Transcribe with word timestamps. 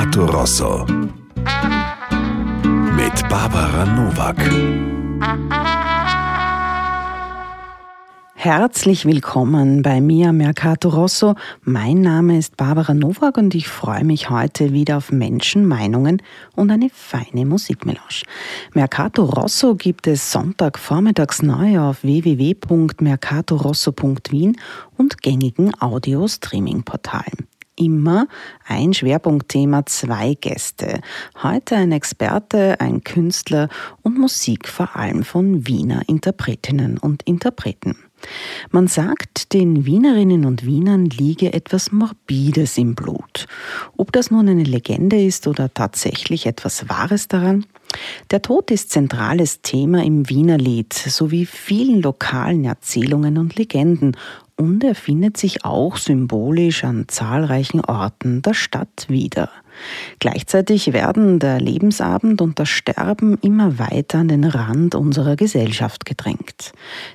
Mercato 0.00 0.24
Rosso. 0.24 0.86
Mit 2.96 3.28
Barbara 3.28 3.84
Novak. 3.84 4.38
Herzlich 8.34 9.04
willkommen 9.04 9.82
bei 9.82 10.00
mir 10.00 10.32
Mercato 10.32 10.88
Rosso. 10.88 11.34
Mein 11.64 12.00
Name 12.00 12.38
ist 12.38 12.56
Barbara 12.56 12.94
Nowak 12.94 13.36
und 13.36 13.54
ich 13.54 13.68
freue 13.68 14.04
mich 14.04 14.30
heute 14.30 14.72
wieder 14.72 14.96
auf 14.96 15.12
Menschen, 15.12 15.66
Meinungen 15.66 16.22
und 16.56 16.70
eine 16.70 16.88
feine 16.88 17.44
Musikmelange. 17.44 18.22
Mercato 18.72 19.24
Rosso 19.24 19.74
gibt 19.74 20.06
es 20.06 20.32
Sonntagvormittags 20.32 21.42
neu 21.42 21.78
auf 21.78 22.02
www.mercatorosso.wien 22.02 24.56
und 24.96 25.20
gängigen 25.20 25.72
Audio-Streaming-Portalen 25.78 27.50
immer 27.80 28.28
ein 28.66 28.94
Schwerpunktthema, 28.94 29.86
zwei 29.86 30.34
Gäste. 30.34 31.00
Heute 31.42 31.76
ein 31.76 31.92
Experte, 31.92 32.80
ein 32.80 33.02
Künstler 33.02 33.68
und 34.02 34.18
Musik 34.18 34.68
vor 34.68 34.94
allem 34.96 35.24
von 35.24 35.66
Wiener 35.66 36.02
Interpretinnen 36.06 36.98
und 36.98 37.22
Interpreten. 37.24 37.96
Man 38.70 38.86
sagt, 38.86 39.54
den 39.54 39.86
Wienerinnen 39.86 40.44
und 40.44 40.66
Wienern 40.66 41.06
liege 41.06 41.52
etwas 41.54 41.90
Morbides 41.90 42.76
im 42.76 42.94
Blut. 42.94 43.46
Ob 43.96 44.12
das 44.12 44.30
nun 44.30 44.48
eine 44.48 44.64
Legende 44.64 45.22
ist 45.22 45.46
oder 45.46 45.72
tatsächlich 45.72 46.46
etwas 46.46 46.88
Wahres 46.88 47.28
daran? 47.28 47.64
Der 48.30 48.42
Tod 48.42 48.70
ist 48.70 48.90
zentrales 48.90 49.62
Thema 49.62 50.04
im 50.04 50.28
Wienerlied 50.28 50.92
sowie 50.92 51.46
vielen 51.46 52.02
lokalen 52.02 52.64
Erzählungen 52.64 53.38
und 53.38 53.56
Legenden 53.56 54.16
und 54.60 54.84
er 54.84 54.94
findet 54.94 55.38
sich 55.38 55.64
auch 55.64 55.96
symbolisch 55.96 56.84
an 56.84 57.06
zahlreichen 57.08 57.80
Orten 57.80 58.42
der 58.42 58.52
Stadt 58.52 59.06
wieder. 59.08 59.48
Gleichzeitig 60.18 60.92
werden 60.92 61.38
der 61.38 61.60
Lebensabend 61.60 62.40
und 62.40 62.58
das 62.58 62.68
Sterben 62.68 63.38
immer 63.42 63.78
weiter 63.78 64.18
an 64.18 64.28
den 64.28 64.44
Rand 64.44 64.94
unserer 64.94 65.36
Gesellschaft 65.36 66.04
gedrängt. 66.04 66.72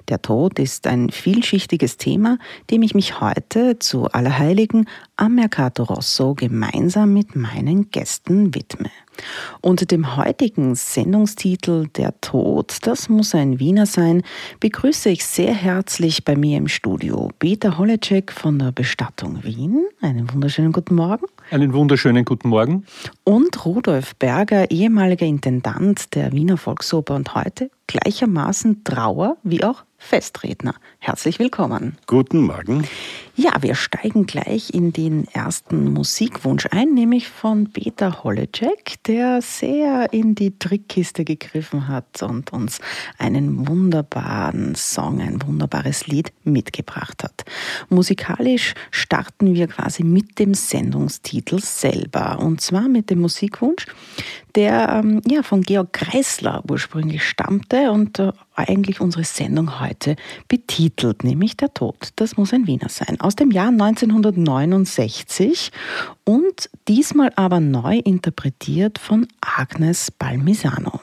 Der 0.09 0.21
Tod 0.21 0.59
ist 0.59 0.87
ein 0.87 1.09
vielschichtiges 1.09 1.97
Thema, 1.97 2.37
dem 2.71 2.83
ich 2.83 2.95
mich 2.95 3.19
heute 3.19 3.79
zu 3.79 4.05
Allerheiligen 4.05 4.87
am 5.17 5.35
Mercato 5.35 5.83
Rosso 5.83 6.33
gemeinsam 6.35 7.13
mit 7.13 7.35
meinen 7.35 7.89
Gästen 7.91 8.53
widme. 8.53 8.89
Unter 9.61 9.85
dem 9.85 10.17
heutigen 10.17 10.75
Sendungstitel 10.75 11.87
Der 11.95 12.19
Tod, 12.21 12.77
das 12.81 13.09
muss 13.09 13.33
ein 13.33 13.59
Wiener 13.59 13.85
sein, 13.85 14.23
begrüße 14.59 15.09
ich 15.09 15.25
sehr 15.25 15.53
herzlich 15.53 16.25
bei 16.25 16.35
mir 16.35 16.57
im 16.57 16.67
Studio 16.67 17.29
Peter 17.39 17.77
Holecek 17.77 18.31
von 18.31 18.59
der 18.59 18.71
Bestattung 18.71 19.43
Wien. 19.43 19.85
Einen 20.01 20.31
wunderschönen 20.33 20.71
guten 20.71 20.95
Morgen. 20.95 21.25
Einen 21.51 21.73
wunderschönen 21.73 22.25
guten 22.25 22.49
Morgen. 22.49 22.85
Und 23.23 23.65
Rudolf 23.65 24.15
Berger, 24.15 24.71
ehemaliger 24.71 25.27
Intendant 25.27 26.15
der 26.15 26.31
Wiener 26.31 26.57
Volksoper 26.57 27.13
und 27.13 27.35
heute 27.35 27.69
gleichermaßen 27.85 28.83
Trauer 28.83 29.37
wie 29.43 29.63
auch 29.63 29.83
Festredner. 30.05 30.75
Herzlich 30.99 31.39
willkommen. 31.39 31.97
Guten 32.05 32.41
Morgen. 32.41 32.87
Ja, 33.35 33.53
wir 33.61 33.73
steigen 33.73 34.27
gleich 34.27 34.71
in 34.71 34.93
den 34.93 35.27
ersten 35.33 35.91
Musikwunsch 35.91 36.67
ein, 36.69 36.93
nämlich 36.93 37.27
von 37.27 37.71
Peter 37.71 38.23
Holecek, 38.23 39.03
der 39.07 39.41
sehr 39.41 40.13
in 40.13 40.35
die 40.35 40.57
Trickkiste 40.59 41.25
gegriffen 41.25 41.87
hat 41.87 42.21
und 42.21 42.53
uns 42.53 42.79
einen 43.17 43.67
wunderbaren 43.67 44.75
Song, 44.75 45.21
ein 45.21 45.41
wunderbares 45.41 46.05
Lied 46.05 46.31
mitgebracht 46.43 47.23
hat. 47.23 47.43
Musikalisch 47.89 48.75
starten 48.91 49.55
wir 49.55 49.67
quasi 49.67 50.03
mit 50.03 50.37
dem 50.37 50.53
Sendungstitel 50.53 51.59
selber 51.59 52.37
und 52.39 52.61
zwar 52.61 52.87
mit 52.87 53.09
dem 53.09 53.21
Musikwunsch, 53.21 53.87
der 54.55 55.01
ähm, 55.03 55.21
ja, 55.27 55.43
von 55.43 55.61
Georg 55.61 55.93
Kreisler 55.93 56.63
ursprünglich 56.69 57.23
stammte 57.23 57.91
und 57.91 58.19
äh, 58.19 58.31
eigentlich 58.55 59.01
unsere 59.01 59.23
Sendung 59.23 59.79
heute 59.79 60.15
betitelt, 60.47 61.23
nämlich 61.23 61.57
Der 61.57 61.73
Tod. 61.73 62.09
Das 62.15 62.37
muss 62.37 62.53
ein 62.53 62.67
Wiener 62.67 62.89
sein. 62.89 63.19
Aus 63.19 63.35
dem 63.35 63.51
Jahr 63.51 63.67
1969 63.67 65.71
und 66.23 66.69
diesmal 66.87 67.31
aber 67.35 67.59
neu 67.59 67.97
interpretiert 67.97 68.97
von 68.97 69.27
Agnes 69.41 70.11
Balmisano. 70.11 71.01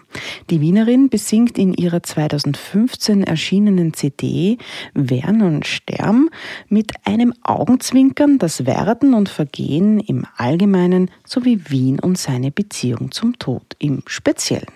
Die 0.51 0.61
Wienerin 0.61 1.11
besingt 1.11 1.59
in 1.59 1.75
ihrer 1.75 2.03
2015 2.03 3.23
erschienenen 3.23 3.95
CD 3.95 4.59
Wern 4.95 5.43
und 5.43 5.67
Sterm 5.67 6.29
mit 6.69 6.93
einem 7.05 7.35
Augenzwinkern 7.43 8.39
das 8.39 8.67
Werden 8.67 9.15
und 9.15 9.29
Vergehen 9.29 10.01
im 10.01 10.27
Allgemeinen 10.37 11.11
sowie 11.25 11.61
Wien 11.69 12.01
und 12.01 12.19
seine 12.19 12.51
Beziehung 12.51 13.13
zum 13.13 13.39
Tod 13.43 13.75
im 13.81 14.05
Speziellen. 14.07 14.69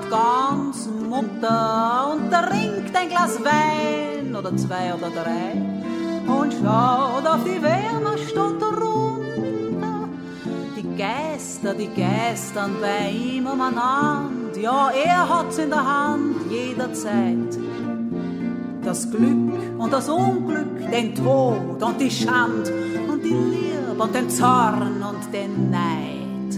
Herrgott 0.00 0.10
ganz 0.10 0.88
munter 1.08 2.12
und 2.12 2.30
trinkt 2.30 2.96
ein 2.96 3.08
Glas 3.08 3.38
Wein 3.44 4.34
oder 4.34 4.56
zwei 4.56 4.94
oder 4.94 5.10
drei 5.10 5.52
und 6.26 6.52
schaut 6.52 7.26
auf 7.26 7.44
die 7.44 7.62
Wärmerstadt 7.62 8.62
runter. 8.62 10.08
Die 10.76 10.96
Geister, 10.96 11.74
die 11.74 11.88
geistern 11.88 12.76
bei 12.80 13.10
ihm 13.10 13.46
umeinander, 13.46 14.58
ja, 14.60 14.90
er 14.90 15.28
hat's 15.28 15.58
in 15.58 15.70
der 15.70 15.84
Hand 15.84 16.50
jederzeit. 16.50 17.58
Das 18.82 19.10
Glück 19.10 19.78
und 19.78 19.92
das 19.92 20.08
Unglück, 20.08 20.90
den 20.90 21.14
Tod 21.14 21.82
und 21.82 22.00
die 22.00 22.10
Schand 22.10 22.72
und 23.08 23.22
die 23.22 23.28
Liebe 23.28 23.94
und 23.98 24.14
den 24.14 24.30
Zorn 24.30 25.02
und 25.02 25.34
den 25.34 25.70
Neid 25.70 26.56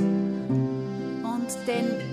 und 1.25 1.67
den 1.67 2.13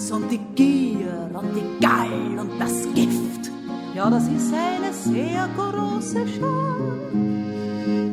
Geiz 0.00 0.10
und 0.10 0.30
die 0.30 0.40
Gier 0.54 1.30
und 1.32 1.54
die 1.54 1.84
Gall 1.84 2.38
und 2.38 2.58
das 2.58 2.86
Gift. 2.94 3.50
Ja, 3.94 4.08
das 4.08 4.24
ist 4.28 4.52
eine 4.54 4.92
sehr 4.92 5.48
große 5.56 6.26
Schar. 6.26 6.76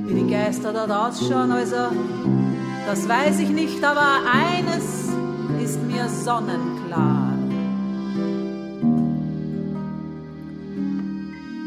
Wie 0.05 0.13
die 0.13 0.29
Geister 0.29 0.73
dort 0.73 0.91
ausschauen, 0.91 1.51
also, 1.51 1.75
das 2.87 3.07
weiß 3.07 3.39
ich 3.39 3.49
nicht, 3.49 3.83
aber 3.83 4.19
eines 4.31 5.09
ist 5.63 5.81
mir 5.83 6.09
sonnenklar. 6.09 7.33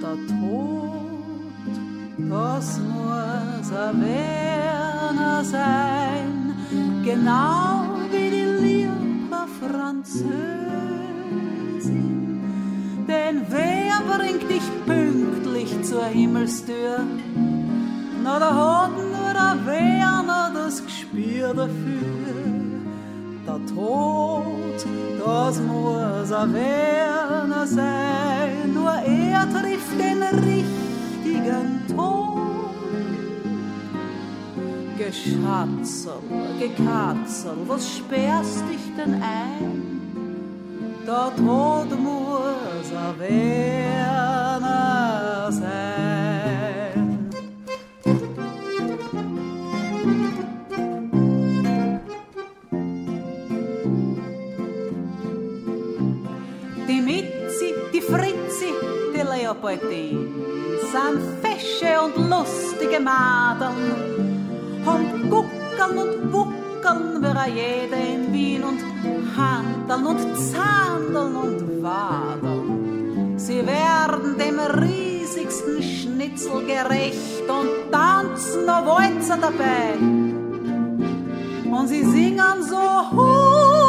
Der 0.03 0.17
Tod, 0.29 1.71
das 2.19 2.79
muss 2.79 3.71
er 3.71 5.45
sein, 5.45 6.55
genau 7.05 7.90
Französin. 9.61 10.41
Denn 13.07 13.43
wer 13.49 14.01
bringt 14.17 14.49
dich 14.51 14.63
pünktlich 14.87 15.83
zur 15.83 16.05
Himmelstür? 16.07 17.01
Na, 18.23 18.39
da 18.39 18.55
hat 18.55 18.97
nur 18.97 19.33
der 19.33 19.67
Werner 19.67 20.53
das 20.55 20.85
Gespür 20.85 21.55
dafür. 21.55 22.41
Der 23.47 23.61
Tod, 23.75 24.87
das 25.25 25.61
muss 25.61 26.33
ein 26.33 26.55
Werner 26.55 27.67
sein, 27.67 28.75
nur 28.75 28.93
er 28.93 29.49
trifft 29.51 29.99
den 29.99 30.23
richtigen 30.23 31.80
Geschatzel, 35.01 36.21
Gekatzel, 36.59 37.57
was 37.67 37.97
sperrst 37.97 38.65
dich 38.71 38.85
denn 38.99 39.15
ein? 39.15 39.81
Der 41.07 41.33
Tod 41.35 41.91
muss 41.99 42.91
er 42.93 43.19
Werner 43.19 44.31
sein. 45.51 47.31
Die 56.87 57.01
Mitzi, 57.01 57.75
die 57.95 58.03
Fritzi, 58.03 58.75
die 59.15 59.23
Leopoldin 59.23 60.29
sind 60.93 61.23
fesche 61.41 61.93
und 62.03 62.17
lustige 62.29 63.01
Madeln 63.01 64.30
und 64.87 65.31
guckeln 65.31 65.99
und 65.99 66.33
buckeln 66.33 67.21
wir 67.21 67.47
jede 67.49 67.97
in 67.97 68.33
Wien 68.33 68.65
und 68.65 68.81
handeln 69.37 70.07
und 70.07 70.37
zahndeln 70.37 71.37
und 71.37 71.83
wadeln. 71.83 73.39
Sie 73.39 73.67
werden 73.67 74.39
dem 74.39 74.59
riesigsten 74.59 75.83
Schnitzel 75.83 76.65
gerecht 76.67 77.49
und 77.49 77.91
tanzen 77.91 78.67
noch 78.67 78.87
Walzer 78.87 79.39
dabei. 79.39 79.99
Und 81.71 81.89
sie 81.89 82.05
singen 82.05 82.63
so 82.63 82.77
hoch, 82.77 83.81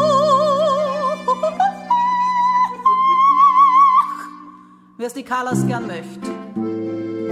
wie 4.97 5.03
es 5.03 5.13
die 5.13 5.23
Callas 5.23 5.65
gern 5.65 5.87
möchte. 5.87 6.30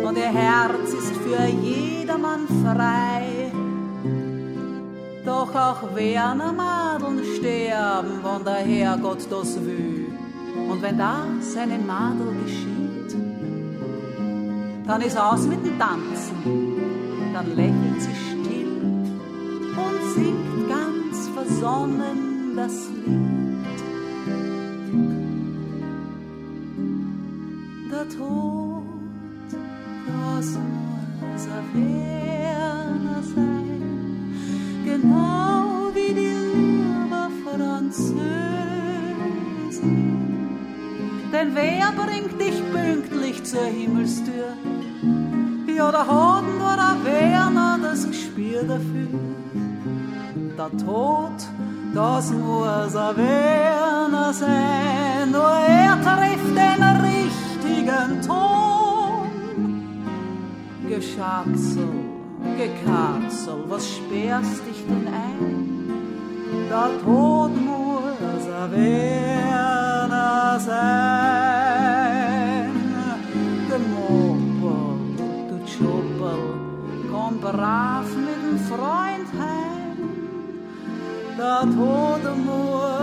Und 0.04 0.18
ihr 0.18 0.32
Herz 0.32 0.94
ist 0.94 1.16
für 1.18 1.46
jedermann 1.46 2.48
frei. 2.64 3.52
Doch 5.26 5.54
auch 5.54 5.96
werden 5.96 6.56
Madeln 6.56 7.22
sterben, 7.38 8.20
wenn 8.24 8.44
der 8.46 8.56
Herrgott 8.56 9.28
das 9.30 9.56
will. 9.64 10.08
Und 10.70 10.82
wenn 10.82 10.98
das 10.98 11.58
einem 11.58 11.86
Madel 11.86 12.34
geschieht, 12.44 13.16
dann 14.88 15.02
ist 15.02 15.18
aus 15.18 15.46
mit 15.46 15.64
dem 15.64 15.78
Tanzen, 15.78 16.36
dann 17.34 17.56
lächelt 17.56 18.02
sie 18.02 18.16
still 18.16 18.78
und 19.78 20.14
singt 20.16 20.70
ganz 20.70 21.30
versonnen 21.36 22.56
das 22.56 22.90
Lied. 23.06 23.80
Der 27.92 28.10
Tod, 28.10 28.69
das 30.40 30.52
muss 30.52 31.46
er 31.48 31.64
Werner 31.74 33.22
sein, 33.36 34.34
genau 34.86 35.92
wie 35.94 36.14
die 36.14 36.36
liebe. 36.54 37.20
Denn 41.34 41.50
wer 41.54 41.92
bringt 41.92 42.40
dich 42.40 42.58
pünktlich 42.72 43.44
zur 43.44 43.66
Himmelstür? 43.66 44.54
Ja, 45.76 45.92
da 45.92 46.08
hat 46.08 46.44
nur 46.62 46.76
der 46.84 46.96
Werner 47.04 47.78
das 47.82 48.08
Gespür 48.08 48.64
dafür. 48.64 49.20
Der 50.58 50.72
Tod, 50.86 51.40
das 51.94 52.32
muss 52.32 52.96
ein 52.96 53.18
Werner 53.18 54.34
sein, 54.34 55.32
nur 55.32 55.56
er 55.82 55.98
trifft 56.02 56.56
den 56.56 56.84
richtigen 57.04 58.22
Ton. 58.26 58.79
Geschatzel, 61.00 61.88
Gekatzel, 62.58 63.64
was 63.70 63.88
sperrst 63.88 64.68
dich 64.68 64.84
denn 64.86 65.08
ein? 65.08 65.88
Der 66.70 66.90
Tod 67.02 67.52
muss 67.56 68.46
ein 68.46 68.72
Werner 68.74 70.60
sein. 70.60 71.56
Gemoppel, 73.70 74.90
du 75.48 75.56
Tschuppel, 75.66 76.44
komm 77.10 77.34
brav 77.40 78.08
mit 78.18 78.40
dem 78.44 78.60
Freund 78.68 79.30
heim. 79.40 80.00
Der 81.38 81.62
Tod 81.62 82.24
muss 82.46 82.99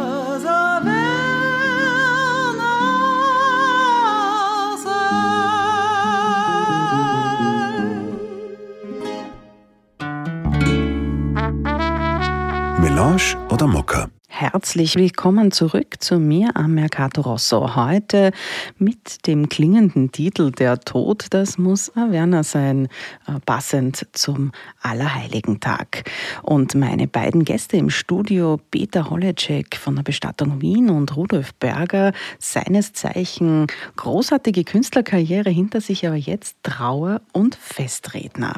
Melange 12.97 13.37
oder 13.51 13.67
Mokka? 13.67 14.09
Herzlich 14.27 14.95
willkommen 14.95 15.53
zurück 15.53 15.97
zu 15.99 16.19
mir 16.19 16.53
am 16.55 16.73
Mercato 16.73 17.21
Rosso. 17.21 17.77
Heute 17.77 18.31
mit 18.79 19.27
dem 19.27 19.51
klingenden 19.51 20.13
Titel 20.13 20.51
Der 20.51 20.81
Tod, 20.81 21.27
das 21.29 21.59
muss 21.59 21.93
Werner 21.95 22.43
sein, 22.43 22.89
äh, 23.27 23.39
passend 23.45 24.07
zum 24.13 24.51
Allerheiligen-Tag. 24.81 26.11
Und 26.43 26.75
meine 26.75 27.07
beiden 27.07 27.45
Gäste 27.45 27.77
im 27.77 27.91
Studio, 27.91 28.59
Peter 28.71 29.11
Holecek 29.11 29.77
von 29.77 29.97
der 29.97 30.03
Bestattung 30.03 30.63
Wien 30.63 30.89
und 30.89 31.15
Rudolf 31.19 31.53
Berger, 31.53 32.15
seines 32.39 32.95
Zeichen 32.95 33.67
großartige 33.97 34.65
Künstlerkarriere 34.65 35.51
hinter 35.51 35.83
sich, 35.83 36.07
aber 36.07 36.17
jetzt 36.17 36.57
Trauer- 36.63 37.21
und 37.35 37.57
Festredner. 37.57 38.57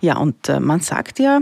Ja, 0.00 0.16
und 0.18 0.48
äh, 0.48 0.60
man 0.60 0.78
sagt 0.78 1.18
ja, 1.18 1.40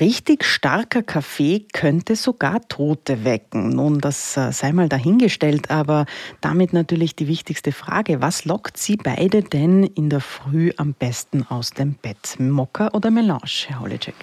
Richtig 0.00 0.44
starker 0.44 1.02
Kaffee 1.02 1.66
könnte 1.72 2.16
sogar 2.16 2.66
Tote 2.68 3.24
wecken. 3.24 3.70
Nun, 3.70 4.00
das 4.00 4.38
äh, 4.38 4.50
sei 4.50 4.72
mal 4.72 4.88
dahingestellt, 4.88 5.70
aber 5.70 6.06
damit 6.40 6.72
natürlich 6.72 7.14
die 7.14 7.28
wichtigste 7.28 7.72
Frage. 7.72 8.22
Was 8.22 8.46
lockt 8.46 8.78
Sie 8.78 8.96
beide 8.96 9.42
denn 9.42 9.84
in 9.84 10.08
der 10.08 10.20
Früh 10.20 10.70
am 10.78 10.94
besten 10.94 11.44
aus 11.46 11.70
dem 11.70 11.92
Bett? 11.94 12.36
Mokka 12.38 12.88
oder 12.94 13.10
Melange, 13.10 13.66
Herr 13.66 13.80
Holecek? 13.80 14.14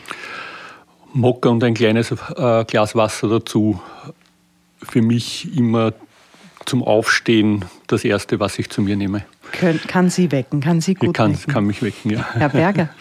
Mokka 1.13 1.49
und 1.49 1.63
ein 1.63 1.75
kleines 1.75 2.11
äh, 2.11 2.65
Glas 2.65 2.95
Wasser 2.95 3.27
dazu. 3.27 3.79
Für 4.81 5.03
mich 5.03 5.55
immer 5.55 5.93
zum 6.69 6.83
Aufstehen 6.83 7.65
das 7.87 8.05
Erste, 8.05 8.39
was 8.39 8.59
ich 8.59 8.69
zu 8.69 8.83
mir 8.83 8.95
nehme. 8.95 9.25
Kön 9.51 9.79
kann 9.87 10.11
Sie 10.11 10.31
wecken, 10.31 10.61
kann 10.61 10.81
Sie 10.81 10.93
gut 10.93 11.15
kann, 11.15 11.33
wecken? 11.33 11.51
Kann 11.51 11.65
mich 11.65 11.81
wecken, 11.81 12.11
ja. 12.11 12.27
Herr 12.33 12.49
Berger? 12.49 12.89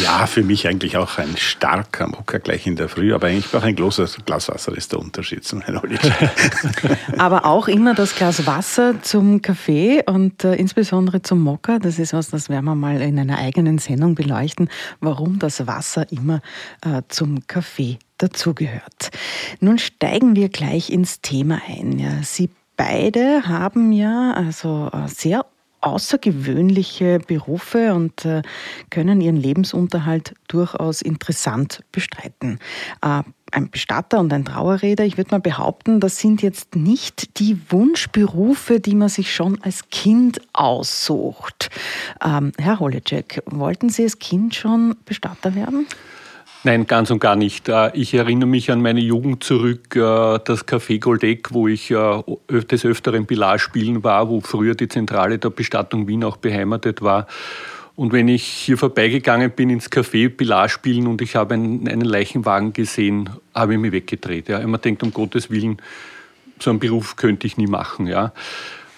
Ja, 0.00 0.28
für 0.28 0.44
mich 0.44 0.68
eigentlich 0.68 0.96
auch 0.96 1.18
ein 1.18 1.36
starker 1.36 2.06
Mokka 2.06 2.38
gleich 2.38 2.68
in 2.68 2.76
der 2.76 2.88
Früh, 2.88 3.12
aber 3.12 3.26
eigentlich 3.26 3.52
auch 3.52 3.64
ein 3.64 3.74
großes 3.74 4.18
Glas 4.24 4.48
Wasser 4.48 4.76
ist 4.76 4.92
der 4.92 5.00
Unterschied 5.00 5.42
zum 5.42 5.60
Herrn 5.60 5.80
Aber 7.18 7.44
auch 7.44 7.66
immer 7.66 7.94
das 7.94 8.14
Glas 8.14 8.46
Wasser 8.46 9.02
zum 9.02 9.42
Kaffee 9.42 10.04
und 10.06 10.44
äh, 10.44 10.54
insbesondere 10.54 11.22
zum 11.22 11.40
Mokka. 11.40 11.80
Das 11.80 11.98
ist 11.98 12.12
was, 12.12 12.30
das 12.30 12.48
werden 12.48 12.66
wir 12.66 12.76
mal 12.76 13.00
in 13.00 13.18
einer 13.18 13.38
eigenen 13.38 13.78
Sendung 13.78 14.14
beleuchten, 14.14 14.68
warum 15.00 15.40
das 15.40 15.66
Wasser 15.66 16.06
immer 16.12 16.42
äh, 16.82 17.02
zum 17.08 17.44
Kaffee 17.48 17.98
dazugehört. 18.18 19.10
Nun 19.58 19.78
steigen 19.78 20.36
wir 20.36 20.48
gleich 20.48 20.90
ins 20.90 21.22
Thema 21.22 21.60
ein. 21.68 21.98
Ja, 21.98 22.22
Sie 22.22 22.50
beide 22.78 23.46
haben 23.46 23.92
ja 23.92 24.32
also 24.32 24.88
äh, 24.94 25.06
sehr 25.08 25.44
außergewöhnliche 25.80 27.18
Berufe 27.20 27.94
und 27.94 28.24
äh, 28.24 28.42
können 28.90 29.20
ihren 29.20 29.36
Lebensunterhalt 29.36 30.34
durchaus 30.48 31.02
interessant 31.02 31.84
bestreiten. 31.92 32.58
Äh, 33.02 33.22
ein 33.52 33.70
Bestatter 33.70 34.18
und 34.20 34.32
ein 34.32 34.44
Trauerredner, 34.44 35.04
ich 35.06 35.16
würde 35.16 35.30
mal 35.30 35.40
behaupten, 35.40 36.00
das 36.00 36.18
sind 36.18 36.42
jetzt 36.42 36.74
nicht 36.76 37.38
die 37.38 37.58
Wunschberufe, 37.70 38.80
die 38.80 38.94
man 38.94 39.08
sich 39.08 39.34
schon 39.34 39.62
als 39.62 39.88
Kind 39.90 40.40
aussucht. 40.52 41.70
Ähm, 42.24 42.52
Herr 42.58 42.80
Holecek, 42.80 43.42
wollten 43.46 43.88
Sie 43.88 44.02
als 44.02 44.18
Kind 44.18 44.54
schon 44.54 44.96
Bestatter 45.04 45.54
werden? 45.54 45.86
Nein, 46.64 46.86
ganz 46.86 47.10
und 47.10 47.20
gar 47.20 47.36
nicht. 47.36 47.70
Ich 47.92 48.14
erinnere 48.14 48.48
mich 48.48 48.70
an 48.72 48.82
meine 48.82 49.00
Jugend 49.00 49.44
zurück, 49.44 49.90
das 49.90 50.66
Café 50.66 50.98
Goldeck, 50.98 51.52
wo 51.52 51.68
ich 51.68 51.88
des 51.88 52.84
Öfteren 52.84 53.26
Pilar 53.26 53.60
spielen 53.60 54.02
war, 54.02 54.28
wo 54.28 54.40
früher 54.40 54.74
die 54.74 54.88
Zentrale 54.88 55.38
der 55.38 55.50
Bestattung 55.50 56.08
Wien 56.08 56.24
auch 56.24 56.36
beheimatet 56.36 57.00
war. 57.00 57.28
Und 57.94 58.12
wenn 58.12 58.28
ich 58.28 58.44
hier 58.44 58.76
vorbeigegangen 58.76 59.50
bin 59.50 59.70
ins 59.70 59.90
Café 59.90 60.28
Pilar 60.28 60.68
spielen 60.68 61.06
und 61.06 61.22
ich 61.22 61.36
habe 61.36 61.54
einen, 61.54 62.00
Leichenwagen 62.00 62.72
gesehen, 62.72 63.30
habe 63.54 63.74
ich 63.74 63.80
mich 63.80 63.92
weggedreht. 63.92 64.48
Ja. 64.48 64.64
Man 64.66 64.80
denkt, 64.80 65.02
um 65.02 65.12
Gottes 65.12 65.50
Willen, 65.50 65.78
so 66.60 66.70
einen 66.70 66.78
Beruf 66.80 67.16
könnte 67.16 67.46
ich 67.46 67.56
nie 67.56 67.66
machen. 67.66 68.06
Ja. 68.06 68.32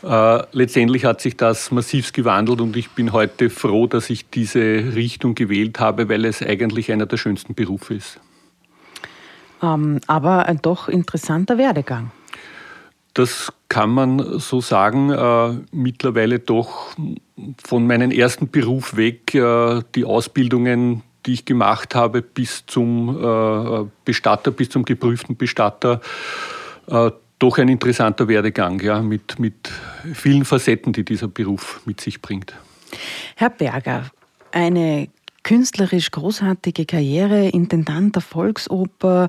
Äh, 0.02 0.42
letztendlich 0.52 1.04
hat 1.04 1.21
sich 1.21 1.37
das 1.37 1.71
massiv 1.71 2.12
gewandelt 2.12 2.61
und 2.61 2.76
ich 2.76 2.90
bin 2.90 3.12
heute 3.12 3.50
froh, 3.50 3.87
dass 3.87 4.09
ich 4.09 4.30
diese 4.30 4.61
Richtung 4.61 5.35
gewählt 5.35 5.78
habe, 5.78 6.09
weil 6.09 6.25
es 6.25 6.42
eigentlich 6.42 6.90
einer 6.90 7.07
der 7.07 7.19
schönsten 7.19 7.54
Berufe 7.54 7.95
ist. 7.95 8.19
Ähm, 9.62 10.00
aber 10.07 10.47
ein 10.47 10.61
doch 10.62 10.88
interessanter 10.88 11.59
Werdegang. 11.59 12.12
Das 13.12 13.52
kann 13.69 13.90
man 13.90 14.38
so 14.38 14.61
sagen. 14.61 15.11
Äh, 15.11 15.59
mittlerweile 15.73 16.38
doch 16.38 16.97
von 17.62 17.87
meinem 17.87 18.11
ersten 18.11 18.49
Beruf 18.49 18.97
weg, 18.97 19.35
äh, 19.35 19.83
die 19.95 20.04
Ausbildungen, 20.04 21.02
die 21.26 21.35
ich 21.35 21.45
gemacht 21.45 21.95
habe, 21.95 22.23
bis 22.23 22.64
zum 22.66 23.11
äh, 23.23 23.87
Bestatter, 24.04 24.50
bis 24.50 24.71
zum 24.71 24.85
geprüften 24.85 25.37
Bestatter 25.37 26.00
äh, 26.87 27.11
doch 27.40 27.59
ein 27.59 27.68
interessanter 27.68 28.28
Werdegang, 28.28 28.80
ja, 28.80 29.02
mit, 29.02 29.40
mit 29.40 29.70
vielen 30.14 30.44
Facetten, 30.44 30.92
die 30.92 31.04
dieser 31.04 31.26
Beruf 31.26 31.80
mit 31.87 32.00
sich 32.00 32.23
bringt. 32.23 32.54
Herr 33.35 33.50
Berger, 33.50 34.11
eine 34.52 35.09
künstlerisch 35.42 36.11
großartige 36.11 36.85
Karriere, 36.85 37.49
Intendant 37.49 38.14
der 38.14 38.23
Volksoper, 38.23 39.28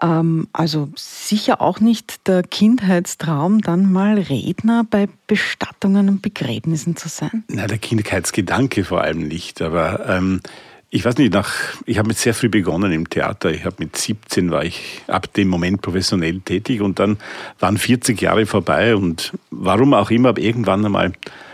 ähm, 0.00 0.46
also 0.52 0.88
sicher 0.94 1.60
auch 1.60 1.80
nicht 1.80 2.26
der 2.28 2.42
Kindheitstraum, 2.42 3.60
dann 3.60 3.90
mal 3.92 4.18
Redner 4.18 4.84
bei 4.88 5.08
Bestattungen 5.26 6.08
und 6.08 6.22
Begräbnissen 6.22 6.96
zu 6.96 7.08
sein? 7.08 7.44
Na, 7.48 7.66
der 7.66 7.78
Kindheitsgedanke 7.78 8.84
vor 8.84 9.00
allem 9.00 9.26
nicht, 9.26 9.60
aber 9.60 10.08
ähm, 10.08 10.40
ich 10.90 11.04
weiß 11.04 11.18
nicht, 11.18 11.34
nach, 11.34 11.52
ich 11.84 11.98
habe 11.98 12.08
mit 12.08 12.16
sehr 12.16 12.32
früh 12.32 12.48
begonnen 12.48 12.92
im 12.92 13.10
Theater. 13.10 13.50
Ich 13.50 13.64
habe 13.64 13.76
mit 13.78 13.96
17 13.96 14.50
war 14.50 14.64
ich 14.64 15.02
ab 15.06 15.32
dem 15.34 15.48
Moment 15.48 15.82
professionell 15.82 16.40
tätig 16.40 16.80
und 16.80 16.98
dann 16.98 17.18
waren 17.58 17.76
40 17.76 18.20
Jahre 18.20 18.46
vorbei 18.46 18.96
und 18.96 19.32
warum 19.50 19.92
auch 19.92 20.10
immer, 20.10 20.30
aber 20.30 20.40
irgendwann 20.40 20.84
einmal 20.84 21.12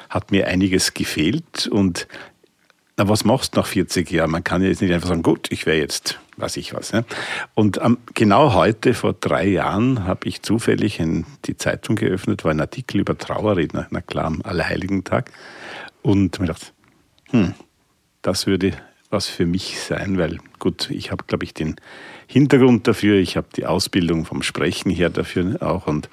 hat 0.08 0.30
mir 0.30 0.46
einiges 0.46 0.94
gefehlt 0.94 1.66
und 1.66 2.06
na, 2.96 3.08
was 3.08 3.24
machst 3.24 3.56
du 3.56 3.60
nach 3.60 3.66
40 3.66 4.08
Jahren? 4.12 4.30
Man 4.30 4.44
kann 4.44 4.62
jetzt 4.62 4.80
nicht 4.80 4.92
einfach 4.92 5.08
sagen, 5.08 5.24
gut, 5.24 5.50
ich 5.50 5.66
wäre 5.66 5.78
jetzt, 5.78 6.20
weiß 6.36 6.56
ich 6.58 6.74
was. 6.74 6.92
Ne? 6.92 7.04
Und 7.54 7.80
ähm, 7.82 7.98
genau 8.14 8.54
heute, 8.54 8.94
vor 8.94 9.14
drei 9.14 9.48
Jahren, 9.48 10.04
habe 10.04 10.28
ich 10.28 10.42
zufällig 10.42 11.00
in 11.00 11.26
die 11.44 11.56
Zeitung 11.56 11.96
geöffnet, 11.96 12.44
war 12.44 12.52
ein 12.52 12.60
Artikel 12.60 13.00
über 13.00 13.18
Trauerredner, 13.18 13.88
na 13.90 14.00
klar, 14.00 14.26
am 14.26 14.42
Allerheiligen-Tag. 14.42 15.32
Und 16.02 16.38
mir 16.38 16.46
gedacht, 16.46 16.72
hm, 17.30 17.54
das 18.22 18.46
würde 18.46 18.74
was 19.14 19.28
für 19.28 19.46
mich 19.46 19.80
sein, 19.80 20.18
weil 20.18 20.38
gut, 20.58 20.90
ich 20.90 21.10
habe, 21.10 21.24
glaube 21.26 21.44
ich, 21.44 21.54
den 21.54 21.76
Hintergrund 22.26 22.86
dafür, 22.86 23.16
ich 23.16 23.36
habe 23.36 23.46
die 23.56 23.64
Ausbildung 23.64 24.24
vom 24.24 24.42
Sprechen 24.42 24.90
her 24.90 25.08
dafür 25.08 25.62
auch 25.62 25.86
und 25.86 26.10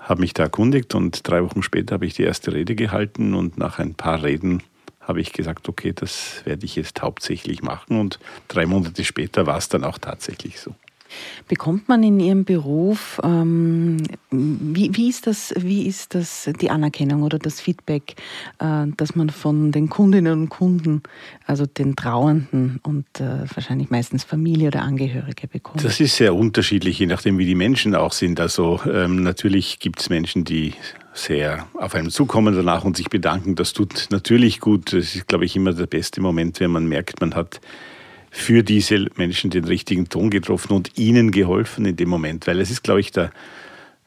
habe 0.00 0.22
mich 0.22 0.34
da 0.34 0.44
erkundigt 0.44 0.94
und 0.94 1.28
drei 1.28 1.44
Wochen 1.44 1.62
später 1.62 1.94
habe 1.94 2.06
ich 2.06 2.14
die 2.14 2.24
erste 2.24 2.52
Rede 2.52 2.74
gehalten 2.74 3.34
und 3.34 3.58
nach 3.58 3.78
ein 3.78 3.94
paar 3.94 4.22
Reden 4.22 4.62
habe 5.00 5.20
ich 5.20 5.32
gesagt, 5.32 5.68
okay, 5.68 5.92
das 5.94 6.42
werde 6.44 6.64
ich 6.64 6.74
jetzt 6.76 7.02
hauptsächlich 7.02 7.62
machen 7.62 8.00
und 8.00 8.18
drei 8.48 8.66
Monate 8.66 9.04
später 9.04 9.46
war 9.46 9.58
es 9.58 9.68
dann 9.68 9.84
auch 9.84 9.98
tatsächlich 9.98 10.58
so. 10.58 10.74
Bekommt 11.48 11.88
man 11.88 12.02
in 12.02 12.20
Ihrem 12.20 12.44
Beruf, 12.44 13.20
ähm, 13.22 13.98
wie, 14.30 14.90
wie, 14.94 15.08
ist 15.08 15.26
das, 15.26 15.52
wie 15.58 15.86
ist 15.86 16.14
das 16.14 16.50
die 16.60 16.70
Anerkennung 16.70 17.22
oder 17.22 17.38
das 17.38 17.60
Feedback, 17.60 18.14
äh, 18.58 18.86
das 18.96 19.14
man 19.14 19.30
von 19.30 19.72
den 19.72 19.88
Kundinnen 19.88 20.32
und 20.42 20.48
Kunden, 20.48 21.02
also 21.46 21.66
den 21.66 21.96
Trauernden 21.96 22.80
und 22.82 23.06
äh, 23.20 23.44
wahrscheinlich 23.54 23.90
meistens 23.90 24.24
Familie 24.24 24.68
oder 24.68 24.82
Angehörige 24.82 25.48
bekommt? 25.48 25.84
Das 25.84 26.00
ist 26.00 26.16
sehr 26.16 26.34
unterschiedlich, 26.34 26.98
je 26.98 27.06
nachdem, 27.06 27.38
wie 27.38 27.46
die 27.46 27.54
Menschen 27.54 27.94
auch 27.94 28.12
sind. 28.12 28.40
Also 28.40 28.80
ähm, 28.86 29.22
natürlich 29.22 29.78
gibt 29.78 30.00
es 30.00 30.10
Menschen, 30.10 30.44
die 30.44 30.74
sehr 31.14 31.66
auf 31.74 31.94
einem 31.94 32.10
zukommen 32.10 32.54
danach 32.54 32.84
und 32.84 32.96
sich 32.96 33.10
bedanken. 33.10 33.54
Das 33.54 33.72
tut 33.72 34.08
natürlich 34.10 34.60
gut. 34.60 34.92
Das 34.92 35.14
ist, 35.14 35.28
glaube 35.28 35.44
ich, 35.44 35.56
immer 35.56 35.72
der 35.72 35.86
beste 35.86 36.20
Moment, 36.20 36.60
wenn 36.60 36.70
man 36.70 36.86
merkt, 36.86 37.20
man 37.20 37.34
hat 37.34 37.60
für 38.34 38.62
diese 38.62 39.06
Menschen 39.16 39.50
den 39.50 39.64
richtigen 39.64 40.08
Ton 40.08 40.30
getroffen 40.30 40.72
und 40.72 40.98
ihnen 40.98 41.30
geholfen 41.30 41.84
in 41.84 41.96
dem 41.96 42.08
Moment. 42.08 42.46
Weil 42.46 42.60
es 42.60 42.70
ist, 42.70 42.82
glaube 42.82 43.00
ich, 43.00 43.12
der, 43.12 43.30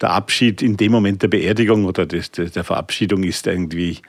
der 0.01 0.09
Abschied 0.09 0.63
in 0.63 0.77
dem 0.77 0.91
Moment 0.91 1.21
der 1.21 1.27
Beerdigung 1.27 1.85
oder 1.85 2.07
des, 2.07 2.31
der 2.31 2.63
Verabschiedung 2.63 3.23
ist 3.23 3.45
irgendwie 3.45 3.99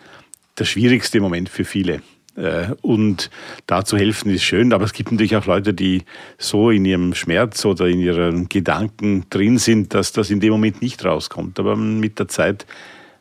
der 0.58 0.64
schwierigste 0.64 1.20
Moment 1.20 1.50
für 1.50 1.66
viele. 1.66 2.00
Äh, 2.34 2.68
und 2.80 3.30
da 3.66 3.84
zu 3.84 3.98
helfen 3.98 4.30
ist 4.30 4.42
schön, 4.42 4.72
aber 4.72 4.86
es 4.86 4.94
gibt 4.94 5.12
natürlich 5.12 5.36
auch 5.36 5.44
Leute, 5.44 5.74
die 5.74 6.02
so 6.38 6.70
in 6.70 6.86
ihrem 6.86 7.14
Schmerz 7.14 7.62
oder 7.66 7.86
in 7.86 8.00
ihren 8.00 8.48
Gedanken 8.48 9.26
drin 9.28 9.58
sind, 9.58 9.92
dass 9.92 10.12
das 10.12 10.30
in 10.30 10.40
dem 10.40 10.50
Moment 10.50 10.80
nicht 10.80 11.04
rauskommt. 11.04 11.60
Aber 11.60 11.76
mit 11.76 12.18
der 12.18 12.28
Zeit 12.28 12.66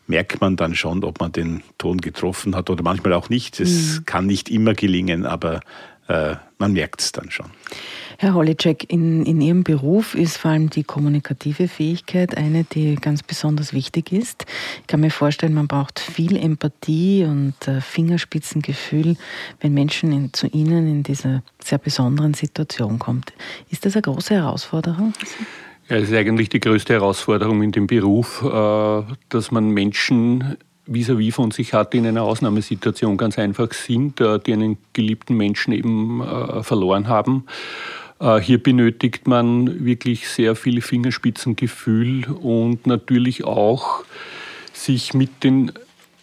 merkt 0.07 0.39
man 0.39 0.55
dann 0.55 0.75
schon, 0.75 1.03
ob 1.03 1.19
man 1.19 1.33
den 1.33 1.61
Ton 1.77 1.97
getroffen 1.97 2.55
hat 2.55 2.69
oder 2.69 2.83
manchmal 2.83 3.11
auch 3.11 3.29
nicht. 3.29 3.59
Es 3.59 3.99
mhm. 3.99 4.05
kann 4.05 4.25
nicht 4.27 4.49
immer 4.49 4.73
gelingen, 4.73 5.25
aber 5.25 5.59
äh, 6.07 6.35
man 6.57 6.73
merkt 6.73 7.01
es 7.01 7.11
dann 7.11 7.31
schon. 7.31 7.47
Herr 8.17 8.33
Holicek, 8.33 8.89
in, 8.89 9.25
in 9.25 9.41
Ihrem 9.41 9.63
Beruf 9.63 10.15
ist 10.15 10.37
vor 10.37 10.51
allem 10.51 10.69
die 10.69 10.83
kommunikative 10.83 11.67
Fähigkeit 11.67 12.37
eine, 12.37 12.63
die 12.63 12.95
ganz 12.95 13.23
besonders 13.23 13.73
wichtig 13.73 14.13
ist. 14.13 14.45
Ich 14.81 14.87
kann 14.87 15.01
mir 15.01 15.11
vorstellen, 15.11 15.53
man 15.53 15.67
braucht 15.67 15.99
viel 15.99 16.37
Empathie 16.37 17.25
und 17.25 17.67
äh, 17.67 17.81
Fingerspitzengefühl, 17.81 19.17
wenn 19.59 19.73
Menschen 19.73 20.11
in, 20.13 20.33
zu 20.33 20.47
Ihnen 20.47 20.87
in 20.87 21.03
dieser 21.03 21.43
sehr 21.61 21.77
besonderen 21.77 22.33
Situation 22.33 22.99
kommen. 22.99 23.23
Ist 23.69 23.85
das 23.85 23.95
eine 23.95 24.03
große 24.03 24.35
Herausforderung? 24.35 25.13
Ja, 25.89 25.97
es 25.97 26.09
ist 26.09 26.15
eigentlich 26.15 26.49
die 26.49 26.59
größte 26.59 26.93
Herausforderung 26.93 27.61
in 27.63 27.71
dem 27.71 27.87
Beruf, 27.87 28.41
äh, 28.43 29.03
dass 29.29 29.51
man 29.51 29.69
Menschen 29.69 30.57
vis-à-vis 30.87 31.29
-vis 31.29 31.33
von 31.33 31.51
sich 31.51 31.73
hat, 31.73 31.93
in 31.93 32.05
einer 32.05 32.23
Ausnahmesituation 32.23 33.17
ganz 33.17 33.37
einfach 33.39 33.73
sind, 33.73 34.21
äh, 34.21 34.39
die 34.39 34.53
einen 34.53 34.77
geliebten 34.93 35.35
Menschen 35.35 35.73
eben 35.73 36.21
äh, 36.21 36.63
verloren 36.63 37.07
haben. 37.07 37.45
Äh, 38.19 38.39
hier 38.39 38.61
benötigt 38.61 39.27
man 39.27 39.85
wirklich 39.85 40.29
sehr 40.29 40.55
viel 40.55 40.81
Fingerspitzengefühl 40.81 42.25
und 42.29 42.87
natürlich 42.87 43.43
auch 43.43 44.03
sich 44.73 45.13
mit 45.13 45.43
den 45.43 45.71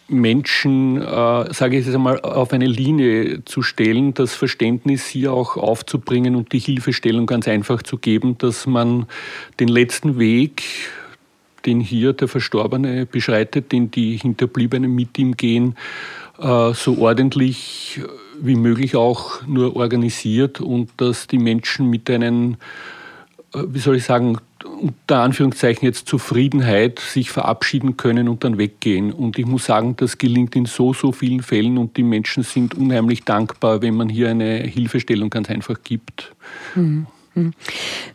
Menschen, 0.07 1.01
äh, 1.01 1.53
sage 1.53 1.77
ich 1.77 1.85
jetzt 1.85 1.95
einmal, 1.95 2.19
auf 2.21 2.51
eine 2.53 2.67
Linie 2.67 3.45
zu 3.45 3.61
stellen, 3.61 4.13
das 4.13 4.35
Verständnis 4.35 5.05
hier 5.05 5.33
auch 5.33 5.57
aufzubringen 5.57 6.35
und 6.35 6.51
die 6.51 6.59
Hilfestellung 6.59 7.25
ganz 7.25 7.47
einfach 7.47 7.81
zu 7.83 7.97
geben, 7.97 8.37
dass 8.37 8.65
man 8.65 9.07
den 9.59 9.69
letzten 9.69 10.19
Weg 10.19 10.63
den 11.65 11.79
hier 11.79 12.13
der 12.13 12.27
Verstorbene 12.27 13.05
beschreitet, 13.05 13.71
den 13.71 13.91
die 13.91 14.17
Hinterbliebenen 14.17 14.93
mit 14.93 15.17
ihm 15.17 15.35
gehen, 15.37 15.75
äh, 16.39 16.73
so 16.73 16.97
ordentlich 16.99 18.01
wie 18.39 18.55
möglich 18.55 18.95
auch 18.95 19.45
nur 19.45 19.75
organisiert 19.75 20.59
und 20.59 20.89
dass 20.97 21.27
die 21.27 21.37
Menschen 21.37 21.89
mit 21.89 22.09
einem, 22.09 22.57
äh, 23.53 23.63
wie 23.67 23.79
soll 23.79 23.97
ich 23.97 24.03
sagen, 24.03 24.37
unter 24.65 25.19
Anführungszeichen 25.19 25.85
jetzt 25.85 26.07
Zufriedenheit 26.07 26.99
sich 26.99 27.31
verabschieden 27.31 27.97
können 27.97 28.27
und 28.27 28.43
dann 28.43 28.57
weggehen. 28.57 29.11
Und 29.11 29.37
ich 29.37 29.45
muss 29.45 29.65
sagen, 29.65 29.95
das 29.97 30.17
gelingt 30.17 30.55
in 30.55 30.65
so, 30.65 30.93
so 30.93 31.11
vielen 31.11 31.41
Fällen 31.41 31.77
und 31.77 31.97
die 31.97 32.03
Menschen 32.03 32.43
sind 32.43 32.75
unheimlich 32.75 33.23
dankbar, 33.23 33.81
wenn 33.81 33.95
man 33.95 34.09
hier 34.09 34.29
eine 34.29 34.59
Hilfestellung 34.59 35.29
ganz 35.29 35.49
einfach 35.49 35.79
gibt. 35.83 36.33
Mhm. 36.75 37.07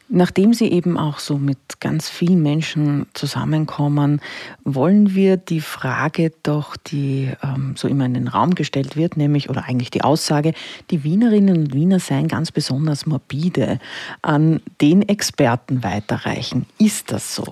Nachdem 0.09 0.55
Sie 0.55 0.71
eben 0.71 0.97
auch 0.97 1.19
so 1.19 1.39
mit 1.39 1.59
ganz 1.81 2.09
vielen 2.09 2.43
Menschen 2.43 3.07
zusammenkommen, 3.15 4.21
wollen 4.65 5.15
wir 5.15 5.37
die 5.37 5.61
Frage 5.61 6.33
doch, 6.43 6.77
die 6.77 7.31
ähm, 7.43 7.75
so 7.77 7.89
immer 7.89 8.07
in 8.07 8.15
den 8.15 8.29
Raum 8.29 8.55
gestellt 8.55 8.97
wird, 8.97 9.17
nämlich, 9.17 9.51
oder 9.51 9.65
eigentlich 9.65 9.91
die 9.91 10.03
Aussage, 10.03 10.55
die 10.91 11.05
Wienerinnen 11.05 11.57
und 11.57 11.75
Wiener 11.75 12.01
seien 12.01 12.29
ganz 12.29 12.53
besonders 12.53 13.07
morbide, 13.07 13.81
an 14.23 14.61
den 14.81 15.03
Experten 15.09 15.83
weiterreichen. 15.83 16.67
Ist 16.79 17.13
das 17.13 17.35
so? 17.35 17.45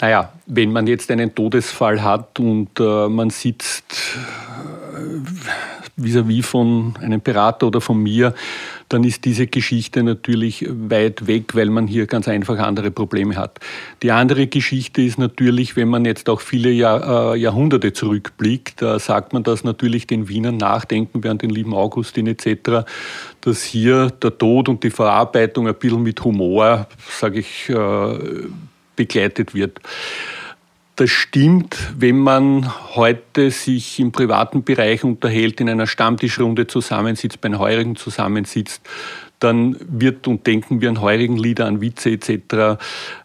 Naja, 0.00 0.32
wenn 0.46 0.72
man 0.72 0.86
jetzt 0.86 1.10
einen 1.10 1.34
Todesfall 1.34 2.02
hat 2.02 2.40
und 2.40 2.80
äh, 2.80 3.08
man 3.08 3.28
sitzt 3.28 4.16
vis-à-vis 5.96 6.44
-vis 6.44 6.46
von 6.46 6.94
einem 7.00 7.20
Berater 7.20 7.66
oder 7.66 7.80
von 7.80 8.02
mir, 8.02 8.34
dann 8.88 9.04
ist 9.04 9.24
diese 9.24 9.46
Geschichte 9.46 10.02
natürlich 10.02 10.66
weit 10.68 11.26
weg, 11.26 11.54
weil 11.54 11.70
man 11.70 11.86
hier 11.86 12.06
ganz 12.06 12.26
einfach 12.26 12.58
andere 12.58 12.90
Probleme 12.90 13.36
hat. 13.36 13.60
Die 14.02 14.10
andere 14.10 14.48
Geschichte 14.48 15.02
ist 15.02 15.18
natürlich, 15.18 15.76
wenn 15.76 15.88
man 15.88 16.04
jetzt 16.04 16.28
auch 16.28 16.40
viele 16.40 16.70
Jahr, 16.70 17.34
äh, 17.34 17.38
Jahrhunderte 17.38 17.92
zurückblickt, 17.92 18.82
da 18.82 18.98
sagt 18.98 19.32
man 19.32 19.44
das 19.44 19.62
natürlich 19.62 20.06
den 20.06 20.28
Wienern 20.28 20.56
nachdenken 20.56 21.22
während 21.22 21.42
den 21.42 21.50
lieben 21.50 21.74
Augustin 21.74 22.26
etc., 22.26 22.84
dass 23.42 23.62
hier 23.62 24.10
der 24.10 24.36
Tod 24.36 24.68
und 24.68 24.82
die 24.82 24.90
Verarbeitung 24.90 25.68
ein 25.68 25.74
bisschen 25.74 26.02
mit 26.02 26.22
Humor, 26.24 26.88
sage 27.08 27.40
ich, 27.40 27.68
äh, 27.68 28.18
begleitet 28.96 29.54
wird. 29.54 29.80
Das 31.00 31.08
stimmt, 31.08 31.78
wenn 31.96 32.18
man 32.18 32.70
heute 32.94 33.50
sich 33.50 33.98
im 34.00 34.12
privaten 34.12 34.64
Bereich 34.64 35.02
unterhält, 35.02 35.58
in 35.62 35.70
einer 35.70 35.86
Stammtischrunde 35.86 36.66
zusammensitzt, 36.66 37.40
bei 37.40 37.48
den 37.48 37.58
Heurigen 37.58 37.96
zusammensitzt, 37.96 38.82
dann 39.38 39.76
wird 39.80 40.28
und 40.28 40.46
denken 40.46 40.82
wir 40.82 40.90
an 40.90 41.00
heurigen 41.00 41.38
Lieder, 41.38 41.64
an 41.64 41.80
Witze 41.80 42.10
etc., 42.10 42.28
äh, 42.28 42.66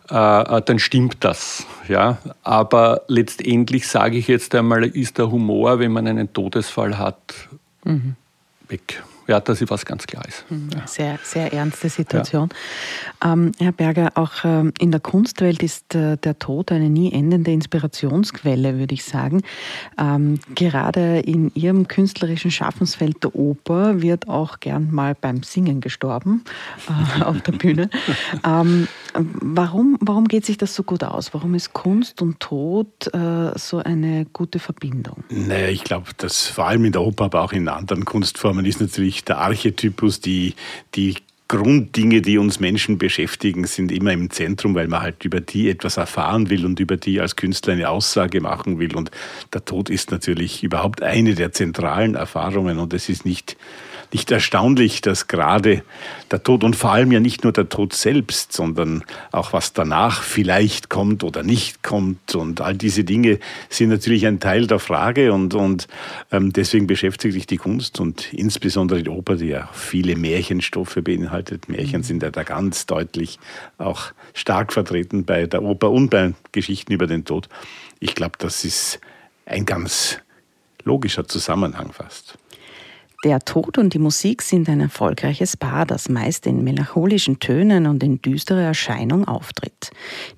äh, 0.10 0.62
dann 0.62 0.79
stimmt 0.79 1.17
das. 1.20 1.67
Ja? 1.89 2.20
Aber 2.44 3.01
letztendlich 3.10 3.89
sage 3.89 4.20
ich 4.20 4.29
jetzt 4.29 4.55
einmal, 4.55 4.86
ist 4.86 5.17
der 5.17 5.29
Humor, 5.29 5.77
wenn 5.79 5.91
man 5.91 6.08
einen 6.08 6.32
Todesfall 6.32 6.98
hat, 6.98 7.50
mhm. 7.84 8.15
weg 8.70 9.03
ja, 9.27 9.39
dass 9.39 9.62
ich 9.62 9.70
was 9.70 9.86
ganz 9.86 10.05
klar 10.05 10.25
ist. 10.27 10.46
Mhm. 10.50 10.70
Sehr, 10.86 11.20
sehr 11.24 11.51
ernste 11.53 11.89
Situation. 11.89 12.50
Ja. 13.24 13.34
Ähm, 13.34 13.51
Herr 13.60 13.72
Berger, 13.72 14.12
auch 14.15 14.44
ähm, 14.44 14.74
in 14.79 14.91
der 14.91 15.00
Kunstwelt 15.00 15.63
ist 15.63 15.96
äh, 15.96 16.17
der 16.17 16.38
Tod 16.39 16.72
eine 16.72 16.89
nie 16.89 17.12
endende 17.12 17.51
Inspirationsquelle, 17.51 18.77
würde 18.77 18.94
ich 18.94 19.03
sagen. 19.03 19.41
Ähm, 19.98 20.39
gerade 20.53 21.20
in 21.20 21.51
Ihrem 21.55 21.88
künstlerischen 21.88 22.51
Schaffensfeld 22.51 23.24
der 23.24 23.36
Oper 23.36 24.01
wird 24.01 24.27
auch 24.27 24.60
gern 24.60 24.91
mal 24.91 25.15
beim 25.15 25.44
Singen 25.44 25.82
gestorben 25.82 26.44
äh, 26.88 27.24
auf 27.24 27.41
der 27.41 27.53
Bühne. 27.53 27.89
Ähm, 28.44 28.88
warum, 29.13 29.98
warum 30.01 30.27
geht 30.27 30.46
sich 30.46 30.58
das 30.58 30.75
so 30.75 30.84
gut 30.84 31.03
aus? 31.03 31.34
Warum 31.34 31.55
ist 31.55 31.74
Kunst 31.74 32.22
und 32.22 32.39
Tod 32.39 33.13
äh, 33.13 33.58
so 33.58 33.77
eine 33.77 34.25
gute 34.34 34.60
Verbindung? 34.60 35.24
Naja, 35.29 35.67
ich 35.67 35.84
glaube, 35.84 36.12
dass 36.17 36.48
vor 36.48 36.67
allem 36.67 36.86
in 36.86 36.91
der 36.91 37.01
Oper, 37.01 37.25
aber 37.25 37.41
auch 37.41 37.53
in 37.53 37.67
anderen 37.67 38.05
Kunstformen 38.05 38.65
ist 38.65 38.82
natürlich 38.82 39.14
natürlich 39.15 39.25
der 39.25 39.38
Archetypus, 39.38 40.19
die, 40.19 40.55
die 40.95 41.15
Grunddinge, 41.48 42.22
die 42.22 42.38
uns 42.38 42.60
Menschen 42.60 42.98
beschäftigen, 42.98 43.65
sind 43.65 43.91
immer 43.91 44.12
im 44.12 44.29
Zentrum, 44.29 44.74
weil 44.75 44.88
man 44.88 45.01
halt 45.01 45.24
über 45.24 45.39
die 45.39 45.69
etwas 45.69 45.98
erfahren 45.98 46.50
will 46.50 46.65
und 46.65 46.79
über 46.79 46.98
die 46.98 47.22
als 47.22 47.36
Künstler 47.36 47.74
eine 47.74 47.89
Aussage 47.89 48.41
machen 48.41 48.79
will. 48.79 48.95
Und 48.95 49.12
der 49.53 49.63
Tod 49.63 49.89
ist 49.89 50.12
natürlich 50.12 50.63
überhaupt 50.63 51.03
eine 51.03 51.36
der 51.36 51.51
zentralen 51.51 52.15
Erfahrungen 52.15 52.79
und 52.79 52.93
es 52.93 53.10
ist 53.10 53.25
nicht 53.25 53.57
nicht 54.12 54.32
erstaunlich, 54.32 55.02
dass 55.02 55.28
gerade 55.28 55.84
der 56.32 56.44
Tod 56.44 56.64
und 56.64 56.76
vor 56.76 56.92
allem 56.92 57.12
ja 57.12 57.20
nicht 57.20 57.44
nur 57.44 57.54
der 57.54 57.70
Tod 57.70 57.94
selbst, 57.94 58.54
sondern 58.54 59.04
auch 59.32 59.54
was 59.54 59.74
danach 59.74 60.24
vielleicht 60.24 60.90
kommt 60.90 61.24
oder 61.24 61.44
nicht 61.44 61.84
kommt 61.84 62.36
und 62.36 62.62
all 62.62 62.76
diese 62.76 63.04
Dinge 63.04 63.40
sind 63.70 63.90
natürlich 63.90 64.26
ein 64.26 64.40
Teil 64.40 64.68
der 64.68 64.80
Frage 64.80 65.34
und, 65.34 65.54
und 65.54 65.88
ähm, 66.32 66.54
deswegen 66.54 66.88
beschäftigt 66.88 67.34
sich 67.34 67.48
die 67.48 67.58
Kunst 67.58 68.00
und 68.00 68.34
insbesondere 68.34 69.04
die 69.04 69.10
Oper, 69.10 69.36
die 69.36 69.48
ja 69.48 69.70
viele 69.74 70.16
Märchenstoffe 70.16 70.98
beinhaltet. 71.04 71.70
Märchen 71.70 72.04
sind 72.04 72.24
ja 72.24 72.32
da 72.32 72.44
ganz 72.44 72.86
deutlich 72.86 73.40
auch 73.78 74.12
stark 74.34 74.74
vertreten 74.74 75.26
bei 75.26 75.46
der 75.46 75.64
Oper 75.64 75.92
und 75.92 76.10
bei 76.10 76.34
Geschichten 76.52 76.94
über 76.94 77.08
den 77.08 77.26
Tod. 77.26 77.50
Ich 78.00 78.16
glaube, 78.16 78.34
das 78.38 78.66
ist 78.66 79.00
ein 79.46 79.66
ganz 79.66 80.20
logischer 80.84 81.28
Zusammenhang 81.28 81.92
fast. 81.92 82.38
Der 83.25 83.39
Tod 83.39 83.79
und 83.79 83.96
die 83.96 84.00
Musik 84.00 84.44
sind 84.44 84.70
ein 84.70 84.79
erfolgreiches 84.79 85.58
Paar, 85.58 85.88
das 85.88 86.10
meist 86.10 86.46
in 86.46 86.63
melancholischen 86.63 87.39
Tönen 87.39 87.88
und 87.88 88.03
in 88.03 88.22
düsterer 88.22 88.62
Erscheinung 88.62 89.27
auftritt. 89.27 89.89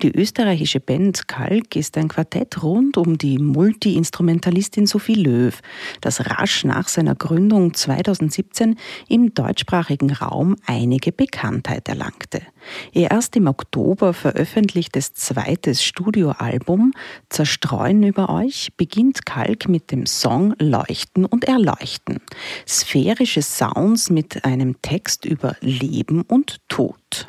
Die 0.02 0.10
österreichische 0.10 0.80
Band 0.80 1.28
Kalk 1.28 1.76
ist 1.76 1.98
ein 1.98 2.08
Quartett 2.08 2.64
rund 2.64 2.96
um 2.96 3.18
die 3.18 3.40
Multi-Instrumentalistin 3.40 4.88
Sophie 4.88 5.16
Löw, 5.16 5.60
das 6.00 6.28
rasch 6.28 6.64
nach 6.64 6.88
seiner 6.88 7.16
Gründung 7.16 7.74
2017 7.74 8.78
im 9.10 9.34
deutschsprachigen 9.34 10.14
Raum 10.14 10.56
einige 10.66 11.12
Bekanntheit 11.12 11.90
erlangte. 11.90 12.42
Ihr 12.92 13.12
erst 13.12 13.36
im 13.36 13.48
Oktober 13.48 14.14
veröffentlichtes 14.14 15.14
zweites 15.14 15.84
Studioalbum 15.84 16.94
Zerstreuen 17.30 18.04
über 18.04 18.30
euch 18.30 18.70
beginnt 18.78 19.26
Kalk 19.26 19.70
mit 19.70 19.92
dem 19.92 20.06
Song 20.06 20.56
Leuchten 20.60 21.26
und 21.26 21.46
Erleuchten 21.46 22.22
sphärische 22.68 23.42
Sounds 23.42 24.10
mit 24.10 24.44
einem 24.46 24.82
Text 24.82 25.26
über 25.26 25.56
Leben 25.62 26.22
und 26.22 26.58
Tod. 26.68 27.28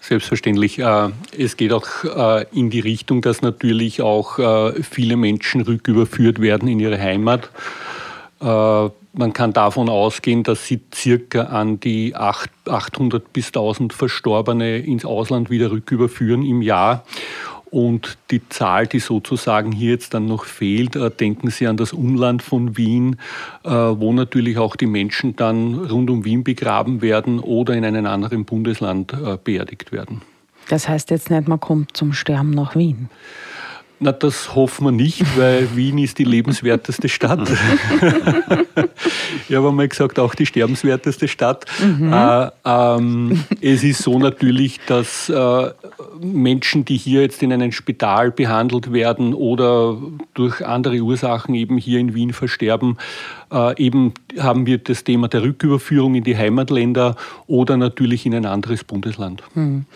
Selbstverständlich. 0.00 0.78
Äh, 0.78 1.10
es 1.36 1.58
geht 1.58 1.72
auch 1.72 2.04
äh, 2.04 2.46
in 2.52 2.70
die 2.70 2.80
Richtung, 2.80 3.20
dass 3.20 3.42
natürlich 3.42 4.00
auch 4.00 4.38
äh, 4.38 4.82
viele 4.82 5.16
Menschen 5.16 5.60
rücküberführt 5.60 6.40
werden 6.40 6.68
in 6.68 6.80
ihre 6.80 6.98
Heimat. 6.98 7.50
Man 9.12 9.32
kann 9.32 9.52
davon 9.52 9.88
ausgehen, 9.88 10.42
dass 10.42 10.66
sie 10.66 10.80
circa 10.94 11.44
an 11.44 11.80
die 11.80 12.14
800 12.14 13.32
bis 13.32 13.46
1000 13.48 13.92
Verstorbene 13.92 14.78
ins 14.78 15.04
Ausland 15.04 15.50
wieder 15.50 15.70
rücküberführen 15.70 16.44
im 16.44 16.62
Jahr. 16.62 17.04
Und 17.70 18.16
die 18.30 18.48
Zahl, 18.48 18.86
die 18.86 19.00
sozusagen 19.00 19.72
hier 19.72 19.90
jetzt 19.90 20.14
dann 20.14 20.26
noch 20.26 20.44
fehlt, 20.44 20.96
äh, 20.96 21.10
denken 21.10 21.50
Sie 21.50 21.66
an 21.66 21.76
das 21.76 21.92
Umland 21.92 22.42
von 22.42 22.76
Wien, 22.78 23.16
äh, 23.64 23.70
wo 23.70 24.12
natürlich 24.12 24.56
auch 24.58 24.74
die 24.74 24.86
Menschen 24.86 25.36
dann 25.36 25.74
rund 25.74 26.08
um 26.08 26.24
Wien 26.24 26.44
begraben 26.44 27.02
werden 27.02 27.40
oder 27.40 27.74
in 27.74 27.84
einem 27.84 28.06
anderen 28.06 28.44
Bundesland 28.44 29.12
äh, 29.12 29.36
beerdigt 29.42 29.92
werden. 29.92 30.22
Das 30.68 30.88
heißt 30.88 31.10
jetzt 31.10 31.30
nicht, 31.30 31.48
man 31.48 31.60
kommt 31.60 31.96
zum 31.96 32.12
Sterben 32.12 32.50
nach 32.50 32.74
Wien. 32.74 33.10
Na, 34.00 34.12
das 34.12 34.54
hoffen 34.54 34.84
wir 34.86 34.92
nicht, 34.92 35.24
weil 35.36 35.74
Wien 35.74 35.98
ist 35.98 36.18
die 36.18 36.24
lebenswerteste 36.24 37.08
Stadt. 37.08 37.50
ich 39.48 39.56
habe 39.56 39.68
einmal 39.68 39.88
gesagt, 39.88 40.20
auch 40.20 40.36
die 40.36 40.46
sterbenswerteste 40.46 41.26
Stadt. 41.26 41.64
Mhm. 41.80 42.12
Äh, 42.12 42.50
ähm, 42.64 43.44
es 43.60 43.82
ist 43.82 44.02
so 44.02 44.20
natürlich, 44.20 44.78
dass 44.86 45.28
äh, 45.28 45.70
Menschen, 46.20 46.84
die 46.84 46.96
hier 46.96 47.22
jetzt 47.22 47.42
in 47.42 47.52
einem 47.52 47.72
Spital 47.72 48.30
behandelt 48.30 48.92
werden 48.92 49.34
oder 49.34 49.98
durch 50.34 50.64
andere 50.64 51.00
Ursachen 51.00 51.56
eben 51.56 51.76
hier 51.76 51.98
in 51.98 52.14
Wien 52.14 52.32
versterben, 52.32 52.98
äh, 53.52 53.82
eben 53.82 54.14
haben 54.38 54.66
wir 54.66 54.78
das 54.78 55.04
Thema 55.04 55.28
der 55.28 55.42
Rücküberführung 55.42 56.14
in 56.14 56.24
die 56.24 56.36
Heimatländer 56.36 57.16
oder 57.46 57.76
natürlich 57.76 58.26
in 58.26 58.34
ein 58.34 58.46
anderes 58.46 58.84
Bundesland. 58.84 59.42
Hm. 59.54 59.86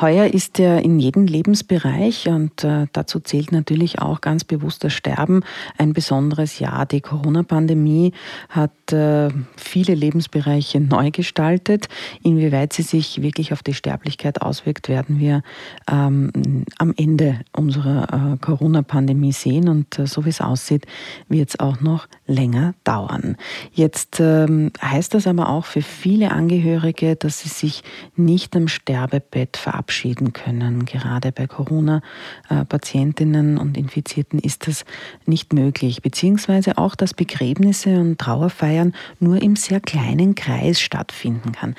Heuer 0.00 0.26
ist 0.26 0.58
ja 0.58 0.78
in 0.78 0.98
jedem 0.98 1.26
Lebensbereich 1.26 2.28
und 2.28 2.64
äh, 2.64 2.86
dazu 2.92 3.20
zählt 3.20 3.52
natürlich 3.52 4.00
auch 4.00 4.20
ganz 4.20 4.44
bewusst 4.44 4.84
das 4.84 4.92
Sterben 4.92 5.42
ein 5.76 5.92
besonderes 5.92 6.58
Jahr. 6.58 6.86
Die 6.86 7.00
Corona-Pandemie 7.00 8.12
hat 8.48 8.92
äh, 8.92 9.28
viele 9.56 9.94
Lebensbereiche 9.94 10.80
neu 10.80 11.10
gestaltet. 11.10 11.88
Inwieweit 12.22 12.72
sie 12.72 12.82
sich 12.82 13.22
wirklich 13.22 13.52
auf 13.52 13.62
die 13.62 13.74
Sterblichkeit 13.74 14.42
auswirkt, 14.42 14.88
werden 14.88 15.18
wir 15.18 15.42
ähm, 15.90 16.64
am 16.78 16.94
Ende 16.96 17.40
unserer 17.52 18.34
äh, 18.34 18.38
Corona-Pandemie 18.38 19.32
sehen. 19.32 19.68
Und 19.68 19.98
äh, 19.98 20.06
so 20.06 20.24
wie 20.24 20.30
es 20.30 20.40
aussieht, 20.40 20.86
wird 21.28 21.50
es 21.50 21.60
auch 21.60 21.80
noch 21.80 22.08
länger 22.28 22.74
dauern. 22.84 23.36
Jetzt 23.72 24.20
ähm, 24.20 24.70
heißt 24.80 25.14
das 25.14 25.26
aber 25.26 25.48
auch 25.48 25.64
für 25.64 25.82
viele 25.82 26.30
Angehörige, 26.30 27.16
dass 27.16 27.40
sie 27.40 27.48
sich 27.48 27.82
nicht 28.16 28.54
am 28.54 28.68
Sterbebett 28.68 29.56
verabschieden 29.56 30.32
können. 30.34 30.84
Gerade 30.84 31.32
bei 31.32 31.46
Corona-Patientinnen 31.46 33.56
und 33.58 33.78
Infizierten 33.78 34.38
ist 34.38 34.68
das 34.68 34.84
nicht 35.26 35.54
möglich, 35.54 36.02
beziehungsweise 36.02 36.78
auch, 36.78 36.94
dass 36.94 37.14
Begräbnisse 37.14 37.98
und 37.98 38.18
Trauerfeiern 38.18 38.94
nur 39.18 39.42
im 39.42 39.56
sehr 39.56 39.80
kleinen 39.80 40.34
Kreis 40.34 40.78
stattfinden 40.80 41.52
kann. 41.52 41.74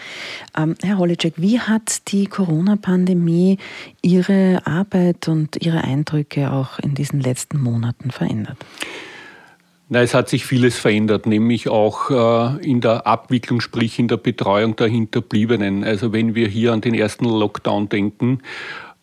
Ähm, 0.58 0.74
Herr 0.82 0.98
Holicek, 0.98 1.36
wie 1.38 1.60
hat 1.60 2.12
die 2.12 2.26
Corona-Pandemie 2.26 3.60
Ihre 4.02 4.66
Arbeit 4.66 5.28
und 5.28 5.64
Ihre 5.64 5.84
Eindrücke 5.84 6.52
auch 6.52 6.80
in 6.80 6.96
diesen 6.96 7.22
letzten 7.22 7.62
Monaten 7.62 8.10
verändert? 8.10 8.58
Na, 9.92 10.02
es 10.02 10.14
hat 10.14 10.30
sich 10.30 10.46
vieles 10.46 10.78
verändert, 10.78 11.26
nämlich 11.26 11.68
auch 11.68 12.12
äh, 12.12 12.64
in 12.64 12.80
der 12.80 13.08
Abwicklung, 13.08 13.60
sprich 13.60 13.98
in 13.98 14.08
der 14.08 14.18
Betreuung 14.18 14.76
der 14.76 14.88
Hinterbliebenen. 14.88 15.84
Also 15.84 16.14
wenn 16.14 16.36
wir 16.36 16.48
hier 16.48 16.74
an 16.74 16.82
den 16.82 16.94
ersten 16.94 17.26
Lockdown 17.26 17.90
denken, 17.90 18.42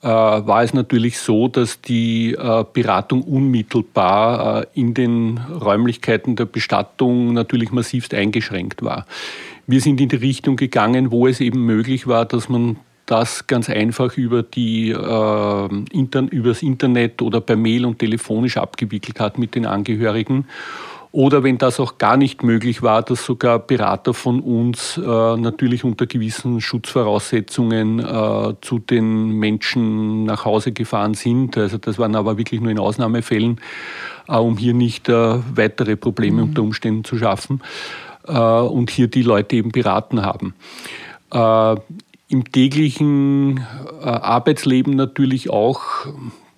äh, 0.00 0.06
war 0.06 0.62
es 0.62 0.74
natürlich 0.74 1.18
so, 1.18 1.48
dass 1.48 1.80
die 1.80 2.34
äh, 2.34 2.64
Beratung 2.72 3.22
unmittelbar 3.22 4.62
äh, 4.62 4.66
in 4.74 4.94
den 4.94 5.38
Räumlichkeiten 5.38 6.36
der 6.36 6.44
Bestattung 6.44 7.32
natürlich 7.32 7.72
massivst 7.72 8.14
eingeschränkt 8.14 8.84
war. 8.84 9.06
Wir 9.66 9.80
sind 9.80 10.00
in 10.00 10.08
die 10.08 10.16
Richtung 10.16 10.54
gegangen, 10.54 11.10
wo 11.10 11.26
es 11.26 11.40
eben 11.40 11.66
möglich 11.66 12.06
war, 12.06 12.26
dass 12.26 12.48
man 12.48 12.76
das 13.06 13.46
ganz 13.46 13.70
einfach 13.70 14.16
über 14.16 14.42
die, 14.42 14.90
äh, 14.90 15.68
Inter 15.92 16.30
übers 16.30 16.62
Internet 16.62 17.22
oder 17.22 17.40
per 17.40 17.56
Mail 17.56 17.86
und 17.86 17.98
telefonisch 18.00 18.56
abgewickelt 18.56 19.20
hat 19.20 19.38
mit 19.38 19.54
den 19.54 19.64
Angehörigen. 19.64 20.46
Oder 21.16 21.42
wenn 21.42 21.56
das 21.56 21.80
auch 21.80 21.96
gar 21.96 22.18
nicht 22.18 22.42
möglich 22.42 22.82
war, 22.82 23.00
dass 23.02 23.24
sogar 23.24 23.58
Berater 23.58 24.12
von 24.12 24.40
uns 24.40 24.98
äh, 24.98 25.00
natürlich 25.02 25.82
unter 25.82 26.04
gewissen 26.04 26.60
Schutzvoraussetzungen 26.60 28.00
äh, 28.00 28.54
zu 28.60 28.78
den 28.78 29.30
Menschen 29.30 30.24
nach 30.24 30.44
Hause 30.44 30.72
gefahren 30.72 31.14
sind. 31.14 31.56
Also 31.56 31.78
das 31.78 31.98
waren 31.98 32.16
aber 32.16 32.36
wirklich 32.36 32.60
nur 32.60 32.70
in 32.70 32.78
Ausnahmefällen, 32.78 33.62
äh, 34.28 34.36
um 34.36 34.58
hier 34.58 34.74
nicht 34.74 35.08
äh, 35.08 35.38
weitere 35.54 35.96
Probleme 35.96 36.42
mhm. 36.42 36.48
unter 36.48 36.62
Umständen 36.62 37.04
zu 37.04 37.16
schaffen 37.16 37.62
äh, 38.28 38.38
und 38.38 38.90
hier 38.90 39.08
die 39.08 39.22
Leute 39.22 39.56
eben 39.56 39.72
beraten 39.72 40.20
haben. 40.20 40.54
Im 42.28 42.50
täglichen 42.50 43.58
äh, 44.00 44.04
Arbeitsleben 44.04 44.96
natürlich 44.96 45.50
auch 45.50 46.06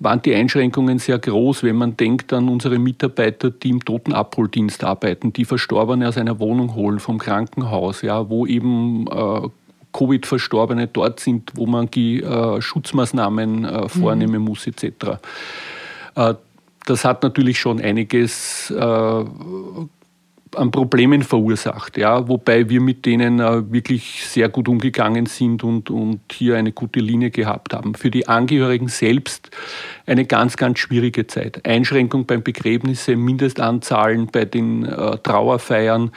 waren 0.01 0.23
die 0.23 0.35
Einschränkungen 0.35 0.99
sehr 0.99 1.19
groß, 1.19 1.63
wenn 1.63 1.77
man 1.77 1.97
denkt 1.97 2.33
an 2.33 2.49
unsere 2.49 2.79
Mitarbeiter, 2.79 3.51
die 3.51 3.71
im 3.71 3.85
Totenabholdienst 3.85 4.85
arbeiten, 4.85 5.33
die 5.33 5.45
Verstorbene 5.45 6.09
aus 6.09 6.17
einer 6.17 6.39
Wohnung 6.39 6.75
holen, 6.75 7.01
vom 7.01 7.19
Krankenhaus, 7.19 8.03
ja, 8.03 8.31
wo 8.31 8.47
eben 8.47 9.07
äh, 9.09 9.49
Covid-Verstorbene 9.93 10.87
dort 10.87 11.21
sind, 11.21 11.53
wo 11.55 11.67
man 11.67 11.91
die 11.91 12.23
äh, 12.23 12.61
Schutzmaßnahmen 12.61 13.65
äh, 13.65 13.89
vornehmen 13.89 14.41
mhm. 14.41 14.49
muss, 14.49 14.67
etc. 14.67 15.19
Äh, 16.15 16.35
das 16.87 17.05
hat 17.05 17.23
natürlich 17.23 17.59
schon 17.59 17.81
einiges 17.81 18.71
äh, 18.71 19.25
an 20.57 20.71
Problemen 20.71 21.23
verursacht, 21.23 21.97
ja, 21.97 22.29
wobei 22.29 22.69
wir 22.69 22.81
mit 22.81 23.07
denen 23.07 23.41
äh, 23.41 23.71
wirklich 23.73 24.25
sehr 24.27 24.49
gut 24.49 24.69
umgegangen 24.69 25.27
sind 25.27 25.65
und, 25.65 25.91
und 25.91 26.21
hier 26.33 26.57
eine 26.57 26.73
gute 26.73 27.01
Linie 27.01 27.31
gehabt 27.31 27.75
haben. 27.75 27.95
Für 27.95 28.11
die 28.11 28.29
Angehörigen 28.29 28.89
selbst 28.89 29.51
eine 30.07 30.25
ganz, 30.25 30.57
ganz 30.57 30.79
schwierige 30.79 31.27
Zeit. 31.27 31.65
Einschränkung 31.67 32.27
beim 32.27 32.43
Begräbnisse, 32.43 33.17
Mindestanzahlen 33.17 34.27
bei 34.27 34.45
den 34.45 34.85
äh, 34.85 35.19
Trauerfeiern, 35.19 36.13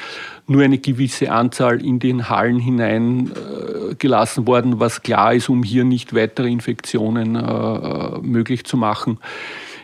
nur 0.48 0.64
eine 0.64 0.78
gewisse 0.78 1.32
Anzahl 1.32 1.84
in 1.84 2.00
den 2.00 2.30
Hallen 2.30 2.60
hinein 2.60 3.32
äh, 3.32 4.10
worden, 4.46 4.80
was 4.80 5.02
klar 5.02 5.34
ist, 5.34 5.50
um 5.50 5.64
hier 5.64 5.84
nicht 5.84 6.14
weitere 6.14 6.50
Infektionen 6.50 7.36
äh, 7.36 7.40
äh 7.40 8.20
möglich 8.22 8.66
zu 8.66 8.78
machen 8.78 9.20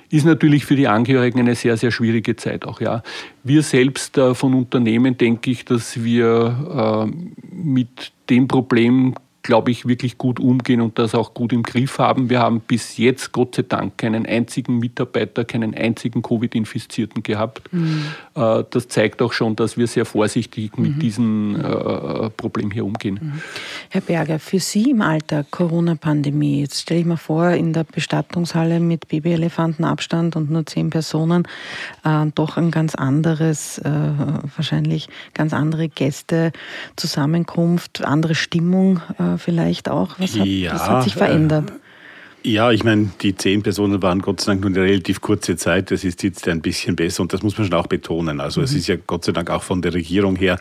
ist 0.10 0.26
natürlich 0.26 0.65
für 0.65 0.76
die 0.76 0.88
Angehörigen 0.88 1.39
eine 1.39 1.56
sehr, 1.56 1.78
sehr 1.78 1.91
schwierige 1.91 2.36
Zeit 2.36 2.65
auch. 2.65 2.80
Ja. 2.82 3.04
Wir 3.43 3.63
selbst 3.63 4.17
äh, 4.17 4.34
von 4.34 4.54
Unternehmen 4.54 5.17
denke 5.17 5.52
ich, 5.52 5.65
dass 5.65 6.04
wir 6.04 7.10
äh, 7.10 7.46
mit 7.52 8.12
dem 8.30 8.48
Problem 8.48 9.15
glaube 9.43 9.71
ich, 9.71 9.88
wirklich 9.88 10.17
gut 10.17 10.39
umgehen 10.39 10.82
und 10.82 11.00
das 11.00 11.15
auch 11.15 11.34
gut 11.34 11.54
im 11.54 11.63
Griff 11.63 12.00
haben. 12.00 12.30
Wir 12.30 12.39
haben 12.39 12.60
bis 12.60 12.97
jetzt, 12.97 13.32
Gott 13.32 13.56
sei 13.56 13.63
Dank, 13.63 13.97
keinen 13.97 14.26
einzigen 14.26 14.80
Mitarbeiter, 14.80 15.45
keinen 15.45 15.73
einzigen 15.73 16.21
Covid-Infizierten 16.21 17.23
gehabt. 17.23 17.71
Mhm. 17.71 18.08
Äh, 18.36 18.63
das 18.69 18.88
zeigt 18.89 19.21
auch 19.21 19.32
schon, 19.32 19.56
dass 19.56 19.78
wir 19.78 19.88
sehr 19.88 20.06
vorsichtig 20.06 20.78
mit 20.78 20.95
mhm. 20.95 21.00
diesem 21.00 21.56
äh, 21.56 22.30
Problem 22.32 22.71
hier 22.71 22.86
umgehen. 22.86 23.19
Mhm. 23.21 23.41
Herr 23.89 24.02
Berger, 24.02 24.39
für 24.39 24.60
Sie 24.60 24.91
im 24.91 25.02
Alltag 25.02 25.50
Corona-Pandemie, 25.52 26.62
jetzt 26.62 26.82
stelle 26.82 27.02
ich 27.02 27.06
mir 27.06 27.17
vor, 27.17 27.52
in 27.52 27.73
der 27.73 27.86
Bestattungshalle 27.86 28.80
mit 28.80 29.08
Babyelefantenabstand 29.08 30.36
und 30.36 30.52
nur 30.52 30.65
zehn 30.65 30.89
Personen, 30.89 31.47
äh, 32.04 32.26
doch 32.36 32.58
ein 32.58 32.71
ganz 32.71 32.95
anderes, 32.95 33.78
äh, 33.80 33.89
wahrscheinlich 34.56 35.08
ganz 35.34 35.54
andere 35.54 35.88
Gäste, 35.88 36.52
Zusammenkunft, 36.95 38.04
andere 38.04 38.36
Stimmung 38.36 39.00
äh, 39.19 39.27
vielleicht 39.38 39.90
auch? 39.90 40.16
Was 40.20 40.38
hat, 40.38 40.46
ja, 40.46 40.74
was 40.74 40.88
hat 40.88 41.04
sich 41.04 41.16
verändert? 41.16 41.74
Ja, 42.44 42.72
ich 42.72 42.86
meine, 42.86 43.10
die 43.22 43.36
zehn 43.36 43.62
Personen 43.62 44.02
waren 44.02 44.22
Gott 44.22 44.40
sei 44.40 44.54
Dank 44.54 44.62
nur 44.62 44.70
eine 44.70 44.82
relativ 44.82 45.20
kurze 45.20 45.58
Zeit. 45.58 45.92
Das 45.92 46.06
ist 46.06 46.24
jetzt 46.24 46.48
ein 46.48 46.62
bisschen 46.62 46.96
besser 46.96 47.22
und 47.24 47.34
das 47.34 47.44
muss 47.44 47.58
man 47.58 47.68
schon 47.68 47.78
auch 47.78 47.88
betonen. 47.88 48.40
Also 48.40 48.62
mhm. 48.62 48.66
es 48.66 48.74
ist 48.74 48.88
ja 48.88 48.96
Gott 48.96 49.26
sei 49.26 49.34
Dank 49.34 49.50
auch 49.50 49.63
von 49.63 49.82
der 49.82 49.94
Regierung 49.94 50.38
her 50.38 50.58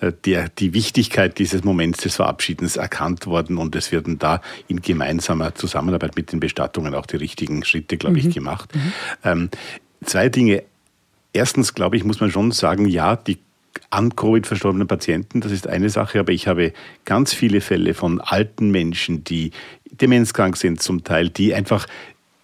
äh, 0.00 0.12
der, 0.26 0.50
die 0.50 0.74
Wichtigkeit 0.74 1.38
dieses 1.38 1.64
Moments 1.64 2.02
des 2.02 2.16
Verabschiedens 2.16 2.76
erkannt 2.76 3.26
worden 3.26 3.56
und 3.56 3.74
es 3.74 3.90
werden 3.90 4.18
da 4.18 4.42
in 4.68 4.82
gemeinsamer 4.82 5.54
Zusammenarbeit 5.54 6.14
mit 6.14 6.30
den 6.30 6.40
Bestattungen 6.40 6.94
auch 6.94 7.06
die 7.06 7.16
richtigen 7.16 7.64
Schritte, 7.64 7.96
glaube 7.96 8.20
mhm. 8.20 8.28
ich, 8.28 8.34
gemacht. 8.34 8.74
Mhm. 8.74 8.92
Ähm, 9.24 9.50
zwei 10.04 10.28
Dinge. 10.28 10.64
Erstens, 11.32 11.74
glaube 11.74 11.96
ich, 11.96 12.04
muss 12.04 12.20
man 12.20 12.30
schon 12.30 12.50
sagen, 12.50 12.86
ja, 12.86 13.16
die 13.16 13.38
an 13.90 14.14
Covid 14.14 14.46
verstorbenen 14.46 14.86
Patienten, 14.86 15.40
das 15.40 15.52
ist 15.52 15.66
eine 15.66 15.90
Sache, 15.90 16.20
aber 16.20 16.32
ich 16.32 16.46
habe 16.46 16.72
ganz 17.04 17.34
viele 17.34 17.60
Fälle 17.60 17.94
von 17.94 18.20
alten 18.20 18.70
Menschen, 18.70 19.24
die 19.24 19.50
demenzkrank 19.90 20.56
sind 20.56 20.80
zum 20.80 21.02
Teil, 21.02 21.28
die 21.28 21.54
einfach 21.54 21.86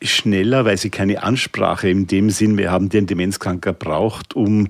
schneller, 0.02 0.64
weil 0.64 0.76
sie 0.76 0.90
keine 0.90 1.22
Ansprache 1.22 1.88
in 1.88 2.06
dem 2.06 2.30
Sinn 2.30 2.54
mehr 2.54 2.70
haben, 2.70 2.88
die 2.88 2.98
ein 2.98 3.06
Demenzkranker 3.06 3.72
braucht, 3.72 4.34
um 4.34 4.68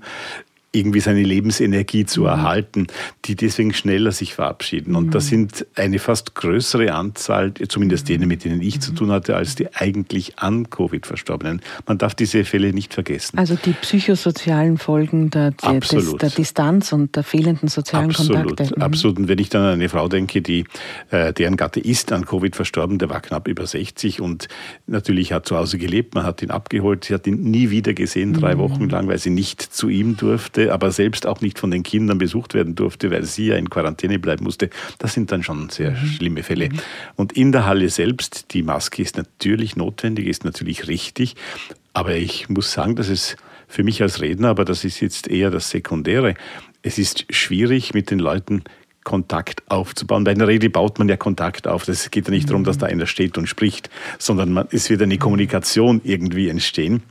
irgendwie 0.72 1.00
seine 1.00 1.22
Lebensenergie 1.22 2.04
zu 2.04 2.22
mhm. 2.22 2.26
erhalten, 2.26 2.86
die 3.24 3.34
deswegen 3.34 3.72
schneller 3.72 4.12
sich 4.12 4.34
verabschieden. 4.34 4.94
Und 4.94 5.06
mhm. 5.06 5.10
das 5.10 5.28
sind 5.28 5.66
eine 5.74 5.98
fast 5.98 6.34
größere 6.34 6.92
Anzahl, 6.92 7.54
zumindest 7.68 8.08
denen, 8.08 8.28
mit 8.28 8.44
denen 8.44 8.60
ich 8.60 8.76
mhm. 8.76 8.80
zu 8.80 8.92
tun 8.92 9.10
hatte, 9.10 9.36
als 9.36 9.54
die 9.54 9.74
eigentlich 9.74 10.38
an 10.38 10.68
Covid 10.68 11.06
verstorbenen. 11.06 11.62
Man 11.86 11.98
darf 11.98 12.14
diese 12.14 12.44
Fälle 12.44 12.72
nicht 12.72 12.92
vergessen. 12.92 13.38
Also 13.38 13.56
die 13.56 13.72
psychosozialen 13.72 14.76
Folgen 14.76 15.30
der, 15.30 15.52
der, 15.52 15.80
des, 15.80 16.16
der 16.16 16.30
Distanz 16.30 16.92
und 16.92 17.16
der 17.16 17.22
fehlenden 17.22 17.68
sozialen 17.68 18.10
absolut, 18.10 18.46
Kontakte. 18.46 18.76
Mhm. 18.76 18.82
Absolut. 18.82 19.18
Und 19.18 19.28
wenn 19.28 19.38
ich 19.38 19.48
dann 19.48 19.62
an 19.62 19.72
eine 19.72 19.88
Frau 19.88 20.08
denke, 20.08 20.42
die, 20.42 20.64
äh, 21.10 21.32
deren 21.32 21.56
Gatte 21.56 21.80
ist 21.80 22.12
an 22.12 22.26
Covid 22.26 22.54
verstorben, 22.54 22.98
der 22.98 23.08
war 23.08 23.20
knapp 23.20 23.48
über 23.48 23.66
60 23.66 24.20
und 24.20 24.48
natürlich 24.86 25.32
hat 25.32 25.46
zu 25.46 25.56
Hause 25.56 25.78
gelebt, 25.78 26.14
man 26.14 26.24
hat 26.24 26.42
ihn 26.42 26.50
abgeholt, 26.50 27.04
sie 27.04 27.14
hat 27.14 27.26
ihn 27.26 27.42
nie 27.50 27.70
wieder 27.70 27.94
gesehen, 27.94 28.34
drei 28.34 28.56
mhm. 28.56 28.58
Wochen 28.58 28.88
lang, 28.88 29.08
weil 29.08 29.18
sie 29.18 29.30
nicht 29.30 29.62
zu 29.62 29.88
ihm 29.88 30.16
durfte 30.16 30.65
aber 30.72 30.90
selbst 30.90 31.26
auch 31.26 31.40
nicht 31.40 31.58
von 31.58 31.70
den 31.70 31.82
Kindern 31.82 32.18
besucht 32.18 32.54
werden 32.54 32.74
durfte, 32.74 33.10
weil 33.10 33.24
sie 33.24 33.46
ja 33.46 33.56
in 33.56 33.70
Quarantäne 33.70 34.18
bleiben 34.18 34.44
musste. 34.44 34.70
Das 34.98 35.14
sind 35.14 35.32
dann 35.32 35.42
schon 35.42 35.68
sehr 35.70 35.92
mhm. 35.92 36.06
schlimme 36.06 36.42
Fälle. 36.42 36.68
Mhm. 36.68 36.80
Und 37.16 37.32
in 37.32 37.52
der 37.52 37.66
Halle 37.66 37.88
selbst, 37.88 38.52
die 38.52 38.62
Maske 38.62 39.02
ist 39.02 39.16
natürlich 39.16 39.76
notwendig, 39.76 40.26
ist 40.26 40.44
natürlich 40.44 40.88
richtig, 40.88 41.36
aber 41.92 42.14
ich 42.16 42.48
muss 42.48 42.72
sagen, 42.72 42.96
dass 42.96 43.08
es 43.08 43.36
für 43.68 43.82
mich 43.82 44.02
als 44.02 44.20
Redner, 44.20 44.48
aber 44.48 44.64
das 44.64 44.84
ist 44.84 45.00
jetzt 45.00 45.28
eher 45.28 45.50
das 45.50 45.70
Sekundäre, 45.70 46.34
es 46.82 46.98
ist 46.98 47.24
schwierig 47.30 47.94
mit 47.94 48.10
den 48.10 48.18
Leuten 48.18 48.62
Kontakt 49.06 49.62
aufzubauen. 49.68 50.24
Bei 50.24 50.32
einer 50.32 50.48
Rede 50.48 50.68
baut 50.68 50.98
man 50.98 51.08
ja 51.08 51.16
Kontakt 51.16 51.68
auf. 51.68 51.86
Es 51.86 52.10
geht 52.10 52.26
ja 52.26 52.32
nicht 52.32 52.50
darum, 52.50 52.64
dass 52.64 52.76
da 52.76 52.86
einer 52.86 53.06
steht 53.06 53.38
und 53.38 53.46
spricht, 53.46 53.88
sondern 54.18 54.52
man, 54.52 54.66
es 54.72 54.90
wird 54.90 55.00
eine 55.00 55.16
Kommunikation 55.16 56.00
irgendwie 56.02 56.48
entstehen. 56.48 57.02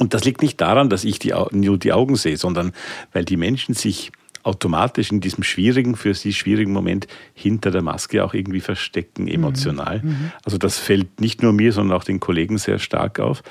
Und 0.00 0.14
das 0.14 0.24
liegt 0.24 0.40
nicht 0.40 0.58
daran, 0.62 0.88
dass 0.88 1.04
ich 1.04 1.18
die, 1.18 1.34
nur 1.50 1.76
die 1.76 1.92
Augen 1.92 2.16
sehe, 2.16 2.38
sondern 2.38 2.72
weil 3.12 3.26
die 3.26 3.36
Menschen 3.36 3.74
sich 3.74 4.12
automatisch 4.42 5.12
in 5.12 5.20
diesem 5.20 5.44
schwierigen, 5.44 5.94
für 5.94 6.14
sie 6.14 6.32
schwierigen 6.32 6.72
Moment 6.72 7.06
hinter 7.34 7.70
der 7.70 7.82
Maske 7.82 8.24
auch 8.24 8.32
irgendwie 8.32 8.60
verstecken, 8.60 9.24
mhm. 9.24 9.32
emotional. 9.32 10.00
Mhm. 10.02 10.32
Also 10.42 10.56
das 10.56 10.78
fällt 10.78 11.20
nicht 11.20 11.42
nur 11.42 11.52
mir, 11.52 11.74
sondern 11.74 11.98
auch 11.98 12.04
den 12.04 12.18
Kollegen 12.18 12.56
sehr 12.56 12.78
stark 12.78 13.20
auf, 13.20 13.42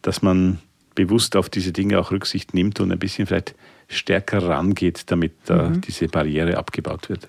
dass 0.00 0.22
man 0.22 0.60
bewusst 0.94 1.34
auf 1.34 1.48
diese 1.48 1.72
Dinge 1.72 1.98
auch 1.98 2.12
Rücksicht 2.12 2.54
nimmt 2.54 2.78
und 2.78 2.92
ein 2.92 2.98
bisschen 3.00 3.26
vielleicht 3.26 3.56
stärker 3.90 4.48
rangeht, 4.48 5.10
damit 5.10 5.32
mhm. 5.48 5.80
diese 5.82 6.08
Barriere 6.08 6.56
abgebaut 6.56 7.08
wird. 7.08 7.28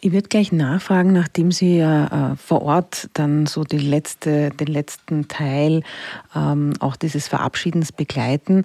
Ich 0.00 0.12
würde 0.12 0.28
gleich 0.28 0.50
nachfragen, 0.50 1.12
nachdem 1.12 1.52
Sie 1.52 1.78
ja 1.78 2.32
äh, 2.32 2.36
vor 2.36 2.62
Ort 2.62 3.08
dann 3.14 3.46
so 3.46 3.62
die 3.62 3.78
letzte, 3.78 4.50
den 4.50 4.66
letzten 4.66 5.28
Teil 5.28 5.84
ähm, 6.34 6.72
auch 6.80 6.96
dieses 6.96 7.28
Verabschiedens 7.28 7.92
begleiten. 7.92 8.64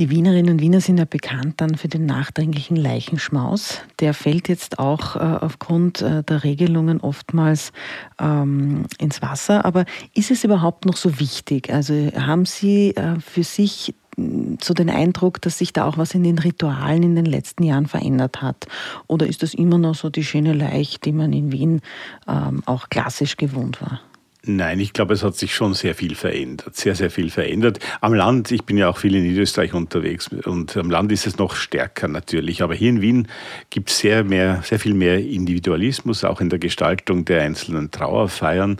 Die 0.00 0.10
Wienerinnen 0.10 0.54
und 0.54 0.60
Wiener 0.60 0.80
sind 0.80 0.98
ja 0.98 1.04
bekannt 1.04 1.60
dann 1.60 1.76
für 1.76 1.86
den 1.86 2.04
nachdringlichen 2.04 2.74
Leichenschmaus. 2.76 3.80
Der 4.00 4.12
fällt 4.12 4.48
jetzt 4.48 4.80
auch 4.80 5.14
äh, 5.14 5.20
aufgrund 5.20 6.02
äh, 6.02 6.24
der 6.24 6.42
Regelungen 6.42 7.00
oftmals 7.00 7.72
ähm, 8.20 8.86
ins 8.98 9.22
Wasser. 9.22 9.64
Aber 9.64 9.84
ist 10.12 10.32
es 10.32 10.42
überhaupt 10.42 10.84
noch 10.84 10.96
so 10.96 11.20
wichtig? 11.20 11.72
Also 11.72 11.94
haben 12.16 12.44
Sie 12.44 12.90
äh, 12.96 13.20
für 13.20 13.44
sich 13.44 13.94
so 14.16 14.74
den 14.74 14.90
Eindruck, 14.90 15.40
dass 15.40 15.58
sich 15.58 15.72
da 15.72 15.84
auch 15.84 15.98
was 15.98 16.14
in 16.14 16.22
den 16.22 16.38
Ritualen 16.38 17.02
in 17.02 17.16
den 17.16 17.26
letzten 17.26 17.64
Jahren 17.64 17.86
verändert 17.86 18.42
hat? 18.42 18.66
Oder 19.06 19.26
ist 19.26 19.42
das 19.42 19.54
immer 19.54 19.78
noch 19.78 19.94
so 19.94 20.10
die 20.10 20.24
schöne 20.24 20.52
Leich, 20.52 21.00
die 21.00 21.12
man 21.12 21.32
in 21.32 21.52
Wien 21.52 21.80
ähm, 22.28 22.62
auch 22.66 22.88
klassisch 22.88 23.36
gewohnt 23.36 23.80
war? 23.80 24.00
Nein, 24.46 24.78
ich 24.78 24.92
glaube, 24.92 25.14
es 25.14 25.22
hat 25.22 25.36
sich 25.36 25.54
schon 25.54 25.72
sehr 25.72 25.94
viel 25.94 26.14
verändert, 26.14 26.76
sehr, 26.76 26.94
sehr 26.94 27.10
viel 27.10 27.30
verändert. 27.30 27.78
Am 28.02 28.12
Land, 28.12 28.50
ich 28.50 28.64
bin 28.64 28.76
ja 28.76 28.90
auch 28.90 28.98
viel 28.98 29.14
in 29.14 29.22
Niederösterreich 29.22 29.72
unterwegs 29.72 30.28
und 30.28 30.76
am 30.76 30.90
Land 30.90 31.12
ist 31.12 31.26
es 31.26 31.38
noch 31.38 31.54
stärker 31.54 32.08
natürlich. 32.08 32.62
Aber 32.62 32.74
hier 32.74 32.90
in 32.90 33.00
Wien 33.00 33.28
gibt 33.70 33.88
es 33.88 33.98
sehr, 33.98 34.22
mehr, 34.22 34.60
sehr 34.62 34.78
viel 34.78 34.92
mehr 34.92 35.18
Individualismus, 35.18 36.24
auch 36.24 36.42
in 36.42 36.50
der 36.50 36.58
Gestaltung 36.58 37.24
der 37.24 37.40
einzelnen 37.40 37.90
Trauerfeiern. 37.90 38.76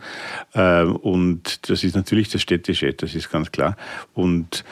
Äh, 0.52 0.82
und 0.82 1.70
das 1.70 1.82
ist 1.82 1.96
natürlich 1.96 2.28
das 2.28 2.42
Städtische, 2.42 2.92
das 2.92 3.14
ist 3.14 3.30
ganz 3.30 3.50
klar. 3.50 3.76
Und 4.12 4.64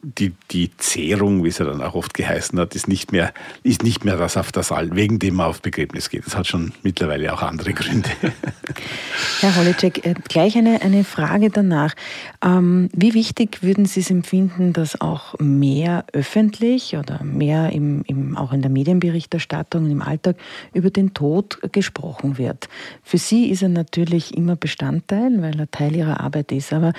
die, 0.00 0.32
die 0.52 0.70
Zehrung, 0.76 1.42
wie 1.42 1.48
es 1.48 1.58
ja 1.58 1.64
dann 1.64 1.82
auch 1.82 1.94
oft 1.94 2.14
geheißen 2.14 2.56
hat, 2.60 2.76
ist 2.76 2.86
nicht 2.86 3.10
mehr, 3.10 3.32
ist 3.64 3.82
nicht 3.82 4.04
mehr 4.04 4.16
das 4.16 4.36
auf 4.36 4.52
das 4.52 4.70
All, 4.70 4.94
wegen 4.94 5.18
dem 5.18 5.34
man 5.34 5.46
auf 5.46 5.60
Begräbnis 5.60 6.08
geht. 6.08 6.24
Das 6.24 6.36
hat 6.36 6.46
schon 6.46 6.72
mittlerweile 6.84 7.32
auch 7.32 7.42
andere 7.42 7.72
Gründe. 7.72 8.08
Herr 9.40 9.56
Holicek, 9.56 10.06
äh, 10.06 10.14
gleich 10.28 10.56
eine, 10.56 10.82
eine 10.82 11.02
Frage 11.02 11.50
danach. 11.50 11.94
Ähm, 12.44 12.90
wie 12.92 13.12
wichtig 13.14 13.62
würden 13.62 13.86
Sie 13.86 13.98
es 13.98 14.10
empfinden, 14.10 14.72
dass 14.72 15.00
auch 15.00 15.34
mehr 15.40 16.04
öffentlich 16.12 16.96
oder 16.96 17.24
mehr 17.24 17.72
im, 17.72 18.02
im, 18.06 18.36
auch 18.36 18.52
in 18.52 18.62
der 18.62 18.70
Medienberichterstattung, 18.70 19.90
im 19.90 20.00
Alltag 20.00 20.36
über 20.74 20.90
den 20.90 21.12
Tod 21.12 21.58
gesprochen 21.72 22.38
wird? 22.38 22.68
Für 23.02 23.18
Sie 23.18 23.50
ist 23.50 23.62
er 23.62 23.68
natürlich 23.68 24.36
immer 24.36 24.54
Bestandteil, 24.54 25.42
weil 25.42 25.58
er 25.58 25.68
Teil 25.72 25.96
Ihrer 25.96 26.20
Arbeit 26.20 26.52
ist, 26.52 26.72
aber 26.72 26.92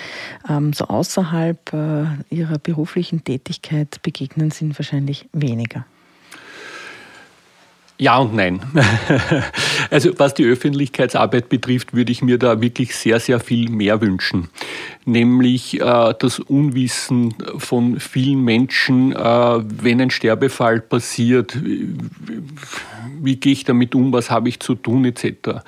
ähm, 0.50 0.74
so 0.74 0.86
außerhalb 0.86 1.72
äh, 1.72 2.06
Ihrer 2.30 2.58
Berufsarbeit, 2.58 2.90
beruflichen 3.00 3.24
Tätigkeit 3.24 4.02
begegnen 4.04 4.52
sind 4.52 4.78
wahrscheinlich 4.78 5.30
weniger. 5.32 5.86
Ja 7.98 8.18
und 8.18 8.36
nein. 8.36 8.62
Also 9.92 10.12
was 10.20 10.36
die 10.36 10.46
Öffentlichkeitsarbeit 10.46 11.50
betrifft, 11.50 11.96
würde 11.96 12.12
ich 12.12 12.22
mir 12.22 12.38
da 12.38 12.62
wirklich 12.62 12.96
sehr, 12.96 13.20
sehr 13.20 13.40
viel 13.40 13.72
mehr 13.72 14.02
wünschen. 14.02 14.50
Nämlich 15.06 15.82
äh, 15.82 16.14
das 16.20 16.40
Unwissen 16.40 17.34
von 17.58 18.00
vielen 18.00 18.44
Menschen, 18.44 19.14
äh, 19.14 19.18
wenn 19.18 20.00
ein 20.00 20.12
Sterbefall 20.12 20.80
passiert, 20.82 21.58
wie, 21.64 21.96
wie 23.20 23.38
gehe 23.38 23.54
ich 23.54 23.64
damit 23.64 23.96
um, 23.96 24.14
was 24.14 24.30
habe 24.30 24.50
ich 24.50 24.60
zu 24.60 24.76
tun 24.76 25.06
etc. 25.06 25.64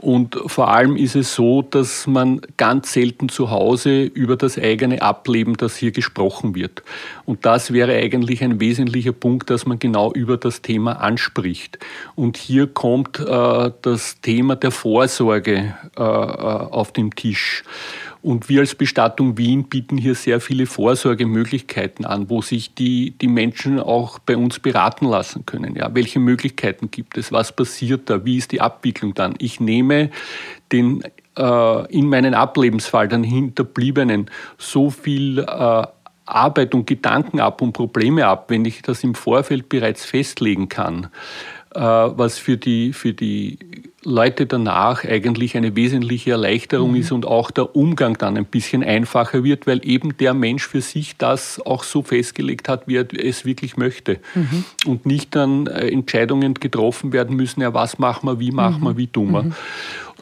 Und 0.00 0.38
vor 0.46 0.68
allem 0.68 0.96
ist 0.96 1.16
es 1.16 1.34
so, 1.34 1.62
dass 1.62 2.06
man 2.06 2.42
ganz 2.56 2.92
selten 2.92 3.28
zu 3.28 3.50
Hause 3.50 4.02
über 4.02 4.36
das 4.36 4.58
eigene 4.58 5.00
Ableben, 5.00 5.56
das 5.56 5.76
hier 5.76 5.90
gesprochen 5.90 6.54
wird. 6.54 6.82
Und 7.24 7.46
das 7.46 7.72
wäre 7.72 7.94
eigentlich 7.94 8.44
ein 8.44 8.60
wesentlicher 8.60 9.12
Punkt, 9.12 9.48
dass 9.48 9.64
man 9.64 9.78
genau 9.78 10.12
über 10.12 10.36
das 10.36 10.60
Thema 10.60 11.00
anspricht. 11.00 11.78
Und 12.14 12.36
hier 12.36 12.66
kommt 12.66 13.20
äh, 13.20 13.70
das 13.82 14.20
Thema 14.20 14.56
der 14.56 14.70
Vorsorge 14.70 15.74
äh, 15.96 16.02
äh 16.02 16.02
auf 16.02 16.92
den 16.92 17.10
Tisch. 17.12 17.64
Und 18.26 18.48
wir 18.48 18.58
als 18.58 18.74
Bestattung 18.74 19.38
Wien 19.38 19.68
bieten 19.68 19.96
hier 19.96 20.16
sehr 20.16 20.40
viele 20.40 20.66
Vorsorgemöglichkeiten 20.66 22.04
an, 22.04 22.28
wo 22.28 22.42
sich 22.42 22.74
die, 22.74 23.12
die 23.12 23.28
Menschen 23.28 23.78
auch 23.78 24.18
bei 24.18 24.36
uns 24.36 24.58
beraten 24.58 25.06
lassen 25.06 25.46
können. 25.46 25.76
Ja, 25.76 25.94
welche 25.94 26.18
Möglichkeiten 26.18 26.90
gibt 26.90 27.16
es? 27.18 27.30
Was 27.30 27.54
passiert 27.54 28.10
da? 28.10 28.24
Wie 28.24 28.36
ist 28.36 28.50
die 28.50 28.60
Abwicklung 28.60 29.14
dann? 29.14 29.36
Ich 29.38 29.60
nehme 29.60 30.10
den 30.72 31.04
äh, 31.38 31.92
in 31.96 32.08
meinen 32.08 32.34
Ablebensfall 32.34 33.06
dann 33.06 33.22
Hinterbliebenen 33.22 34.28
so 34.58 34.90
viel 34.90 35.38
äh, 35.38 35.86
Arbeit 36.24 36.74
und 36.74 36.88
Gedanken 36.88 37.38
ab 37.38 37.62
und 37.62 37.74
Probleme 37.74 38.26
ab, 38.26 38.46
wenn 38.50 38.64
ich 38.64 38.82
das 38.82 39.04
im 39.04 39.14
Vorfeld 39.14 39.68
bereits 39.68 40.04
festlegen 40.04 40.68
kann, 40.68 41.10
äh, 41.76 41.80
was 41.80 42.38
für 42.38 42.56
die, 42.56 42.92
für 42.92 43.12
die 43.12 43.60
Leute 44.06 44.46
danach 44.46 45.04
eigentlich 45.04 45.56
eine 45.56 45.74
wesentliche 45.74 46.30
Erleichterung 46.30 46.92
mhm. 46.92 46.96
ist 47.00 47.10
und 47.10 47.26
auch 47.26 47.50
der 47.50 47.74
Umgang 47.74 48.16
dann 48.16 48.36
ein 48.36 48.44
bisschen 48.44 48.84
einfacher 48.84 49.42
wird, 49.42 49.66
weil 49.66 49.80
eben 49.84 50.16
der 50.16 50.32
Mensch 50.32 50.66
für 50.66 50.80
sich 50.80 51.16
das 51.16 51.60
auch 51.66 51.82
so 51.82 52.02
festgelegt 52.02 52.68
hat, 52.68 52.86
wie 52.86 52.98
er 52.98 53.06
es 53.12 53.44
wirklich 53.44 53.76
möchte. 53.76 54.20
Mhm. 54.36 54.64
Und 54.86 55.06
nicht 55.06 55.34
dann 55.34 55.66
äh, 55.66 55.88
Entscheidungen 55.88 56.54
getroffen 56.54 57.12
werden 57.12 57.34
müssen, 57.34 57.62
ja, 57.62 57.74
was 57.74 57.98
machen 57.98 58.28
wir, 58.28 58.38
wie 58.38 58.52
machen 58.52 58.84
wir, 58.84 58.92
mhm. 58.92 58.96
wie 58.96 59.06
tun 59.08 59.32
wir. 59.32 59.52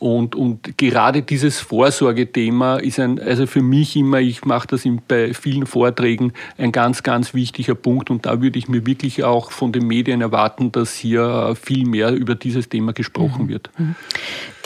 Und, 0.04 0.34
und 0.34 0.76
gerade 0.76 1.22
dieses 1.22 1.60
Vorsorgethema 1.60 2.76
ist 2.76 3.00
ein, 3.00 3.18
also 3.18 3.46
für 3.46 3.62
mich 3.62 3.96
immer, 3.96 4.20
ich 4.20 4.44
mache 4.44 4.66
das 4.66 4.86
bei 5.08 5.32
vielen 5.32 5.64
Vorträgen, 5.64 6.34
ein 6.58 6.72
ganz, 6.72 7.02
ganz 7.02 7.32
wichtiger 7.32 7.74
Punkt. 7.74 8.10
Und 8.10 8.26
da 8.26 8.42
würde 8.42 8.58
ich 8.58 8.68
mir 8.68 8.84
wirklich 8.84 9.24
auch 9.24 9.50
von 9.50 9.72
den 9.72 9.86
Medien 9.86 10.20
erwarten, 10.20 10.70
dass 10.72 10.92
hier 10.92 11.56
viel 11.58 11.86
mehr 11.86 12.12
über 12.12 12.34
dieses 12.34 12.68
Thema 12.68 12.92
gesprochen 12.92 13.44
mhm. 13.44 13.48
wird. 13.48 13.70
Mhm. 13.78 13.94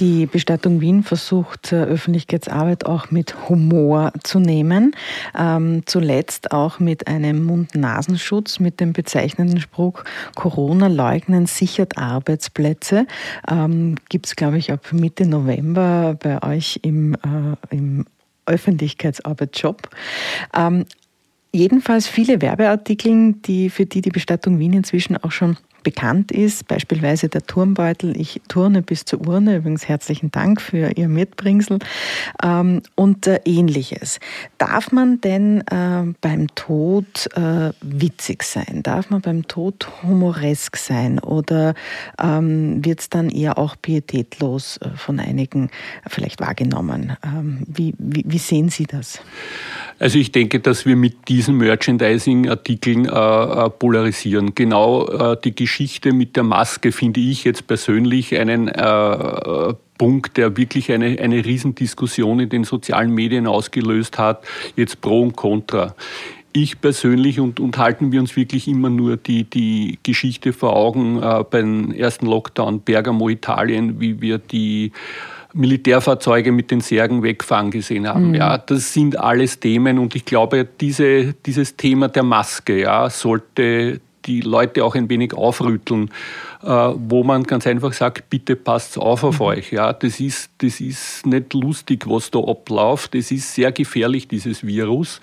Die 0.01 0.27
Bestattung 0.27 0.81
Wien 0.81 1.05
versucht, 1.05 1.73
äh, 1.73 1.85
Öffentlichkeitsarbeit 1.85 2.87
auch 2.87 3.13
mit 3.13 3.49
Humor 3.49 4.13
zu 4.25 4.41
nehmen. 4.41 4.97
Ähm, 5.39 5.83
zuletzt 5.87 6.51
auch 6.51 6.81
mit 6.81 7.07
einem 7.07 7.45
Mund-Nasenschutz 7.45 8.59
mit 8.59 8.81
dem 8.81 8.93
bezeichnenden 8.93 9.61
Spruch 9.61 10.03
Corona 10.35 10.89
leugnen 10.89 11.47
sichert 11.47 11.97
Arbeitsplätze. 11.97 13.07
Ähm, 13.49 13.95
Gibt 14.09 14.27
es, 14.27 14.35
glaube 14.35 14.59
ich, 14.59 14.73
ab 14.73 14.93
Mitte 14.93 15.28
November 15.29 16.17
bei 16.19 16.43
euch 16.43 16.81
im, 16.83 17.15
äh, 17.15 17.75
im 17.75 18.07
Öffentlichkeitsarbeitsjob. 18.47 19.89
Ähm, 20.55 20.87
jedenfalls 21.53 22.07
viele 22.07 22.41
Werbeartikel, 22.41 23.35
die 23.45 23.71
für 23.71 23.87
die 23.87 24.01
die 24.01 24.11
Bestattung 24.11 24.59
Wien 24.59 24.73
inzwischen 24.73 25.17
auch 25.17 25.33
schon 25.33 25.57
bekannt 25.89 26.33
ist, 26.33 26.69
beispielsweise 26.69 27.31
der 27.31 27.47
Turmbeutel, 27.47 28.15
ich 28.15 28.43
turne 28.47 28.83
bis 28.83 29.07
zur 29.07 29.27
Urne, 29.27 29.57
übrigens 29.57 29.89
herzlichen 29.89 30.31
Dank 30.31 30.61
für 30.61 30.91
Ihr 30.99 31.09
Mitbringsel 31.09 31.79
ähm, 32.43 32.83
und 32.95 33.27
äh, 33.27 33.41
ähnliches. 33.47 34.21
Darf 34.59 34.93
man 34.93 35.23
denn 35.23 35.63
äh, 35.63 36.13
beim 36.21 36.49
Tod 36.55 37.27
äh, 37.35 37.71
witzig 37.81 38.43
sein? 38.43 38.83
Darf 38.83 39.09
man 39.09 39.23
beim 39.23 39.49
Tod 39.49 39.89
humoresk 40.03 40.77
sein? 40.77 41.21
Oder 41.21 41.73
ähm, 42.23 42.85
wird 42.85 43.01
es 43.01 43.09
dann 43.09 43.31
eher 43.31 43.57
auch 43.57 43.75
pietätlos 43.81 44.77
äh, 44.83 44.91
von 44.95 45.21
einigen 45.21 45.71
vielleicht 46.07 46.39
wahrgenommen? 46.39 47.17
Ähm, 47.25 47.63
wie, 47.67 47.95
wie, 47.97 48.25
wie 48.27 48.39
sehen 48.39 48.69
Sie 48.69 48.85
das? 48.85 49.23
Also 49.99 50.19
ich 50.19 50.31
denke, 50.31 50.61
dass 50.61 50.87
wir 50.87 50.97
mit 50.97 51.29
diesen 51.29 51.57
Merchandising-Artikeln 51.57 53.07
äh, 53.07 53.09
äh, 53.09 53.71
polarisieren. 53.71 54.55
Genau 54.55 55.07
äh, 55.07 55.37
die 55.43 55.55
Geschichte 55.55 56.13
mit 56.13 56.37
der 56.37 56.45
Maske 56.45 56.93
finde 56.93 57.21
ich 57.21 57.45
jetzt 57.45 57.67
persönlich 57.67 58.37
einen 58.39 58.69
äh, 58.69 59.75
Punkt, 59.99 60.37
der 60.37 60.57
wirklich 60.57 60.93
eine, 60.93 61.19
eine 61.19 61.45
Riesendiskussion 61.45 62.39
in 62.39 62.49
den 62.49 62.63
sozialen 62.63 63.13
Medien 63.13 63.49
ausgelöst 63.49 64.19
hat, 64.19 64.45
jetzt 64.77 65.01
pro 65.01 65.23
und 65.23 65.35
contra 65.37 65.95
ich 66.53 66.81
persönlich 66.81 67.41
und, 67.41 67.61
und, 67.61 67.79
halten 67.79 68.11
wir 68.11 68.21
uns 68.21 68.35
wirklich 68.35 68.69
immer 68.69 68.91
nur 68.91 69.17
die, 69.17 69.45
die 69.45 69.99
Geschichte 70.03 70.53
vor 70.53 70.75
Augen 70.75 71.23
äh, 71.23 71.45
beim 71.49 71.93
ersten 71.93 72.27
Lockdown 72.27 72.81
Bergamo 72.81 73.29
Italien, 73.29 74.01
wie 74.01 74.21
wir 74.21 74.39
die 74.39 74.93
Militärfahrzeuge 75.59 76.53
mit 76.53 76.71
den 76.71 76.81
Särgen 76.81 77.23
wegfahren 77.23 77.71
gesehen 77.71 78.07
haben. 78.07 78.29
Mhm. 78.29 78.35
Ja, 78.35 78.59
das 78.59 78.93
sind 78.93 79.19
alles 79.19 79.59
Themen 79.59 79.99
und 79.99 80.15
ich 80.15 80.25
glaube, 80.25 80.67
diese, 80.81 81.35
dieses 81.35 81.77
Thema 81.77 82.09
der 82.09 82.23
Maske 82.23 82.81
ja, 82.81 83.11
sollte 83.11 84.01
die 84.25 84.41
Leute 84.43 84.85
auch 84.85 84.95
ein 84.95 85.09
wenig 85.09 85.35
aufrütteln, 85.35 86.11
äh, 86.63 86.67
wo 86.69 87.25
man 87.25 87.45
ganz 87.45 87.67
einfach 87.67 87.93
sagt, 87.93 88.31
bitte 88.31 88.57
passt 88.57 88.99
auf 88.99 89.25
auf 89.25 89.41
mhm. 89.41 89.47
euch. 89.47 89.73
Ja, 89.73 89.93
das, 89.93 90.21
ist, 90.21 90.51
das 90.59 90.81
ist 90.81 91.27
nicht 91.27 91.55
lustig, 91.55 92.05
was 92.07 92.31
da 92.31 92.39
abläuft. 92.41 93.15
Das 93.15 93.31
ist 93.31 93.55
sehr 93.55 93.73
gefährlich, 93.73 94.29
dieses 94.29 94.67
Virus. 94.67 95.21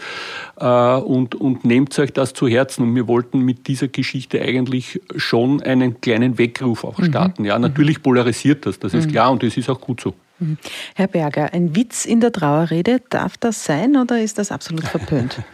Äh, 0.58 0.66
und, 0.66 1.36
und 1.36 1.64
nehmt 1.64 1.98
euch 2.00 2.12
das 2.12 2.34
zu 2.34 2.48
Herzen. 2.48 2.84
Und 2.84 2.96
wir 2.96 3.08
wollten 3.08 3.40
mit 3.40 3.68
dieser 3.68 3.88
Geschichte 3.88 4.42
eigentlich 4.42 5.00
schon 5.16 5.62
einen 5.62 6.02
kleinen 6.02 6.38
Weckruf 6.38 6.84
auch 6.84 6.98
mhm. 6.98 7.06
starten. 7.06 7.46
Ja, 7.46 7.60
natürlich 7.60 8.02
polarisiert 8.02 8.66
das, 8.66 8.80
das 8.80 8.94
ist 8.94 9.08
mhm. 9.08 9.12
klar 9.12 9.32
und 9.32 9.44
das 9.44 9.56
ist 9.56 9.70
auch 9.70 9.80
gut 9.80 10.02
so. 10.02 10.14
Herr 10.96 11.08
Berger, 11.08 11.54
ein 11.54 11.76
Witz 11.76 12.06
in 12.06 12.20
der 12.20 12.32
Trauerrede, 12.32 13.02
darf 13.10 13.38
das 13.38 13.64
sein 13.64 13.96
oder 13.96 14.22
ist 14.22 14.38
das 14.38 14.52
absolut 14.52 14.86
verpönt? 14.86 15.42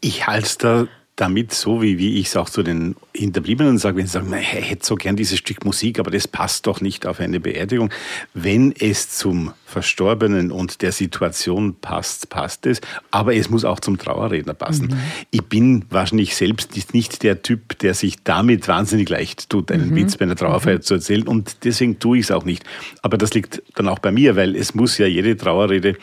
Ich 0.00 0.28
halte 0.28 0.46
es 0.46 0.58
da 0.58 0.86
damit 1.18 1.52
so, 1.52 1.82
wie, 1.82 1.98
wie 1.98 2.20
ich 2.20 2.28
es 2.28 2.36
auch 2.36 2.48
zu 2.48 2.62
den 2.62 2.94
Hinterbliebenen 3.12 3.76
sage, 3.76 3.96
wenn 3.96 4.06
sie 4.06 4.12
sagen, 4.12 4.32
ich 4.40 4.52
hätte 4.70 4.86
so 4.86 4.94
gern 4.94 5.16
dieses 5.16 5.38
Stück 5.38 5.64
Musik, 5.64 5.98
aber 5.98 6.12
das 6.12 6.28
passt 6.28 6.68
doch 6.68 6.80
nicht 6.80 7.06
auf 7.06 7.18
eine 7.18 7.40
Beerdigung. 7.40 7.90
Wenn 8.34 8.72
es 8.72 9.10
zum 9.10 9.52
Verstorbenen 9.66 10.52
und 10.52 10.80
der 10.80 10.92
Situation 10.92 11.74
passt, 11.74 12.30
passt 12.30 12.66
es, 12.66 12.80
aber 13.10 13.34
es 13.34 13.50
muss 13.50 13.64
auch 13.64 13.80
zum 13.80 13.98
Trauerredner 13.98 14.54
passen. 14.54 14.86
Mhm. 14.86 14.98
Ich 15.32 15.42
bin 15.42 15.84
wahrscheinlich 15.90 16.36
selbst 16.36 16.94
nicht 16.94 17.24
der 17.24 17.42
Typ, 17.42 17.76
der 17.80 17.94
sich 17.94 18.22
damit 18.22 18.68
wahnsinnig 18.68 19.08
leicht 19.08 19.50
tut, 19.50 19.72
einen 19.72 19.90
mhm. 19.90 19.96
Witz 19.96 20.16
bei 20.16 20.24
einer 20.24 20.36
Trauerfeier 20.36 20.76
mhm. 20.76 20.82
zu 20.82 20.94
erzählen 20.94 21.26
und 21.26 21.64
deswegen 21.64 21.98
tue 21.98 22.18
ich 22.18 22.26
es 22.26 22.30
auch 22.30 22.44
nicht. 22.44 22.62
Aber 23.02 23.18
das 23.18 23.34
liegt 23.34 23.60
dann 23.74 23.88
auch 23.88 23.98
bei 23.98 24.12
mir, 24.12 24.36
weil 24.36 24.54
es 24.54 24.74
muss 24.76 24.96
ja 24.98 25.06
jede 25.06 25.36
Trauerrede 25.36 25.96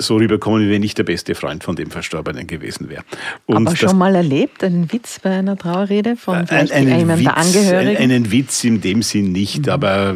so 0.00 0.16
rüberkommen, 0.16 0.66
wie 0.66 0.70
wenn 0.70 0.82
ich 0.82 0.94
der 0.94 1.04
beste 1.04 1.34
Freund 1.34 1.64
von 1.64 1.76
dem 1.76 1.90
Verstorbenen 1.90 2.46
gewesen 2.46 2.88
wäre. 2.88 3.02
Und 3.46 3.66
Aber 3.66 3.76
schon 3.76 3.98
mal 3.98 4.14
erlebt, 4.14 4.64
einen 4.64 4.90
Witz 4.92 5.20
bei 5.20 5.30
einer 5.30 5.56
Trauerrede 5.56 6.16
von 6.16 6.46
vielleicht 6.46 6.72
ein, 6.72 6.90
einem 6.90 7.08
Witz, 7.10 7.22
der 7.22 7.36
Angehörigen? 7.36 7.96
Einen 7.96 8.32
Witz 8.32 8.64
in 8.64 8.80
dem 8.80 9.02
Sinn 9.02 9.32
nicht, 9.32 9.66
mhm. 9.66 9.72
aber 9.72 10.14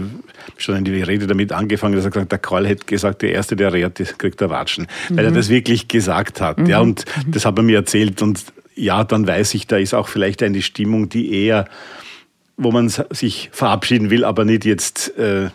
schon 0.57 0.85
die 0.85 1.03
Rede 1.03 1.27
damit 1.27 1.53
angefangen, 1.53 1.95
dass 1.95 2.05
er 2.05 2.11
gesagt 2.11 2.33
der 2.33 2.39
Karl 2.39 2.67
hätte 2.67 2.85
gesagt, 2.85 3.23
der 3.23 3.33
Erste, 3.33 3.57
der 3.57 3.73
rät, 3.73 4.19
kriegt 4.19 4.41
er 4.41 4.51
Watschen. 4.51 4.87
Mhm. 5.09 5.17
Weil 5.17 5.25
er 5.27 5.31
mhm. 5.31 5.37
das 5.37 5.49
wirklich 5.49 5.89
gesagt 5.89 6.41
hat. 6.41 6.59
Mhm. 6.59 6.67
Ja, 6.67 6.81
und 6.81 7.05
mhm. 7.27 7.33
das 7.33 7.45
hat 7.45 7.59
er 7.59 7.63
mir 7.63 7.79
erzählt. 7.79 8.23
Und 8.23 8.45
ja, 8.75 9.05
dann 9.05 9.27
weiß 9.27 9.55
ich, 9.55 9.67
da 9.67 9.77
ist 9.77 9.95
auch 9.95 10.09
vielleicht 10.09 10.43
eine 10.43 10.63
Stimmung, 10.63 11.09
die 11.09 11.33
eher, 11.33 11.67
wo 12.57 12.71
man 12.71 12.89
sich 12.89 13.51
verabschieden 13.53 14.11
will, 14.11 14.25
aber 14.25 14.45
nicht 14.45 14.65
jetzt... 14.65 15.17
Äh, 15.19 15.51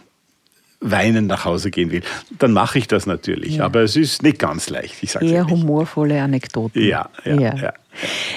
weinend 0.81 1.27
nach 1.27 1.45
Hause 1.45 1.71
gehen 1.71 1.91
will, 1.91 2.01
dann 2.37 2.53
mache 2.53 2.79
ich 2.79 2.87
das 2.87 3.05
natürlich. 3.05 3.57
Ja. 3.57 3.65
Aber 3.65 3.81
es 3.81 3.95
ist 3.95 4.23
nicht 4.23 4.39
ganz 4.39 4.69
leicht. 4.69 4.95
Ich 5.01 5.15
Eher 5.15 5.21
ehrlich. 5.21 5.51
humorvolle 5.51 6.21
Anekdoten. 6.21 6.81
Ja, 6.81 7.09
ja, 7.25 7.35
ja. 7.35 7.55
ja. 7.55 7.73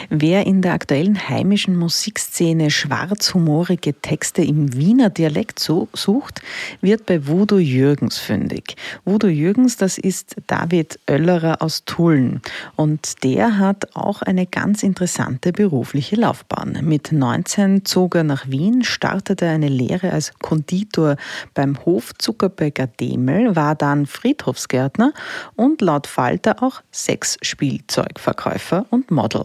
Wer 0.08 0.46
in 0.46 0.62
der 0.62 0.72
aktuellen 0.72 1.28
heimischen 1.28 1.76
Musikszene 1.76 2.70
schwarzhumorige 2.70 3.94
Texte 3.94 4.42
im 4.42 4.74
Wiener 4.74 5.10
Dialekt 5.10 5.58
sucht, 5.58 6.42
wird 6.80 7.06
bei 7.06 7.26
Voodoo 7.26 7.58
Jürgens 7.58 8.18
fündig. 8.18 8.76
Voodoo 9.04 9.28
Jürgens, 9.28 9.76
das 9.76 9.98
ist 9.98 10.36
David 10.46 10.98
Oellerer 11.08 11.62
aus 11.62 11.84
Tulln. 11.84 12.42
Und 12.76 13.22
der 13.24 13.58
hat 13.58 13.94
auch 13.94 14.22
eine 14.22 14.46
ganz 14.46 14.82
interessante 14.82 15.52
berufliche 15.52 16.16
Laufbahn. 16.16 16.78
Mit 16.82 17.12
19 17.12 17.84
zog 17.84 18.16
er 18.16 18.24
nach 18.24 18.48
Wien, 18.48 18.84
startete 18.84 19.48
eine 19.48 19.68
Lehre 19.68 20.12
als 20.12 20.32
Konditor 20.40 21.16
beim 21.54 21.84
Hof 21.84 22.12
Zuckerbäcker 22.18 22.86
Demel, 22.86 23.54
war 23.56 23.74
dann 23.74 24.06
Friedhofsgärtner 24.06 25.12
und 25.56 25.80
laut 25.80 26.06
Falter 26.06 26.62
auch 26.62 26.82
Sexspielzeugverkäufer 26.92 28.86
und 28.90 29.10
Model. 29.10 29.41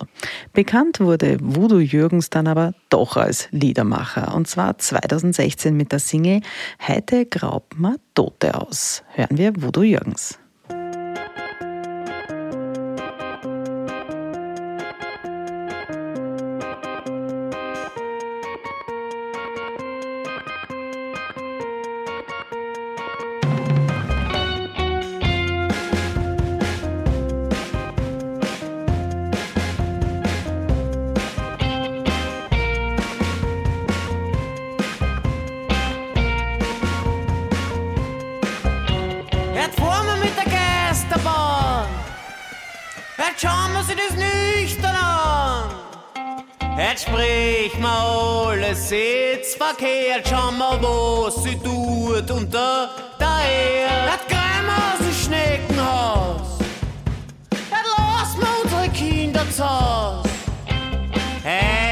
Bekannt 0.53 0.99
wurde 0.99 1.37
Voodoo 1.41 1.79
Jürgens 1.79 2.29
dann 2.29 2.47
aber 2.47 2.73
doch 2.89 3.17
als 3.17 3.47
Liedermacher 3.51 4.33
und 4.35 4.47
zwar 4.47 4.77
2016 4.77 5.75
mit 5.75 5.91
der 5.91 5.99
Single 5.99 6.41
Heite 6.85 7.25
graub 7.25 7.75
ma 7.75 7.95
Tote 8.13 8.55
aus. 8.55 9.03
Hören 9.13 9.37
wir 9.37 9.53
Voodoo 9.61 9.83
Jürgens. 9.83 10.39
Verkehrt, 49.55 50.27
schau 50.29 50.51
mal, 50.51 50.81
was 50.81 51.43
sie 51.43 51.55
tut 51.57 52.29
unter 52.31 52.89
der 53.19 53.27
Erde. 53.27 54.05
Das 54.05 54.27
dem 54.99 55.13
Schneckenhaus, 55.13 56.57
das 57.49 57.69
lassen 57.97 58.41
wir 58.41 58.63
unsere 58.63 58.89
Kinder 58.89 59.45
zu. 59.51 59.63
Heute 61.43 61.86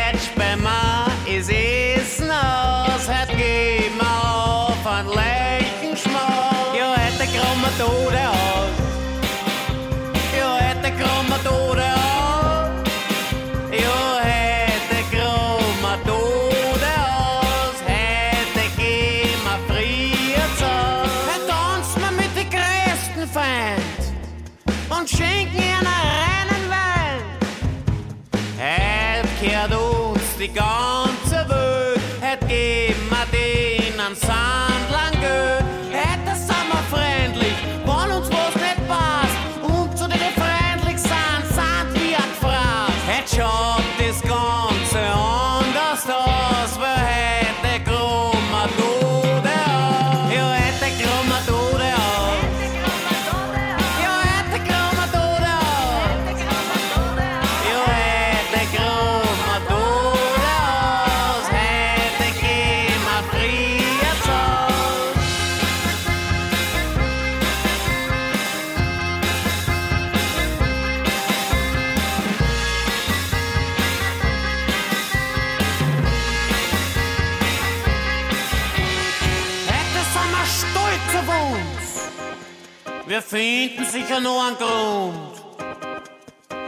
Finden 83.66 83.86
sicher 83.86 84.20
nur 84.20 84.45
einen 84.45 84.57
Grund. 84.57 85.16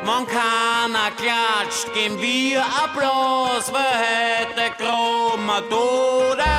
Man 0.04 0.26
keiner 0.26 1.12
klatscht, 1.16 1.94
geben 1.94 2.20
wir 2.20 2.64
Applaus, 2.66 3.72
wer 3.72 4.00
hätte 4.00 4.72
krummer 4.78 5.62
Tode 5.70 6.44
Hätte 6.44 6.57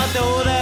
hätte 0.00 0.18
krummer 0.18 0.57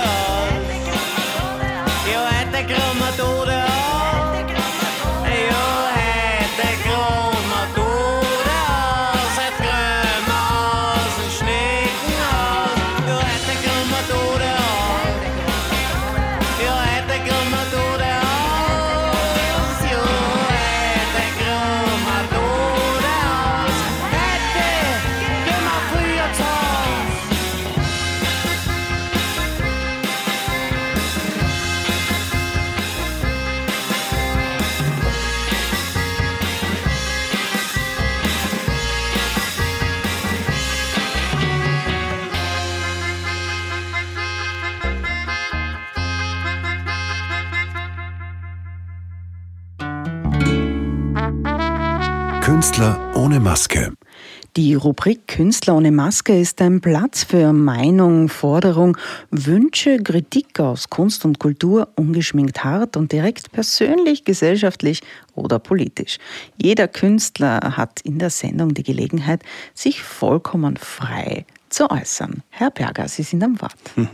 Die 54.56 54.74
Rubrik 54.74 55.28
Künstler 55.28 55.76
ohne 55.76 55.92
Maske 55.92 56.40
ist 56.40 56.62
ein 56.62 56.80
Platz 56.80 57.24
für 57.24 57.52
Meinung, 57.52 58.30
Forderung, 58.30 58.96
Wünsche, 59.30 59.98
Kritik 60.02 60.58
aus 60.58 60.88
Kunst 60.88 61.26
und 61.26 61.38
Kultur, 61.38 61.88
ungeschminkt 61.96 62.64
hart 62.64 62.96
und 62.96 63.12
direkt 63.12 63.52
persönlich, 63.52 64.24
gesellschaftlich 64.24 65.02
oder 65.34 65.58
politisch. 65.58 66.16
Jeder 66.56 66.88
Künstler 66.88 67.76
hat 67.76 68.00
in 68.00 68.18
der 68.18 68.30
Sendung 68.30 68.72
die 68.72 68.82
Gelegenheit, 68.82 69.42
sich 69.74 70.02
vollkommen 70.02 70.78
frei 70.78 71.44
zu 71.68 71.90
äußern. 71.90 72.42
Herr 72.48 72.70
Berger, 72.70 73.08
Sie 73.08 73.24
sind 73.24 73.44
am 73.44 73.60
Wort. 73.60 73.74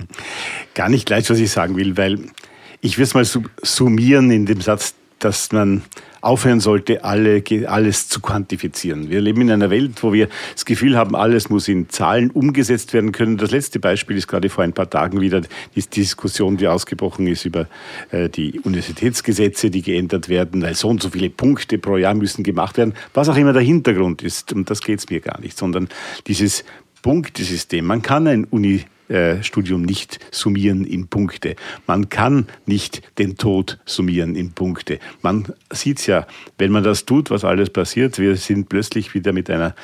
Gar 0.75 0.89
nicht 0.89 1.07
gleich, 1.07 1.31
was 1.31 1.39
ich 1.39 1.53
sagen 1.53 1.77
will, 1.77 1.97
weil 1.97 2.19
ich 2.81 2.99
will 2.99 3.05
es 3.05 3.15
mal 3.15 3.25
su- 3.25 3.45
summieren 3.63 4.33
in 4.33 4.47
dem 4.47 4.61
Satz, 4.61 4.95
dass 5.21 5.53
man 5.53 5.83
aufhören 6.23 6.61
sollte, 6.61 7.05
alle, 7.05 7.43
alles 7.67 8.09
zu 8.09 8.21
quantifizieren. 8.21 9.11
Wir 9.11 9.21
leben 9.21 9.43
in 9.43 9.51
einer 9.51 9.71
Welt, 9.71 10.03
wo 10.03 10.13
wir 10.13 10.29
das 10.55 10.65
Gefühl 10.65 10.97
haben, 10.97 11.15
alles 11.15 11.51
muss 11.51 11.69
in 11.69 11.89
Zahlen 11.89 12.31
umgesetzt 12.31 12.95
werden 12.95 13.13
können. 13.13 13.37
Das 13.37 13.51
letzte 13.51 13.81
Beispiel 13.81 14.17
ist 14.17 14.29
gerade 14.29 14.49
vor 14.49 14.65
ein 14.65 14.73
paar 14.73 14.89
Tagen 14.89 15.21
wieder 15.21 15.43
die 15.75 15.83
Diskussion, 15.83 16.57
die 16.57 16.69
ausgebrochen 16.69 17.27
ist 17.27 17.45
über 17.45 17.67
äh, 18.13 18.29
die 18.29 18.61
Universitätsgesetze, 18.61 19.71
die 19.71 19.83
geändert 19.83 20.29
werden, 20.29 20.63
weil 20.63 20.75
so 20.75 20.89
und 20.89 21.03
so 21.03 21.11
viele 21.11 21.29
Punkte 21.29 21.77
pro 21.79 21.97
Jahr 21.97 22.15
müssen 22.15 22.45
gemacht 22.45 22.79
werden, 22.79 22.95
was 23.15 23.29
auch 23.29 23.37
immer 23.37 23.53
der 23.53 23.63
Hintergrund 23.63 24.23
ist. 24.23 24.53
Um 24.53 24.65
das 24.65 24.81
geht 24.81 25.01
es 25.01 25.11
mir 25.11 25.21
gar 25.21 25.41
nicht, 25.41 25.59
sondern 25.59 25.89
dieses 26.29 26.65
Punktesystem. 27.03 27.85
Man 27.85 28.01
kann 28.01 28.29
ein 28.29 28.45
Uni 28.45 28.85
äh, 29.13 29.43
Studium 29.43 29.83
nicht 29.83 30.19
summieren 30.31 30.85
in 30.85 31.07
Punkte. 31.07 31.57
Man 31.87 32.09
kann 32.09 32.47
nicht 32.65 33.03
den 33.19 33.37
Tod 33.37 33.79
summieren 33.85 34.35
in 34.35 34.53
Punkte. 34.53 34.99
Man 35.21 35.53
sieht 35.71 36.07
ja, 36.07 36.27
wenn 36.57 36.73
man 36.73 36.83
das 36.83 37.05
tut, 37.05 37.31
was 37.31 37.45
alles 37.45 37.71
passiert, 37.71 38.19
wir 38.19 38.37
sind 38.37 38.71
plötzlich 38.71 39.13
wieder 39.15 39.33
mit 39.33 39.51
einer 39.51 39.75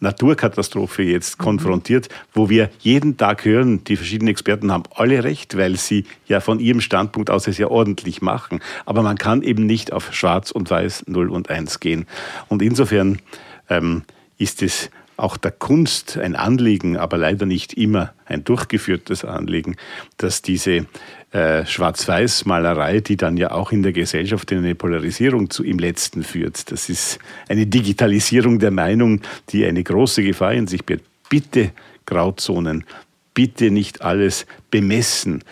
Naturkatastrophe 0.00 1.02
jetzt 1.04 1.38
konfrontiert, 1.38 2.08
wo 2.32 2.48
wir 2.48 2.70
jeden 2.80 3.16
Tag 3.16 3.44
hören, 3.44 3.84
die 3.84 3.96
verschiedenen 3.96 4.32
Experten 4.32 4.72
haben 4.72 4.84
alle 4.94 5.22
recht, 5.22 5.56
weil 5.56 5.76
sie 5.76 6.04
ja 6.26 6.40
von 6.40 6.58
ihrem 6.58 6.80
Standpunkt 6.80 7.30
aus 7.30 7.46
es 7.46 7.58
ja 7.58 7.68
ordentlich 7.68 8.20
machen. 8.20 8.60
Aber 8.84 9.02
man 9.02 9.16
kann 9.16 9.42
eben 9.42 9.64
nicht 9.66 9.92
auf 9.92 10.12
Schwarz 10.12 10.50
und 10.50 10.70
Weiß 10.70 11.04
0 11.06 11.30
und 11.30 11.50
1 11.50 11.80
gehen. 11.80 12.06
Und 12.48 12.62
insofern 12.62 13.20
ähm, 13.68 14.02
ist 14.38 14.62
es 14.62 14.90
auch 15.22 15.36
der 15.36 15.52
Kunst 15.52 16.18
ein 16.18 16.34
Anliegen, 16.34 16.96
aber 16.96 17.16
leider 17.16 17.46
nicht 17.46 17.74
immer 17.74 18.12
ein 18.26 18.44
durchgeführtes 18.44 19.24
Anliegen, 19.24 19.76
dass 20.16 20.42
diese 20.42 20.86
äh, 21.30 21.64
Schwarz-Weiß-Malerei, 21.64 23.00
die 23.00 23.16
dann 23.16 23.36
ja 23.36 23.52
auch 23.52 23.70
in 23.70 23.82
der 23.82 23.92
Gesellschaft 23.92 24.50
in 24.50 24.58
eine 24.58 24.74
Polarisierung 24.74 25.48
zu, 25.48 25.62
im 25.62 25.78
Letzten 25.78 26.24
führt, 26.24 26.72
das 26.72 26.88
ist 26.88 27.20
eine 27.48 27.66
Digitalisierung 27.66 28.58
der 28.58 28.72
Meinung, 28.72 29.20
die 29.50 29.64
eine 29.64 29.82
große 29.84 30.24
Gefahr 30.24 30.54
in 30.54 30.66
sich 30.66 30.84
birgt. 30.84 31.04
Bitte 31.28 31.70
Grauzonen, 32.04 32.84
bitte 33.32 33.70
nicht 33.70 34.02
alles 34.02 34.46
bemessen. 34.70 35.44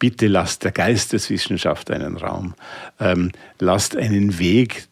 Bitte 0.00 0.26
lasst 0.26 0.64
der 0.64 0.72
Geisteswissenschaft 0.72 1.92
einen 1.92 2.16
Raum. 2.16 2.54
Ähm, 2.98 3.30
lasst 3.60 3.96
einen 3.96 4.40
Weg 4.40 4.88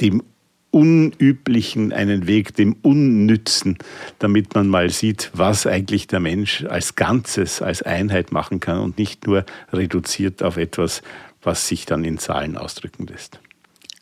dem 0.00 0.22
Unüblichen, 0.76 1.94
einen 1.94 2.26
Weg 2.26 2.54
dem 2.54 2.76
Unnützen, 2.82 3.78
damit 4.18 4.54
man 4.54 4.68
mal 4.68 4.90
sieht, 4.90 5.30
was 5.32 5.66
eigentlich 5.66 6.06
der 6.06 6.20
Mensch 6.20 6.66
als 6.66 6.96
Ganzes, 6.96 7.62
als 7.62 7.80
Einheit 7.80 8.30
machen 8.30 8.60
kann 8.60 8.80
und 8.80 8.98
nicht 8.98 9.26
nur 9.26 9.46
reduziert 9.72 10.42
auf 10.42 10.58
etwas, 10.58 11.00
was 11.42 11.66
sich 11.66 11.86
dann 11.86 12.04
in 12.04 12.18
Zahlen 12.18 12.58
ausdrücken 12.58 13.06
lässt. 13.06 13.40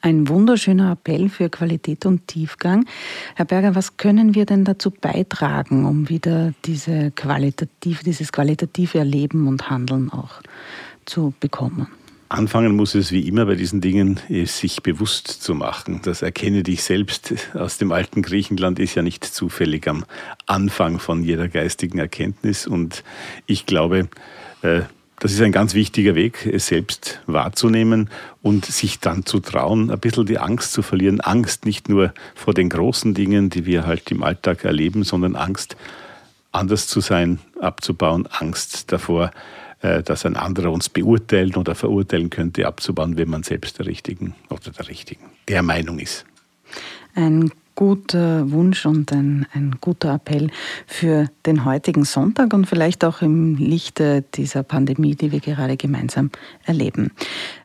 Ein 0.00 0.26
wunderschöner 0.28 0.90
Appell 0.90 1.28
für 1.28 1.48
Qualität 1.48 2.06
und 2.06 2.26
Tiefgang. 2.26 2.86
Herr 3.36 3.44
Berger, 3.44 3.76
was 3.76 3.96
können 3.96 4.34
wir 4.34 4.44
denn 4.44 4.64
dazu 4.64 4.90
beitragen, 4.90 5.84
um 5.84 6.08
wieder 6.08 6.54
diese 6.64 7.12
qualitativ, 7.12 8.02
dieses 8.02 8.32
qualitative 8.32 8.98
Erleben 8.98 9.46
und 9.46 9.70
Handeln 9.70 10.10
auch 10.10 10.42
zu 11.06 11.34
bekommen? 11.38 11.86
Anfangen 12.28 12.74
muss 12.74 12.94
es 12.94 13.12
wie 13.12 13.28
immer 13.28 13.46
bei 13.46 13.54
diesen 13.54 13.80
Dingen, 13.80 14.18
sich 14.46 14.82
bewusst 14.82 15.28
zu 15.28 15.54
machen. 15.54 16.00
Das 16.02 16.22
Erkenne 16.22 16.62
dich 16.62 16.82
selbst 16.82 17.34
aus 17.54 17.78
dem 17.78 17.92
alten 17.92 18.22
Griechenland 18.22 18.78
ist 18.78 18.94
ja 18.94 19.02
nicht 19.02 19.24
zufällig 19.24 19.86
am 19.86 20.04
Anfang 20.46 20.98
von 20.98 21.22
jeder 21.22 21.48
geistigen 21.48 21.98
Erkenntnis. 21.98 22.66
Und 22.66 23.04
ich 23.46 23.66
glaube, 23.66 24.08
äh, 24.62 24.82
das 25.20 25.32
ist 25.32 25.40
ein 25.42 25.52
ganz 25.52 25.74
wichtiger 25.74 26.14
Weg, 26.14 26.46
es 26.46 26.66
selbst 26.66 27.20
wahrzunehmen 27.26 28.10
und 28.42 28.64
sich 28.66 29.00
dann 29.00 29.24
zu 29.24 29.40
trauen, 29.40 29.90
ein 29.90 30.00
bisschen 30.00 30.26
die 30.26 30.38
Angst 30.38 30.72
zu 30.72 30.82
verlieren. 30.82 31.20
Angst 31.20 31.64
nicht 31.66 31.88
nur 31.88 32.12
vor 32.34 32.52
den 32.52 32.68
großen 32.68 33.14
Dingen, 33.14 33.48
die 33.48 33.64
wir 33.64 33.86
halt 33.86 34.10
im 34.10 34.22
Alltag 34.22 34.64
erleben, 34.64 35.04
sondern 35.04 35.36
Angst, 35.36 35.76
anders 36.52 36.88
zu 36.88 37.00
sein, 37.00 37.38
abzubauen, 37.60 38.26
Angst 38.30 38.92
davor, 38.92 39.30
dass 40.05 40.24
ein 40.24 40.37
anderer 40.37 40.72
uns 40.72 40.89
beurteilen 40.89 41.55
oder 41.57 41.74
verurteilen 41.74 42.30
könnte, 42.30 42.66
abzubauen, 42.66 43.18
wenn 43.18 43.28
man 43.28 43.43
selbst 43.43 43.78
der 43.78 43.87
Richtigen 43.87 44.35
oder 44.49 44.70
der 44.70 44.89
Richtigen 44.89 45.24
der 45.49 45.62
Meinung 45.62 45.99
ist. 45.99 46.24
Ein 47.14 47.51
guter 47.74 48.50
Wunsch 48.50 48.86
und 48.86 49.12
ein, 49.12 49.46
ein 49.52 49.76
guter 49.80 50.14
Appell 50.14 50.50
für 50.86 51.28
den 51.46 51.64
heutigen 51.64 52.04
Sonntag 52.04 52.52
und 52.54 52.66
vielleicht 52.66 53.04
auch 53.04 53.22
im 53.22 53.56
Lichte 53.56 54.24
dieser 54.34 54.62
Pandemie, 54.62 55.14
die 55.14 55.32
wir 55.32 55.40
gerade 55.40 55.76
gemeinsam 55.76 56.30
erleben. 56.64 57.10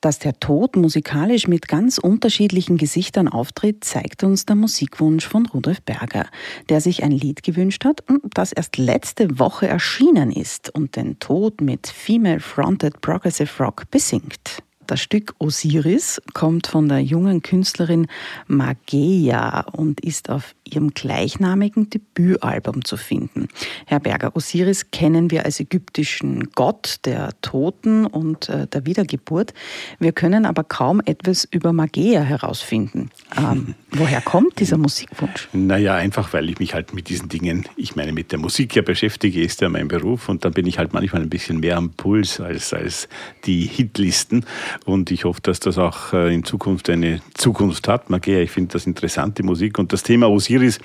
Dass 0.02 0.20
der 0.20 0.40
Tod 0.40 0.76
musikalisch 0.76 1.48
mit 1.48 1.68
ganz 1.68 1.98
unterschiedlichen 1.98 2.78
Gesichtern 2.78 3.28
auftritt, 3.28 3.84
zeigt 3.84 4.24
uns 4.24 4.46
der 4.46 4.56
Musikwunsch 4.56 5.28
von 5.28 5.46
Rudolf 5.46 5.82
Berger, 5.82 6.26
der 6.70 6.82
sich 6.82 7.04
ein 7.04 7.12
Lied 7.12 7.44
gewünscht 7.44 7.86
hat, 7.86 8.04
das 8.34 8.52
erst 8.52 8.78
letzte 8.78 9.40
Woche 9.40 9.68
erschienen 9.68 10.32
ist 10.32 10.74
und 10.74 10.96
den 10.96 11.20
Tod 11.20 11.62
mit 11.62 11.88
Female 11.88 12.40
Fronted 12.40 13.02
Progressive 13.02 13.64
Rock 13.64 13.90
besingt. 13.92 14.64
Das 14.90 15.02
Stück 15.02 15.36
Osiris 15.38 16.20
kommt 16.34 16.66
von 16.66 16.90
der 16.90 16.98
jungen 16.98 17.44
Künstlerin 17.44 18.08
Mageia 18.48 19.68
und 19.72 20.00
ist 20.02 20.32
auf 20.32 20.56
ihrem 20.64 20.96
gleichnamigen 20.96 21.92
Debütalbum 21.92 22.84
zu 22.84 22.98
finden. 22.98 23.50
Herr 23.86 24.00
Berger, 24.00 24.36
Osiris 24.36 24.90
kennen 24.90 25.30
wir 25.30 25.46
als 25.46 25.60
ägyptischen 25.60 26.50
Gott 26.56 27.02
der 27.06 27.30
Toten 27.42 28.08
und 28.08 28.50
äh, 28.50 28.66
der 28.66 28.88
Wiedergeburt. 28.88 29.54
Wir 30.00 30.12
können 30.12 30.48
aber 30.48 30.64
kaum 30.64 31.02
etwas 31.06 31.48
über 31.52 31.72
Magia 31.72 32.22
herausfinden. 32.22 33.12
Ähm, 33.38 33.76
woher 33.92 34.22
kommt 34.22 34.60
dieser 34.60 34.78
Musikwunsch? 34.80 35.50
Naja, 35.54 35.94
einfach 35.96 36.34
weil 36.34 36.50
ich 36.50 36.58
mich 36.58 36.74
halt 36.74 36.96
mit 36.96 37.10
diesen 37.10 37.30
Dingen, 37.30 37.68
ich 37.76 37.96
meine, 37.96 38.12
mit 38.12 38.32
der 38.32 38.40
Musik 38.40 38.76
ja 38.76 38.82
beschäftige, 38.82 39.44
ist 39.44 39.62
ja 39.62 39.70
mein 39.70 39.88
Beruf 39.88 40.30
und 40.30 40.46
dann 40.46 40.54
bin 40.54 40.66
ich 40.66 40.80
halt 40.80 40.94
manchmal 40.94 41.22
ein 41.22 41.30
bisschen 41.30 41.60
mehr 41.60 41.78
am 41.78 41.92
Puls 41.92 42.40
als, 42.40 42.74
als 42.74 43.08
die 43.46 43.62
Hitlisten 43.62 44.46
und 44.86 45.12
ich 45.12 45.26
hoffe, 45.26 45.42
dass 45.42 45.60
das 45.60 45.78
auch 45.78 46.14
äh, 46.14 46.34
in 46.34 46.44
Zukunft 46.44 46.90
eine 46.90 47.22
Zukunft 47.34 47.88
hat. 47.88 48.10
Magia, 48.10 48.40
ich 48.40 48.52
finde 48.52 48.74
das 48.74 48.86
interessante 48.86 49.44
Musik 49.44 49.80
und 49.80 49.94
das 49.94 50.04
Thema 50.04 50.30
Osiris 50.30 50.80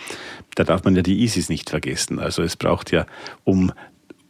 da 0.54 0.64
darf 0.64 0.84
man 0.84 0.94
ja 0.96 1.02
die 1.02 1.22
Isis 1.22 1.48
nicht 1.48 1.70
vergessen. 1.70 2.18
Also 2.18 2.42
es 2.42 2.56
braucht 2.56 2.92
ja, 2.92 3.06
um 3.44 3.72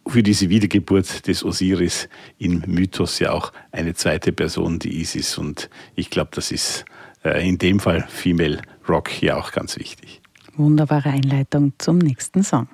für 0.06 0.22
diese 0.22 0.50
Wiedergeburt 0.50 1.26
des 1.26 1.44
Osiris 1.44 2.08
im 2.38 2.62
Mythos 2.66 3.18
ja 3.18 3.32
auch 3.32 3.52
eine 3.72 3.94
zweite 3.94 4.32
Person, 4.32 4.78
die 4.78 5.00
Isis. 5.00 5.38
Und 5.38 5.70
ich 5.94 6.10
glaube, 6.10 6.30
das 6.34 6.50
ist 6.50 6.84
äh, 7.24 7.46
in 7.46 7.58
dem 7.58 7.80
Fall 7.80 8.06
Female 8.08 8.60
Rock 8.88 9.08
hier 9.08 9.38
auch 9.38 9.52
ganz 9.52 9.78
wichtig. 9.78 10.20
Wunderbare 10.56 11.10
Einleitung 11.10 11.72
zum 11.78 11.98
nächsten 11.98 12.42
Song. 12.42 12.68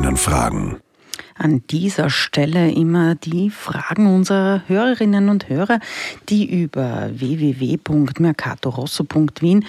Hörerinnenfragen. 0.00 0.78
An 1.36 1.62
dieser 1.68 2.08
Stelle 2.08 2.72
immer 2.72 3.16
die 3.16 3.50
Fragen 3.50 4.06
unserer 4.06 4.62
Hörerinnen 4.66 5.28
und 5.28 5.50
Hörer, 5.50 5.78
die 6.30 6.62
über 6.62 7.10
www.mercatorosso.wien 7.12 9.66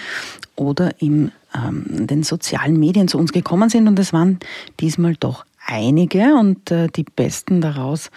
oder 0.56 0.92
in 1.00 1.32
ähm, 1.54 2.06
den 2.06 2.22
sozialen 2.22 2.80
Medien 2.80 3.08
zu 3.08 3.18
uns 3.18 3.32
gekommen 3.32 3.68
sind. 3.68 3.88
Und 3.88 3.98
es 3.98 4.14
waren 4.14 4.38
diesmal 4.80 5.16
doch 5.16 5.44
einige 5.66 6.34
und 6.34 6.70
äh, 6.70 6.86
die 6.88 7.04
besten 7.04 7.60
daraus 7.60 8.10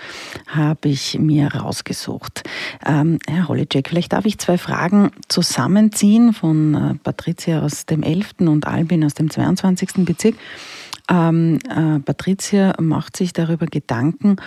habe 0.47 0.88
ich 0.89 1.20
mir 1.20 1.53
rausgesucht. 1.53 2.43
Ähm, 2.86 3.20
Herr 3.28 3.49
Holicek, 3.49 3.89
vielleicht 3.89 4.13
darf 4.13 4.26
ich 4.26 4.38
zwei 4.38 4.57
Fragen 4.57 5.11
zusammenziehen 5.28 6.32
von 6.34 6.76
äh, 6.76 6.95
Patricia 6.95 7.61
aus 7.61 7.86
dem 7.86 8.03
11. 8.03 8.36
und 8.39 8.66
Albin 8.68 9.03
aus 9.03 9.16
dem 9.16 9.30
22. 9.30 10.05
Bezirk. 10.05 10.36
Ähm, 11.10 11.60
äh, 11.70 11.99
Patricia 11.99 12.74
macht 12.80 13.16
sich 13.18 13.32
darüber 13.32 13.68
Gedanken, 13.68 14.38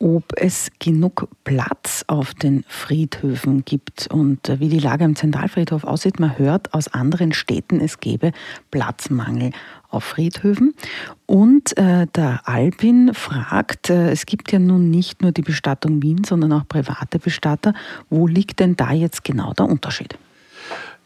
ob 0.00 0.32
es 0.36 0.70
genug 0.78 1.28
Platz 1.44 2.04
auf 2.06 2.34
den 2.34 2.64
Friedhöfen 2.68 3.64
gibt 3.64 4.08
und 4.08 4.48
äh, 4.48 4.60
wie 4.60 4.68
die 4.68 4.78
Lage 4.78 5.04
am 5.04 5.16
Zentralfriedhof 5.16 5.84
aussieht. 5.84 6.18
Man 6.18 6.38
hört 6.38 6.74
aus 6.74 6.88
anderen 6.88 7.32
Städten, 7.32 7.80
es 7.80 8.00
gäbe 8.00 8.32
Platzmangel 8.70 9.52
auf 9.90 10.04
Friedhöfen. 10.04 10.74
Und 11.26 11.76
äh, 11.78 12.06
der 12.14 12.40
Albin 12.44 13.14
fragt, 13.14 13.90
äh, 13.90 14.10
es 14.10 14.26
gibt 14.26 14.50
ja 14.52 14.58
nun 14.58 14.90
nicht 14.90 15.22
nur 15.22 15.32
die 15.32 15.42
Bestattung 15.42 16.02
Wien, 16.02 16.24
sondern 16.24 16.52
auch 16.52 16.66
private 16.68 17.18
Bestatter. 17.18 17.74
Wo 18.10 18.26
liegt 18.26 18.60
denn 18.60 18.76
da 18.76 18.92
jetzt 18.92 19.24
genau 19.24 19.52
der 19.52 19.66
Unterschied? 19.66 20.18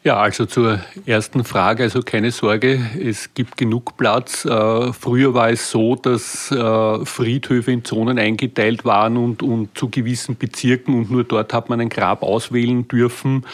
Ja, 0.05 0.17
also 0.17 0.45
zur 0.45 0.81
ersten 1.05 1.45
Frage, 1.45 1.83
also 1.83 2.01
keine 2.01 2.31
Sorge, 2.31 2.77
es 3.01 3.33
gibt 3.35 3.55
genug 3.55 3.95
Platz. 3.95 4.43
Äh, 4.43 4.91
früher 4.91 5.33
war 5.33 5.49
es 5.49 5.71
so, 5.71 5.95
dass 5.95 6.51
äh, 6.51 7.05
Friedhöfe 7.05 7.71
in 7.71 7.85
Zonen 7.85 8.19
eingeteilt 8.19 8.83
waren 8.83 9.15
und, 9.15 9.41
und 9.41 9.77
zu 9.77 9.87
gewissen 9.87 10.35
Bezirken 10.35 10.93
und 10.93 11.09
nur 11.09 11.23
dort 11.23 11.53
hat 11.53 11.69
man 11.69 11.79
ein 11.79 11.87
Grab 11.87 12.21
auswählen 12.21 12.85
dürfen. 12.85 13.45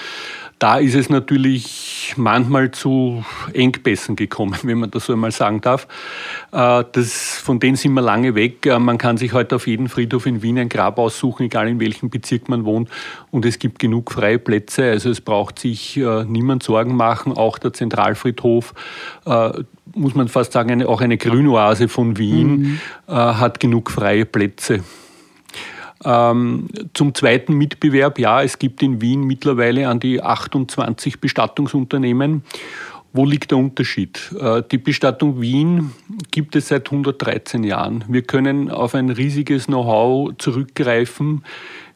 Da 0.59 0.77
ist 0.77 0.93
es 0.93 1.09
natürlich 1.09 2.13
manchmal 2.17 2.71
zu 2.71 3.23
Engpässen 3.53 4.17
gekommen, 4.17 4.57
wenn 4.63 4.79
man 4.79 4.91
das 4.91 5.05
so 5.05 5.13
einmal 5.13 5.31
sagen 5.31 5.61
darf. 5.61 5.87
Äh, 6.51 6.83
das, 6.91 7.37
von 7.37 7.61
denen 7.61 7.77
sind 7.77 7.93
wir 7.93 8.01
lange 8.01 8.35
weg. 8.35 8.65
Äh, 8.65 8.77
man 8.77 8.97
kann 8.97 9.15
sich 9.15 9.31
heute 9.31 9.55
auf 9.55 9.67
jeden 9.67 9.87
Friedhof 9.87 10.25
in 10.25 10.41
Wien 10.41 10.59
ein 10.59 10.67
Grab 10.67 10.99
aussuchen, 10.99 11.43
egal 11.43 11.69
in 11.69 11.79
welchem 11.79 12.09
Bezirk 12.09 12.49
man 12.49 12.65
wohnt. 12.65 12.89
Und 13.31 13.45
es 13.45 13.57
gibt 13.57 13.79
genug 13.79 14.11
freie 14.11 14.37
Plätze. 14.37 14.83
Also 14.83 15.09
es 15.09 15.21
braucht 15.21 15.59
sich 15.59 15.95
äh, 15.95 16.25
niemand 16.25 16.61
Sorgen 16.63 16.95
machen. 16.95 17.31
Auch 17.33 17.57
der 17.57 17.73
Zentralfriedhof 17.73 18.73
muss 19.95 20.15
man 20.15 20.27
fast 20.27 20.53
sagen, 20.53 20.71
eine, 20.71 20.87
auch 20.87 21.01
eine 21.01 21.17
Grünoase 21.17 21.87
von 21.87 22.17
Wien 22.17 22.79
mhm. 23.07 23.13
hat 23.13 23.59
genug 23.59 23.91
freie 23.91 24.25
Plätze. 24.25 24.81
Ähm, 26.05 26.67
zum 26.93 27.13
zweiten 27.13 27.53
Mitbewerb, 27.53 28.19
ja, 28.19 28.41
es 28.41 28.59
gibt 28.59 28.81
in 28.81 29.01
Wien 29.01 29.23
mittlerweile 29.23 29.87
an 29.87 29.99
die 29.99 30.21
28 30.21 31.19
Bestattungsunternehmen. 31.19 32.43
Wo 33.11 33.25
liegt 33.25 33.51
der 33.51 33.57
Unterschied? 33.57 34.33
Äh, 34.39 34.61
die 34.71 34.77
Bestattung 34.77 35.41
Wien 35.41 35.91
gibt 36.31 36.55
es 36.55 36.67
seit 36.67 36.87
113 36.87 37.63
Jahren. 37.63 38.05
Wir 38.07 38.21
können 38.21 38.69
auf 38.69 38.93
ein 38.93 39.09
riesiges 39.09 39.65
Know-how 39.65 40.37
zurückgreifen. 40.37 41.43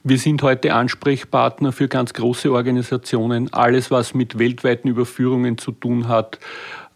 Wir 0.04 0.18
sind 0.18 0.42
heute 0.42 0.74
Ansprechpartner 0.74 1.72
für 1.72 1.88
ganz 1.88 2.14
große 2.14 2.52
Organisationen. 2.52 3.54
Alles, 3.54 3.90
was 3.90 4.14
mit 4.14 4.38
weltweiten 4.38 4.90
Überführungen 4.90 5.58
zu 5.58 5.72
tun 5.72 6.10
hat, 6.10 6.40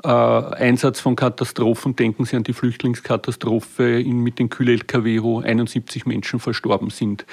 äh, 0.04 0.08
Einsatz 0.08 1.00
von 1.00 1.16
Katastrophen. 1.16 1.96
Denken 1.96 2.26
Sie 2.26 2.36
an 2.36 2.44
die 2.44 2.54
Flüchtlingskatastrophe 2.54 4.00
in, 4.00 4.20
mit 4.20 4.40
den 4.40 4.50
Kühl-LKW, 4.50 5.24
wo 5.24 5.40
71 5.40 6.06
Menschen 6.06 6.40
verstorben 6.40 6.90
sind. 6.90 7.26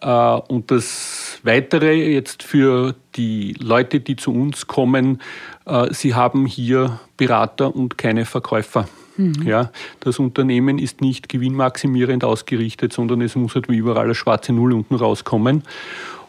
Äh, 0.00 0.08
und 0.08 0.70
das 0.70 1.40
Weitere 1.42 1.94
jetzt 2.12 2.42
für 2.42 2.94
die 3.14 3.54
Leute, 3.60 4.00
die 4.00 4.16
zu 4.16 4.32
uns 4.32 4.66
kommen, 4.66 5.20
äh, 5.64 5.92
sie 5.92 6.14
haben 6.14 6.46
hier 6.46 7.00
Berater 7.16 7.74
und 7.74 7.98
keine 7.98 8.24
Verkäufer. 8.24 8.88
Mhm. 9.16 9.42
Ja, 9.46 9.70
das 10.00 10.18
Unternehmen 10.18 10.78
ist 10.78 11.00
nicht 11.00 11.28
gewinnmaximierend 11.28 12.24
ausgerichtet, 12.24 12.92
sondern 12.92 13.22
es 13.22 13.34
muss 13.34 13.54
halt 13.54 13.68
wie 13.68 13.76
überall 13.76 14.04
eine 14.04 14.14
schwarze 14.14 14.52
Null 14.52 14.72
unten 14.74 14.94
rauskommen. 14.94 15.62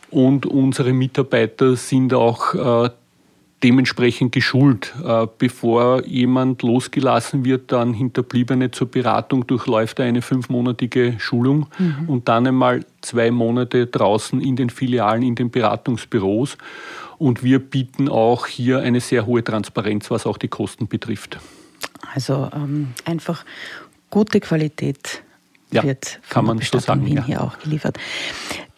Und 0.10 0.46
unsere 0.46 0.94
Mitarbeiter 0.94 1.76
sind 1.76 2.14
auch 2.14 2.86
äh, 2.86 2.90
dementsprechend 3.64 4.32
geschult. 4.32 4.94
Äh, 5.04 5.28
bevor 5.38 6.06
jemand 6.06 6.62
losgelassen 6.62 7.44
wird, 7.44 7.72
dann 7.72 7.94
Hinterbliebene 7.94 8.72
zur 8.72 8.90
Beratung 8.90 9.48
durchläuft 9.48 10.00
er 10.00 10.06
eine 10.06 10.22
fünfmonatige 10.22 11.16
Schulung 11.20 11.68
mhm. 11.78 12.10
und 12.10 12.28
dann 12.28 12.48
einmal 12.48 12.86
zwei 13.02 13.32
Monate 13.32 13.88
draußen 13.88 14.42
in 14.42 14.56
den 14.56 14.70
Filialen, 14.70 15.24
in 15.24 15.36
den 15.36 15.50
Beratungsbüros. 15.50 16.58
Und 17.18 17.44
wir 17.44 17.60
bieten 17.60 18.10
auch 18.10 18.46
hier 18.46 18.80
eine 18.80 19.02
sehr 19.02 19.26
hohe 19.26 19.44
Transparenz, 19.44 20.12
was 20.12 20.28
auch 20.28 20.38
die 20.38 20.50
Kosten 20.50 20.88
betrifft. 20.88 21.40
Also 22.14 22.50
ähm, 22.54 22.90
einfach 23.06 23.44
gute 24.12 24.40
Qualität 24.40 25.24
ja, 25.72 25.84
wird 25.84 26.20
kann 26.30 26.46
man 26.46 26.60
so 26.60 26.80
sagen, 26.80 27.06
Wien 27.06 27.18
ja. 27.18 27.26
hier 27.26 27.44
auch 27.44 27.58
geliefert. 27.60 27.98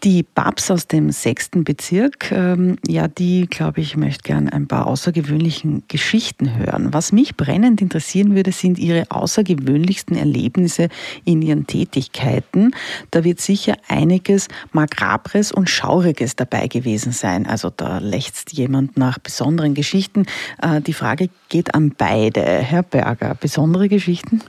Die 0.04 0.24
Babs 0.24 0.72
aus 0.72 0.88
dem 0.88 1.12
sechsten 1.12 1.66
Bezirk, 1.66 2.32
ähm, 2.32 2.78
ja, 2.88 3.10
die, 3.10 3.48
glaube 3.48 3.82
ich, 3.82 3.98
möchte 3.98 4.24
gern 4.24 4.48
ein 4.48 4.66
paar 4.66 4.88
außergewöhnlichen 4.88 5.84
Geschichten 5.90 6.56
hören. 6.56 6.94
Was 6.94 7.12
mich 7.12 7.36
brennend 7.36 7.82
interessieren 7.82 8.34
würde, 8.34 8.54
sind 8.54 8.80
Ihre 8.80 9.12
außergewöhnlichsten 9.12 10.16
Erlebnisse 10.16 10.88
in 11.26 11.42
Ihren 11.42 11.68
Tätigkeiten. 11.68 12.74
Da 13.12 13.26
wird 13.26 13.42
sicher 13.42 13.76
einiges 13.90 14.48
Magrabres 14.72 15.52
und 15.52 15.70
Schauriges 15.70 16.38
dabei 16.38 16.68
gewesen 16.68 17.12
sein. 17.12 17.46
Also 17.46 17.70
da 17.70 17.98
lächzt 17.98 18.54
jemand 18.54 18.96
nach 18.96 19.20
besonderen 19.20 19.74
Geschichten. 19.74 20.26
Äh, 20.62 20.80
die 20.80 20.94
Frage 20.94 21.30
geht 21.50 21.76
an 21.76 21.94
beide. 21.98 22.42
Herr 22.42 22.84
Berger, 22.84 23.36
besondere 23.36 23.90
Geschichten? 23.90 24.42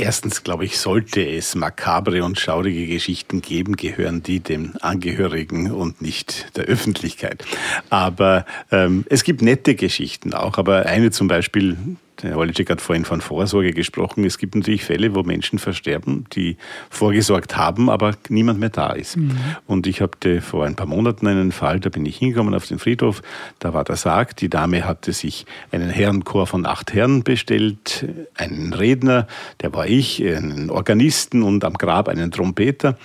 Erstens, 0.00 0.44
glaube 0.44 0.64
ich, 0.64 0.78
sollte 0.78 1.20
es 1.20 1.54
makabre 1.54 2.24
und 2.24 2.40
schaurige 2.40 2.86
Geschichten 2.86 3.42
geben, 3.42 3.76
gehören 3.76 4.22
die 4.22 4.40
dem 4.40 4.72
Angehörigen 4.80 5.70
und 5.70 6.00
nicht 6.00 6.56
der 6.56 6.64
Öffentlichkeit. 6.64 7.44
Aber 7.90 8.46
ähm, 8.72 9.04
es 9.10 9.24
gibt 9.24 9.42
nette 9.42 9.74
Geschichten 9.74 10.32
auch. 10.32 10.56
Aber 10.56 10.86
eine 10.86 11.10
zum 11.10 11.28
Beispiel, 11.28 11.76
der 12.22 12.36
Holicek 12.36 12.70
hat 12.70 12.80
vorhin 12.80 13.04
von 13.04 13.20
Vorsorge 13.20 13.72
gesprochen. 13.72 14.24
Es 14.24 14.38
gibt 14.38 14.54
natürlich 14.54 14.84
Fälle, 14.84 15.14
wo 15.14 15.22
Menschen 15.22 15.58
versterben, 15.58 16.26
die 16.32 16.56
vorgesorgt 16.88 17.56
haben, 17.56 17.90
aber 17.90 18.14
niemand 18.28 18.60
mehr 18.60 18.70
da 18.70 18.92
ist. 18.92 19.16
Mhm. 19.16 19.36
Und 19.66 19.86
ich 19.86 20.00
hatte 20.00 20.40
vor 20.40 20.66
ein 20.66 20.76
paar 20.76 20.86
Monaten 20.86 21.26
einen 21.26 21.52
Fall, 21.52 21.80
da 21.80 21.88
bin 21.88 22.06
ich 22.06 22.18
hingekommen 22.18 22.54
auf 22.54 22.66
den 22.66 22.78
Friedhof, 22.78 23.22
da 23.58 23.74
war 23.74 23.84
der 23.84 23.96
Sarg, 23.96 24.36
die 24.36 24.48
Dame 24.48 24.84
hatte 24.84 25.12
sich 25.12 25.46
einen 25.72 25.90
Herrenchor 25.90 26.46
von 26.46 26.66
acht 26.66 26.92
Herren 26.92 27.22
bestellt, 27.22 28.06
einen 28.36 28.72
Redner, 28.72 29.26
der 29.60 29.72
war 29.72 29.86
ich, 29.86 30.22
einen 30.24 30.70
Organisten 30.70 31.42
und 31.42 31.64
am 31.64 31.74
Grab 31.74 32.08
einen 32.08 32.30
Trompeter. 32.30 32.96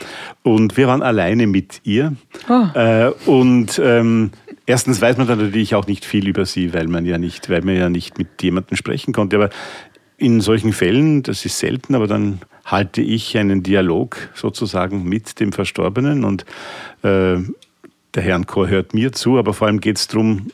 Und 0.43 0.77
wir 0.77 0.87
waren 0.87 1.01
alleine 1.01 1.47
mit 1.47 1.81
ihr. 1.83 2.15
Oh. 2.49 2.77
Äh, 2.77 3.11
und 3.25 3.79
ähm, 3.83 4.31
Erstens 4.65 4.99
weiß 5.01 5.17
man 5.17 5.27
dann 5.27 5.39
natürlich 5.39 5.75
auch 5.75 5.87
nicht 5.87 6.05
viel 6.05 6.27
über 6.27 6.45
sie, 6.45 6.73
weil 6.73 6.87
man 6.87 7.05
ja 7.05 7.17
nicht, 7.17 7.49
weil 7.49 7.61
man 7.61 7.75
ja 7.75 7.89
nicht 7.89 8.17
mit 8.17 8.41
jemandem 8.41 8.77
sprechen 8.77 9.13
konnte. 9.13 9.35
Aber 9.35 9.49
in 10.17 10.41
solchen 10.41 10.73
Fällen, 10.73 11.23
das 11.23 11.45
ist 11.45 11.59
selten, 11.59 11.93
aber 11.93 12.07
dann 12.07 12.39
halte 12.63 13.01
ich 13.01 13.37
einen 13.37 13.61
Dialog 13.61 14.29
sozusagen 14.33 15.03
mit 15.03 15.39
dem 15.39 15.51
Verstorbenen 15.51 16.23
und 16.23 16.45
äh, 17.03 17.37
der 18.15 18.23
Herrn 18.23 18.47
Chor 18.47 18.69
hört 18.69 18.93
mir 18.93 19.11
zu, 19.11 19.37
aber 19.37 19.53
vor 19.53 19.67
allem 19.67 19.81
geht 19.81 19.97
es 19.97 20.07
darum, 20.07 20.47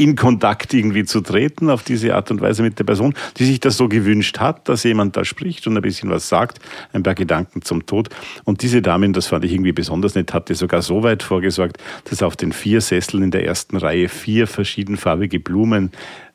in 0.00 0.16
Kontakt 0.16 0.72
irgendwie 0.72 1.04
zu 1.04 1.20
treten 1.20 1.68
auf 1.68 1.82
diese 1.82 2.14
Art 2.14 2.30
und 2.30 2.40
Weise 2.40 2.62
mit 2.62 2.78
der 2.78 2.84
Person, 2.84 3.14
die 3.36 3.44
sich 3.44 3.60
das 3.60 3.76
so 3.76 3.86
gewünscht 3.86 4.38
hat, 4.38 4.66
dass 4.68 4.82
jemand 4.82 5.14
da 5.16 5.26
spricht 5.26 5.66
und 5.66 5.76
ein 5.76 5.82
bisschen 5.82 6.08
was 6.08 6.28
sagt, 6.28 6.58
ein 6.94 7.02
paar 7.02 7.14
Gedanken 7.14 7.60
zum 7.60 7.84
Tod. 7.84 8.08
Und 8.44 8.62
diese 8.62 8.80
Damen, 8.80 9.12
das 9.12 9.26
fand 9.26 9.44
ich 9.44 9.52
irgendwie 9.52 9.72
besonders 9.72 10.14
nett, 10.14 10.32
hatte 10.32 10.54
sogar 10.54 10.80
so 10.80 11.02
weit 11.02 11.22
vorgesorgt, 11.22 11.76
dass 12.08 12.22
auf 12.22 12.34
den 12.34 12.52
vier 12.52 12.80
Sesseln 12.80 13.22
in 13.24 13.30
der 13.30 13.44
ersten 13.44 13.76
Reihe 13.76 14.08
vier 14.08 14.46
verschiedenfarbige 14.46 15.38
Blumen 15.38 15.92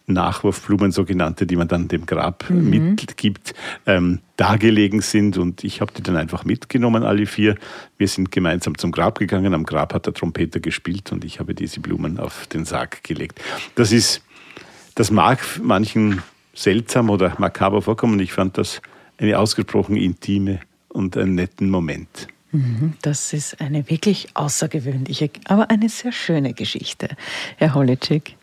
Nachwurfblumen, 0.07 0.91
sogenannte, 0.91 1.45
die 1.47 1.55
man 1.55 1.67
dann 1.67 1.87
dem 1.87 2.05
Grab 2.05 2.49
mhm. 2.49 2.69
mitgibt, 2.69 3.53
ähm, 3.85 4.19
dargelegen 4.37 5.01
sind. 5.01 5.37
Und 5.37 5.63
ich 5.63 5.81
habe 5.81 5.91
die 5.93 6.03
dann 6.03 6.15
einfach 6.15 6.45
mitgenommen, 6.45 7.03
alle 7.03 7.25
vier. 7.25 7.55
Wir 7.97 8.07
sind 8.07 8.31
gemeinsam 8.31 8.77
zum 8.77 8.91
Grab 8.91 9.19
gegangen. 9.19 9.53
Am 9.53 9.63
Grab 9.63 9.93
hat 9.93 10.05
der 10.05 10.13
Trompeter 10.13 10.59
gespielt 10.59 11.11
und 11.11 11.25
ich 11.25 11.39
habe 11.39 11.53
diese 11.55 11.79
Blumen 11.79 12.19
auf 12.19 12.47
den 12.47 12.65
Sarg 12.65 13.03
gelegt. 13.03 13.41
Das 13.75 13.91
ist, 13.91 14.21
das 14.93 15.11
mag 15.11 15.39
manchen 15.61 16.21
seltsam 16.53 17.09
oder 17.09 17.35
makaber 17.37 17.81
vorkommen. 17.81 18.19
Ich 18.19 18.33
fand 18.33 18.57
das 18.57 18.81
eine 19.17 19.39
ausgesprochen 19.39 19.97
intime 19.97 20.59
und 20.89 21.17
einen 21.17 21.35
netten 21.35 21.69
Moment. 21.69 22.27
Mhm, 22.51 22.93
das 23.01 23.33
ist 23.33 23.59
eine 23.59 23.89
wirklich 23.89 24.29
außergewöhnliche, 24.33 25.29
aber 25.45 25.69
eine 25.69 25.89
sehr 25.89 26.11
schöne 26.11 26.53
Geschichte, 26.53 27.09
Herr 27.57 27.73
Holitschik. 27.73 28.35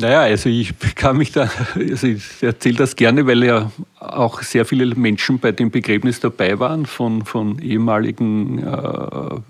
Naja, 0.00 0.20
also 0.20 0.48
ich 0.48 0.74
kann 0.94 1.16
mich 1.16 1.32
da, 1.32 1.50
also 1.74 2.06
ich 2.06 2.42
erzähle 2.42 2.76
das 2.76 2.94
gerne, 2.94 3.26
weil 3.26 3.42
ja 3.44 3.70
auch 3.98 4.42
sehr 4.42 4.64
viele 4.64 4.86
Menschen 4.94 5.40
bei 5.40 5.52
dem 5.52 5.70
Begräbnis 5.70 6.20
dabei 6.20 6.58
waren, 6.58 6.86
von, 6.86 7.24
von 7.24 7.58
ehemaligen 7.58 8.58
äh, 8.58 9.40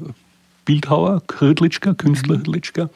Bildhauer, 0.65 1.23
Hrdlitschka, 1.39 1.95
Künstler 1.95 2.39
Hrdlitschka. 2.39 2.89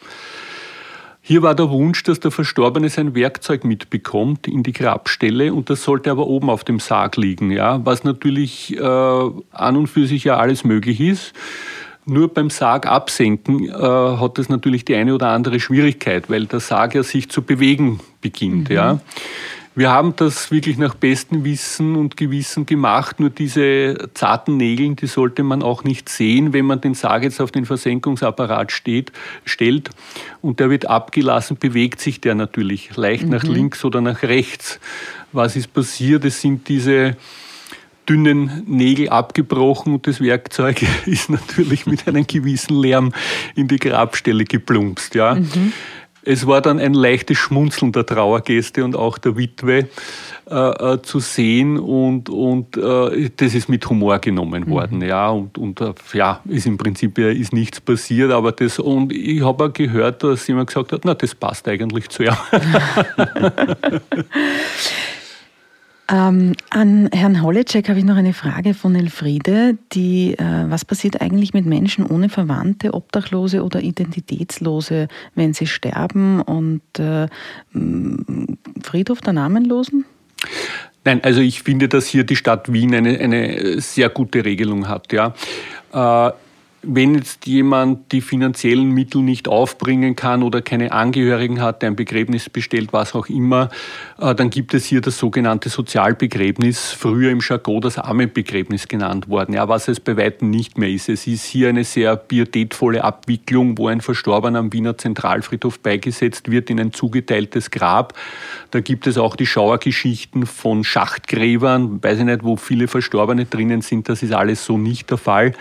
Hier 1.25 1.43
war 1.43 1.55
der 1.55 1.71
Wunsch, 1.71 2.03
dass 2.03 2.21
der 2.21 2.31
Verstorbene 2.31 2.89
sein 2.89 3.15
Werkzeug 3.15 3.65
mitbekommt 3.65 4.49
in 4.49 4.63
die 4.63 4.73
Grabstelle 4.73 5.53
und 5.53 5.71
das 5.71 5.85
sollte 5.85 6.11
aber 6.11 6.27
oben 6.27 6.51
auf 6.51 6.65
dem 6.65 6.81
Sarg 6.81 7.17
liegen, 7.17 7.53
ja, 7.53 7.85
was 7.85 8.03
natürlich 8.03 8.77
äh, 8.77 8.83
an 8.83 9.77
und 9.77 9.87
für 9.87 10.07
sich 10.07 10.25
ja 10.25 10.39
alles 10.39 10.65
möglich 10.65 11.01
ist. 11.01 11.33
Nur 12.05 12.33
beim 12.35 12.51
Sarg 12.51 12.87
absenken 12.87 13.69
äh, 13.69 13.73
hat 13.73 14.39
das 14.39 14.49
natürlich 14.49 14.85
die 14.85 14.97
eine 14.97 15.15
oder 15.15 15.29
andere 15.29 15.61
Schwierigkeit, 15.61 16.29
weil 16.29 16.47
der 16.47 16.61
Sarg 16.61 16.95
ja 16.95 17.03
sich 17.03 17.29
zu 17.29 17.43
bewegen 17.43 18.01
beginnt. 18.21 18.71
Mhm. 18.71 18.75
Ja. 18.75 19.01
Wir 19.75 19.91
haben 19.91 20.15
das 20.17 20.51
wirklich 20.51 20.77
nach 20.77 20.95
bestem 20.95 21.45
Wissen 21.45 21.97
und 21.97 22.19
Gewissen 22.19 22.67
gemacht. 22.67 23.21
Nur 23.21 23.31
diese 23.31 24.11
zarten 24.13 24.59
Nägel, 24.59 24.97
die 24.97 25.07
sollte 25.07 25.43
man 25.43 25.63
auch 25.63 25.83
nicht 25.83 26.11
sehen, 26.11 26.53
wenn 26.53 26.67
man 26.67 26.83
den 26.83 26.93
Sarg 26.93 27.23
jetzt 27.23 27.41
auf 27.41 27.53
den 27.53 27.65
Versenkungsapparat 27.65 28.71
steht, 28.71 29.13
stellt 29.47 29.89
und 30.43 30.61
der 30.61 30.69
wird 30.69 30.91
abgelassen, 30.91 31.57
bewegt 31.57 32.01
sich 32.01 32.21
der 32.21 32.35
natürlich 32.35 32.95
leicht 32.97 33.25
mhm. 33.25 33.31
nach 33.31 33.45
links 33.45 33.83
oder 33.85 34.03
nach 34.03 34.23
rechts. 34.23 34.79
Was 35.33 35.57
ist 35.57 35.73
passiert? 35.73 36.27
Es 36.27 36.43
sind 36.43 36.69
diese 36.69 37.17
dünnen 38.09 38.65
Nägel 38.67 39.09
abgebrochen 39.09 39.95
und 39.95 40.07
das 40.07 40.21
Werkzeug 40.21 40.83
ist 41.07 41.31
natürlich 41.31 41.87
mit 41.87 42.07
einem 42.07 42.27
gewissen 42.27 42.77
Lärm 42.77 43.13
in 43.55 43.69
die 43.69 43.79
Grabstelle 43.79 44.45
geplumpst. 44.45 45.15
Ja. 45.15 45.35
Mhm. 45.35 45.73
Es 46.25 46.47
war 46.47 46.61
dann 46.61 46.79
ein 46.79 46.95
leichtes 46.95 47.37
Schmunzeln 47.39 47.91
der 47.91 48.07
Trauergäste 48.07 48.85
und 48.85 48.95
auch 48.95 49.19
der 49.19 49.37
Witwe 49.37 49.89
äh, 50.49 50.95
äh, 50.95 51.03
zu 51.03 51.19
sehen 51.19 51.79
und, 51.79 52.29
und 52.29 52.77
äh, 52.77 53.31
das 53.37 53.55
ist 53.55 53.69
mit 53.69 53.89
Humor 53.89 54.19
genommen 54.19 54.69
worden. 54.69 54.99
Mhm. 54.99 55.05
Ja, 55.05 55.31
und, 55.31 55.59
und 55.59 55.81
äh, 55.81 55.95
ja, 56.13 56.41
ist 56.45 56.67
im 56.67 56.79
Prinzip 56.79 57.19
ist 57.19 57.53
nichts 57.53 57.81
passiert, 57.81 58.31
aber 58.31 58.53
das, 58.53 58.79
und 58.79 59.13
ich 59.13 59.43
habe 59.43 59.65
auch 59.65 59.73
gehört, 59.73 60.23
dass 60.23 60.47
jemand 60.47 60.69
gesagt 60.69 60.93
hat, 60.93 61.03
na, 61.05 61.15
das 61.15 61.35
passt 61.35 61.67
eigentlich 61.67 62.09
zu 62.09 62.25
ihm. 62.25 62.37
Ähm, 66.13 66.53
an 66.69 67.09
Herrn 67.11 67.43
Holleczek 67.43 67.89
habe 67.89 67.99
ich 67.99 68.05
noch 68.05 68.17
eine 68.17 68.35
Frage 68.35 68.75
von 68.75 68.95
Elfriede, 68.95 69.79
die, 69.93 70.35
äh, 70.35 70.65
was 70.69 70.85
passiert 70.85 71.23
eigentlich 71.23 71.55
mit 71.55 71.65
Menschen 71.65 72.05
ohne 72.05 72.29
Verwandte, 72.29 72.93
Obdachlose 72.93 73.65
oder 73.65 73.81
Identitätslose, 73.81 75.09
wenn 75.35 75.55
sie 75.55 75.67
sterben 75.67 76.43
und 76.43 76.83
äh, 76.99 77.29
Friedhof 78.83 79.23
der 79.23 79.33
Namenlosen? 79.33 80.05
Nein, 81.05 81.25
also 81.25 81.41
ich 81.41 81.63
finde, 81.63 81.89
dass 81.89 82.07
hier 82.07 82.25
die 82.25 82.37
Stadt 82.37 82.71
Wien 82.71 82.95
eine, 82.95 83.19
eine 83.19 83.81
sehr 83.81 84.11
gute 84.11 84.45
Regelung 84.45 84.89
hat. 84.89 85.11
Ja. 85.15 85.35
Äh, 85.93 86.33
wenn 86.83 87.15
jetzt 87.15 87.47
jemand 87.47 88.11
die 88.11 88.21
finanziellen 88.21 88.91
Mittel 88.91 89.23
nicht 89.23 89.47
aufbringen 89.47 90.17
kann 90.17 90.43
oder 90.43 90.63
keine 90.63 90.91
Angehörigen 90.91 91.61
hat, 91.61 91.81
der 91.81 91.91
ein 91.91 91.97
Begräbnis 91.97 92.51
bestellt, 92.51 92.93
was 92.93 93.15
auch 93.15 93.29
immer, 93.29 93.71
äh, 94.19 94.35
dann 94.35 94.51
gibt 94.51 94.75
es 94.75 94.85
hier 94.85 95.01
das 95.01 95.17
sogenannte 95.17 95.69
Sozialbegräbnis, 95.69 96.91
früher 96.91 97.31
im 97.31 97.41
Jargon 97.41 97.81
das 97.81 97.99
Armenbegräbnis 97.99 98.89
genannt 98.89 99.29
worden, 99.29 99.55
ja, 99.55 99.69
was 99.69 99.87
es 99.87 100.01
bei 100.01 100.17
weitem 100.17 100.51
nicht 100.51 100.77
mehr 100.77 100.89
ist. 100.89 101.09
Es 101.09 101.27
ist 101.29 101.45
hier 101.45 101.69
eine 101.69 101.85
sehr 101.85 102.17
pietätvolle 102.17 103.05
Abwicklung, 103.05 103.79
wo 103.79 103.87
ein 103.87 104.01
Verstorbener 104.01 104.59
am 104.59 104.73
Wiener 104.73 104.99
Zentralfriedhof 104.99 105.79
beigesetzt 105.79 106.51
wird 106.51 106.69
in 106.69 106.81
ein 106.81 106.93
zugeteiltes 106.93 107.71
Grab. 107.71 108.15
Da 108.73 108.81
gibt 108.81 109.07
es 109.07 109.19
auch 109.19 109.37
die 109.37 109.47
Schauergeschichten 109.47 110.47
von 110.47 110.83
Schachtgräbern, 110.83 112.03
weiß 112.03 112.19
ich 112.19 112.25
nicht, 112.25 112.43
wo 112.43 112.57
viele 112.57 112.89
Verstorbene 112.89 113.45
drinnen 113.45 113.83
sind, 113.83 114.09
das 114.09 114.25
ist 114.25 114.33
alles 114.33 114.65
so 114.65 114.79
nicht 114.79 115.11
der 115.11 115.19
Fall. 115.19 115.53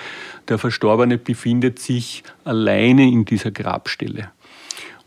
Der 0.48 0.58
Verstorbene 0.58 1.18
befindet 1.18 1.80
sich 1.80 2.24
alleine 2.44 3.08
in 3.08 3.26
dieser 3.26 3.52
Grabstelle. 3.52 4.32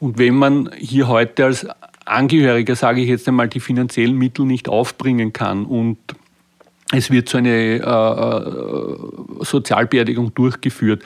Und 0.00 0.18
wenn 0.18 0.34
man 0.34 0.70
hier 0.76 1.08
heute 1.08 1.44
als 1.44 1.66
Angehöriger, 2.04 2.76
sage 2.76 3.00
ich 3.00 3.08
jetzt 3.08 3.26
einmal, 3.28 3.48
die 3.48 3.60
finanziellen 3.60 4.16
Mittel 4.16 4.44
nicht 4.44 4.68
aufbringen 4.68 5.32
kann 5.32 5.64
und 5.64 5.98
es 6.92 7.10
wird 7.10 7.28
so 7.28 7.38
eine 7.38 7.50
äh, 7.50 7.78
äh 7.80 9.44
Sozialbeerdigung 9.44 10.34
durchgeführt, 10.34 11.02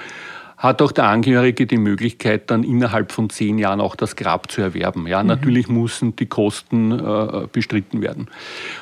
hat 0.59 0.83
auch 0.83 0.91
der 0.91 1.05
Angehörige 1.05 1.67
die 1.67 1.77
Möglichkeit, 1.77 2.51
dann 2.51 2.65
innerhalb 2.65 3.13
von 3.13 3.31
zehn 3.31 3.59
Jahren 3.59 3.81
auch 3.81 3.95
das 3.95 4.17
Grab 4.17 4.51
zu 4.51 4.61
erwerben. 4.61 5.07
Ja, 5.07 5.23
mhm. 5.23 5.29
natürlich 5.29 5.69
müssen 5.69 6.17
die 6.17 6.27
Kosten 6.27 6.91
äh, 6.91 7.47
bestritten 7.53 8.03
werden. 8.03 8.27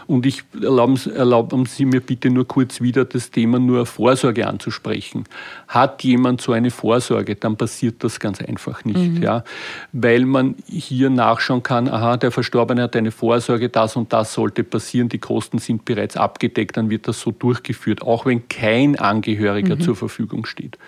Und 0.06 0.24
ich 0.24 0.42
erlauben, 0.54 0.98
erlauben 1.14 1.66
Sie 1.66 1.84
mir 1.84 2.00
bitte 2.00 2.30
nur 2.30 2.48
kurz 2.48 2.80
wieder 2.80 3.04
das 3.04 3.30
Thema 3.30 3.58
nur 3.58 3.84
Vorsorge 3.84 4.46
anzusprechen. 4.46 5.24
Hat 5.68 6.02
jemand 6.02 6.40
so 6.40 6.52
eine 6.52 6.70
Vorsorge, 6.70 7.34
dann 7.34 7.56
passiert 7.56 8.02
das 8.02 8.20
ganz 8.20 8.40
einfach 8.40 8.86
nicht, 8.86 9.12
mhm. 9.12 9.22
ja, 9.22 9.44
weil 9.92 10.24
man 10.24 10.54
hier 10.66 11.10
nachschauen 11.10 11.62
kann, 11.62 11.88
aha, 11.88 12.16
der 12.16 12.30
Verstorbene 12.30 12.84
hat 12.84 12.96
eine 12.96 13.10
Vorsorge, 13.10 13.68
das 13.68 13.96
und 13.96 14.14
das 14.14 14.32
sollte 14.32 14.64
passieren, 14.64 15.10
die 15.10 15.18
Kosten 15.18 15.58
sind 15.58 15.84
bereits 15.84 16.16
abgedeckt, 16.16 16.78
dann 16.78 16.88
wird 16.88 17.06
das 17.06 17.20
so 17.20 17.32
durchgeführt, 17.32 18.00
auch 18.00 18.24
wenn 18.24 18.48
kein 18.48 18.98
Angehöriger 18.98 19.76
mhm. 19.76 19.80
zur 19.80 19.94
Verfügung 19.94 20.46
steht. 20.46 20.78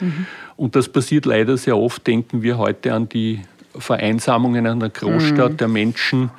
Und 0.59 0.75
das 0.75 0.89
passiert 0.89 1.25
leider 1.25 1.57
sehr 1.57 1.79
oft. 1.79 2.05
Denken 2.05 2.43
wir 2.43 2.59
heute 2.59 2.93
an 2.93 3.09
die 3.09 3.43
Vereinsamung 3.79 4.57
in 4.57 4.67
einer 4.67 4.89
Großstadt 4.89 5.53
mhm. 5.53 5.57
der 5.57 5.69
Menschen, 5.69 6.31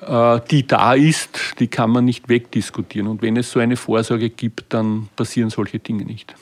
äh, 0.00 0.40
die 0.50 0.66
da 0.66 0.94
ist, 0.94 1.54
die 1.58 1.68
kann 1.68 1.90
man 1.90 2.06
nicht 2.06 2.30
wegdiskutieren. 2.30 3.08
Und 3.08 3.20
wenn 3.20 3.36
es 3.36 3.50
so 3.50 3.60
eine 3.60 3.76
Vorsorge 3.76 4.30
gibt, 4.30 4.72
dann 4.72 5.10
passieren 5.16 5.50
solche 5.50 5.78
Dinge 5.78 6.06
nicht. 6.06 6.34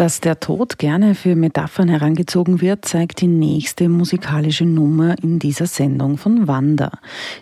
Dass 0.00 0.22
der 0.22 0.40
Tod 0.40 0.78
gerne 0.78 1.14
für 1.14 1.36
Metaphern 1.36 1.90
herangezogen 1.90 2.62
wird, 2.62 2.86
zeigt 2.86 3.20
die 3.20 3.26
nächste 3.26 3.90
musikalische 3.90 4.64
Nummer 4.64 5.14
in 5.22 5.38
dieser 5.38 5.66
Sendung 5.66 6.16
von 6.16 6.48
Wanda. 6.48 6.90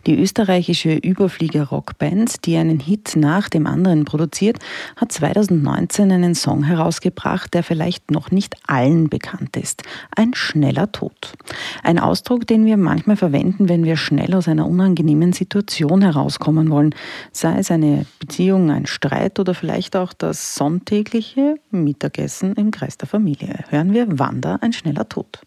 Die 0.06 0.20
österreichische 0.20 0.96
Überflieger-Rockband, 0.96 2.44
die 2.46 2.56
einen 2.56 2.80
Hit 2.80 3.14
nach 3.14 3.48
dem 3.48 3.68
anderen 3.68 4.04
produziert, 4.04 4.58
hat 4.96 5.12
2019 5.12 6.10
einen 6.10 6.34
Song 6.34 6.64
herausgebracht, 6.64 7.54
der 7.54 7.62
vielleicht 7.62 8.10
noch 8.10 8.32
nicht 8.32 8.56
allen 8.66 9.08
bekannt 9.08 9.56
ist. 9.56 9.84
Ein 10.16 10.34
schneller 10.34 10.90
Tod. 10.90 11.34
Ein 11.84 12.00
Ausdruck, 12.00 12.44
den 12.48 12.66
wir 12.66 12.76
manchmal 12.76 13.14
verwenden, 13.14 13.68
wenn 13.68 13.84
wir 13.84 13.96
schnell 13.96 14.34
aus 14.34 14.48
einer 14.48 14.66
unangenehmen 14.66 15.32
Situation 15.32 16.02
herauskommen 16.02 16.70
wollen, 16.70 16.92
sei 17.30 17.56
es 17.60 17.70
eine 17.70 18.04
Beziehung, 18.18 18.72
ein 18.72 18.86
Streit 18.86 19.38
oder 19.38 19.54
vielleicht 19.54 19.94
auch 19.94 20.12
das 20.12 20.56
sonntägliche 20.56 21.60
Mittagessen 21.70 22.47
Essen 22.48 22.54
im 22.54 22.70
Kreis 22.70 22.96
der 22.96 23.08
Familie. 23.08 23.64
Hören 23.68 23.92
wir 23.92 24.18
Wanda, 24.18 24.56
ein 24.60 24.72
schneller 24.72 25.08
Tod. 25.08 25.40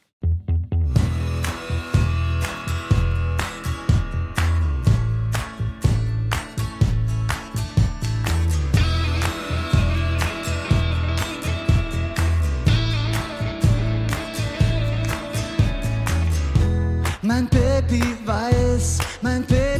Mein 17.23 17.47
Baby 17.47 18.03
weiß, 18.25 18.99
mein 19.21 19.43
Baby 19.45 19.70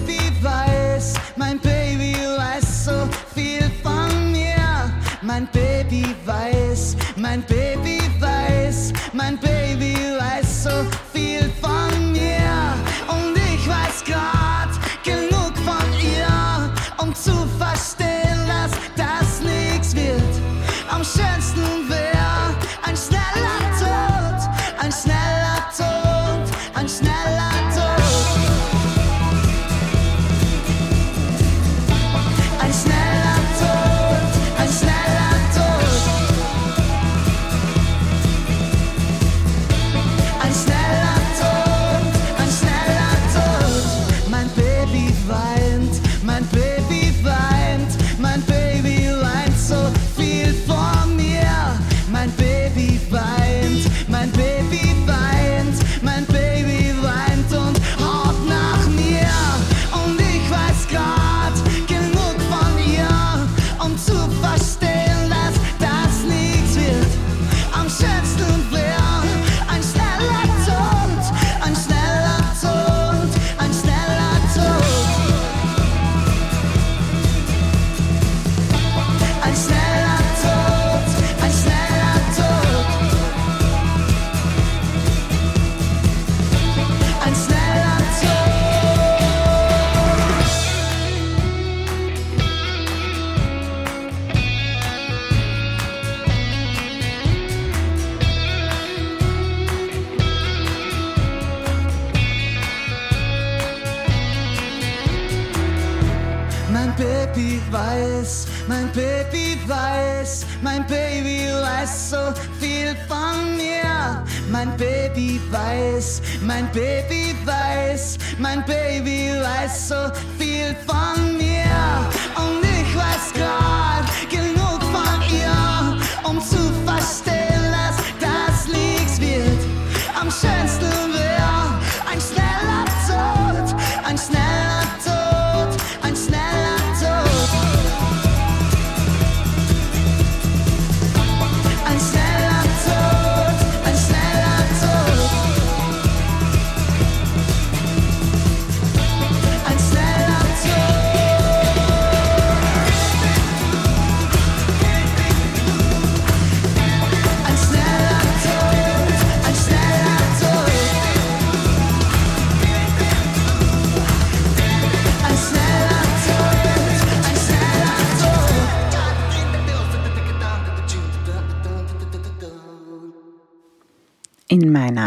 mein 116.53 116.69
Baby 116.73 117.33
weiß, 117.45 118.17
mein 118.37 118.65
Baby 118.65 119.29
weiß 119.41 119.87
so 119.87 120.00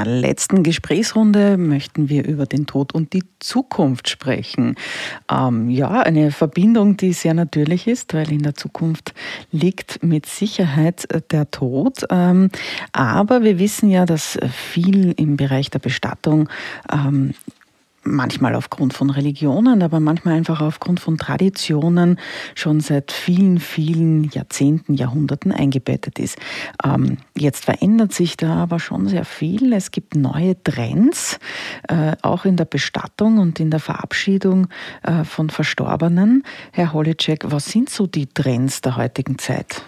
Letzten 0.05 0.63
Gesprächsrunde 0.63 1.57
möchten 1.57 2.09
wir 2.09 2.25
über 2.27 2.47
den 2.47 2.67
Tod 2.67 2.95
und 2.95 3.13
die 3.13 3.25
Zukunft 3.41 4.09
sprechen. 4.09 4.77
Ähm, 5.31 5.71
ja, 5.71 6.01
eine 6.01 6.31
Verbindung, 6.31 6.97
die 6.97 7.13
sehr 7.13 7.35
natürlich 7.35 7.87
ist, 7.87 8.15
weil 8.15 8.31
in 8.33 8.43
der 8.43 8.55
Zukunft 8.55 9.15
liegt 9.51 10.03
mit 10.03 10.27
Sicherheit 10.27 11.11
äh, 11.13 11.21
der 11.31 11.51
Tod. 11.51 12.07
Ähm, 12.11 12.51
aber 12.93 13.43
wir 13.43 13.59
wissen 13.59 13.91
ja, 13.91 14.07
dass 14.07 14.39
viel 14.51 15.13
im 15.13 15.37
Bereich 15.37 15.71
der 15.71 15.79
Bestattung 15.79 16.49
ähm, 16.93 17.35
manchmal 18.05 18.55
aufgrund 18.55 18.95
von 18.95 19.11
Religionen, 19.11 19.83
aber 19.83 20.01
manchmal 20.01 20.35
einfach 20.35 20.61
aufgrund 20.61 21.01
von 21.01 21.19
Traditionen 21.19 22.19
schon 22.55 22.81
seit 22.81 23.13
vielen, 23.13 23.59
vielen 23.59 24.25
Jahrzehnten, 24.31 24.95
Jahrhunderten 24.95 25.53
eingebettet 25.53 26.19
ist. 26.19 26.39
Ähm, 26.85 27.19
jetzt 27.37 27.65
verändert 27.65 28.13
sich 28.13 28.37
da 28.37 28.57
aber 28.57 28.79
schon 28.79 29.09
sehr 29.09 29.25
viel. 29.25 29.73
Es 29.73 29.91
gibt 29.91 30.15
neue 30.17 30.63
Trends, 30.63 31.39
äh, 31.89 32.13
auch 32.23 32.45
in 32.45 32.57
der 32.57 32.67
Bestattung 32.67 33.39
und 33.39 33.61
in 33.61 33.71
der 33.71 33.81
Verabschiedung 33.81 34.69
äh, 35.03 35.25
von 35.25 35.51
Verstorbenen. 35.51 36.45
Herr 36.73 36.93
Holicek, 36.93 37.45
was 37.51 37.67
sind 37.67 37.91
so 37.91 38.07
die 38.07 38.27
Trends 38.27 38.81
der 38.81 38.97
heutigen 38.97 39.39
Zeit? 39.39 39.83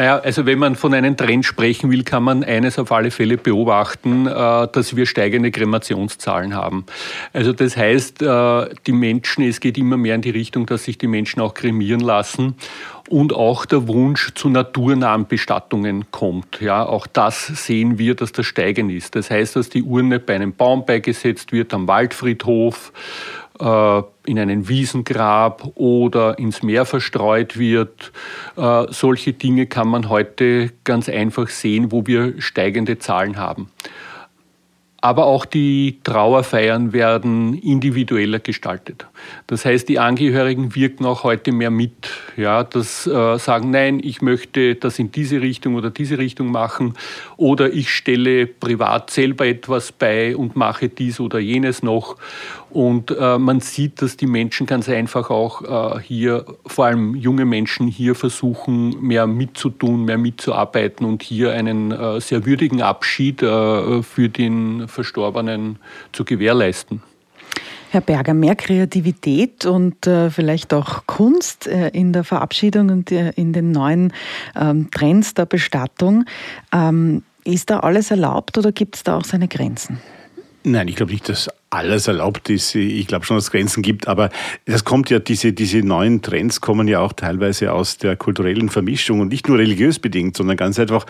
Naja, 0.00 0.18
also 0.18 0.46
wenn 0.46 0.58
man 0.58 0.76
von 0.76 0.94
einem 0.94 1.14
Trend 1.14 1.44
sprechen 1.44 1.90
will, 1.90 2.04
kann 2.04 2.22
man 2.22 2.42
eines 2.42 2.78
auf 2.78 2.90
alle 2.90 3.10
Fälle 3.10 3.36
beobachten, 3.36 4.26
äh, 4.26 4.30
dass 4.32 4.96
wir 4.96 5.04
steigende 5.04 5.50
Kremationszahlen 5.50 6.54
haben. 6.54 6.86
Also 7.34 7.52
das 7.52 7.76
heißt, 7.76 8.22
äh, 8.22 8.74
die 8.86 8.92
Menschen, 8.92 9.44
es 9.44 9.60
geht 9.60 9.76
immer 9.76 9.98
mehr 9.98 10.14
in 10.14 10.22
die 10.22 10.30
Richtung, 10.30 10.64
dass 10.64 10.84
sich 10.84 10.96
die 10.96 11.06
Menschen 11.06 11.42
auch 11.42 11.52
kremieren 11.52 12.00
lassen 12.00 12.54
und 13.10 13.34
auch 13.34 13.66
der 13.66 13.88
Wunsch 13.88 14.32
zu 14.36 14.48
naturnahen 14.48 15.26
Bestattungen 15.26 16.10
kommt. 16.10 16.62
Ja, 16.62 16.86
auch 16.86 17.06
das 17.06 17.48
sehen 17.48 17.98
wir, 17.98 18.14
dass 18.14 18.32
das 18.32 18.46
steigend 18.46 18.90
ist. 18.90 19.16
Das 19.16 19.30
heißt, 19.30 19.56
dass 19.56 19.68
die 19.68 19.82
Urne 19.82 20.18
bei 20.18 20.34
einem 20.34 20.54
Baum 20.54 20.86
beigesetzt 20.86 21.52
wird, 21.52 21.74
am 21.74 21.88
Waldfriedhof, 21.88 22.92
in 23.60 24.38
einen 24.38 24.68
Wiesengrab 24.68 25.72
oder 25.74 26.38
ins 26.38 26.62
Meer 26.62 26.86
verstreut 26.86 27.58
wird. 27.58 28.12
Äh, 28.56 28.86
solche 28.90 29.32
Dinge 29.32 29.66
kann 29.66 29.88
man 29.88 30.08
heute 30.08 30.72
ganz 30.84 31.08
einfach 31.08 31.48
sehen, 31.48 31.92
wo 31.92 32.06
wir 32.06 32.40
steigende 32.40 32.98
Zahlen 32.98 33.36
haben. 33.36 33.70
Aber 35.02 35.24
auch 35.24 35.46
die 35.46 35.98
Trauerfeiern 36.04 36.92
werden 36.92 37.54
individueller 37.54 38.38
gestaltet. 38.38 39.06
Das 39.46 39.64
heißt, 39.64 39.88
die 39.88 39.98
Angehörigen 39.98 40.74
wirken 40.74 41.06
auch 41.06 41.24
heute 41.24 41.52
mehr 41.52 41.70
mit. 41.70 42.10
Ja, 42.36 42.64
das 42.64 43.06
äh, 43.06 43.38
sagen, 43.38 43.70
nein, 43.70 44.00
ich 44.02 44.20
möchte 44.20 44.74
das 44.74 44.98
in 44.98 45.10
diese 45.10 45.40
Richtung 45.40 45.74
oder 45.74 45.88
diese 45.88 46.18
Richtung 46.18 46.50
machen. 46.50 46.94
Oder 47.38 47.72
ich 47.72 47.90
stelle 47.90 48.46
privat 48.46 49.10
selber 49.10 49.46
etwas 49.46 49.90
bei 49.90 50.36
und 50.36 50.54
mache 50.54 50.90
dies 50.90 51.18
oder 51.18 51.38
jenes 51.38 51.82
noch. 51.82 52.16
Und 52.70 53.10
äh, 53.10 53.38
man 53.38 53.60
sieht, 53.60 54.00
dass 54.00 54.16
die 54.16 54.26
Menschen 54.26 54.66
ganz 54.66 54.88
einfach 54.88 55.30
auch 55.30 55.96
äh, 55.96 56.00
hier, 56.00 56.44
vor 56.66 56.86
allem 56.86 57.14
junge 57.16 57.44
Menschen, 57.44 57.88
hier 57.88 58.14
versuchen, 58.14 59.00
mehr 59.00 59.26
mitzutun, 59.26 60.04
mehr 60.04 60.18
mitzuarbeiten 60.18 61.04
und 61.04 61.22
hier 61.22 61.52
einen 61.52 61.90
äh, 61.90 62.20
sehr 62.20 62.46
würdigen 62.46 62.80
Abschied 62.80 63.42
äh, 63.42 64.02
für 64.02 64.28
den 64.28 64.86
Verstorbenen 64.86 65.78
zu 66.12 66.24
gewährleisten. 66.24 67.02
Herr 67.90 68.02
Berger, 68.02 68.34
mehr 68.34 68.54
Kreativität 68.54 69.66
und 69.66 70.06
äh, 70.06 70.30
vielleicht 70.30 70.72
auch 70.72 71.06
Kunst 71.06 71.66
äh, 71.66 71.88
in 71.88 72.12
der 72.12 72.22
Verabschiedung 72.22 72.88
und 72.88 73.10
äh, 73.10 73.30
in 73.30 73.52
den 73.52 73.72
neuen 73.72 74.12
ähm, 74.54 74.92
Trends 74.92 75.34
der 75.34 75.46
Bestattung. 75.46 76.24
Ähm, 76.72 77.24
ist 77.44 77.70
da 77.70 77.80
alles 77.80 78.12
erlaubt 78.12 78.58
oder 78.58 78.70
gibt 78.70 78.94
es 78.94 79.02
da 79.02 79.16
auch 79.16 79.24
seine 79.24 79.48
Grenzen? 79.48 80.00
Nein, 80.62 80.88
ich 80.88 80.96
glaube 80.96 81.12
nicht, 81.12 81.28
dass 81.28 81.48
alles 81.70 82.06
erlaubt 82.06 82.50
ist. 82.50 82.74
Ich 82.74 83.06
glaube 83.06 83.24
schon, 83.24 83.36
dass 83.36 83.44
es 83.44 83.50
Grenzen 83.50 83.82
gibt, 83.82 84.08
aber 84.08 84.28
das 84.66 84.84
kommt 84.84 85.08
ja, 85.08 85.18
diese, 85.18 85.52
diese 85.54 85.78
neuen 85.78 86.20
Trends 86.20 86.60
kommen 86.60 86.86
ja 86.86 87.00
auch 87.00 87.14
teilweise 87.14 87.72
aus 87.72 87.96
der 87.96 88.16
kulturellen 88.16 88.68
Vermischung 88.68 89.20
und 89.20 89.28
nicht 89.28 89.48
nur 89.48 89.58
religiös 89.58 89.98
bedingt, 89.98 90.36
sondern 90.36 90.58
ganz 90.58 90.78
einfach 90.78 91.06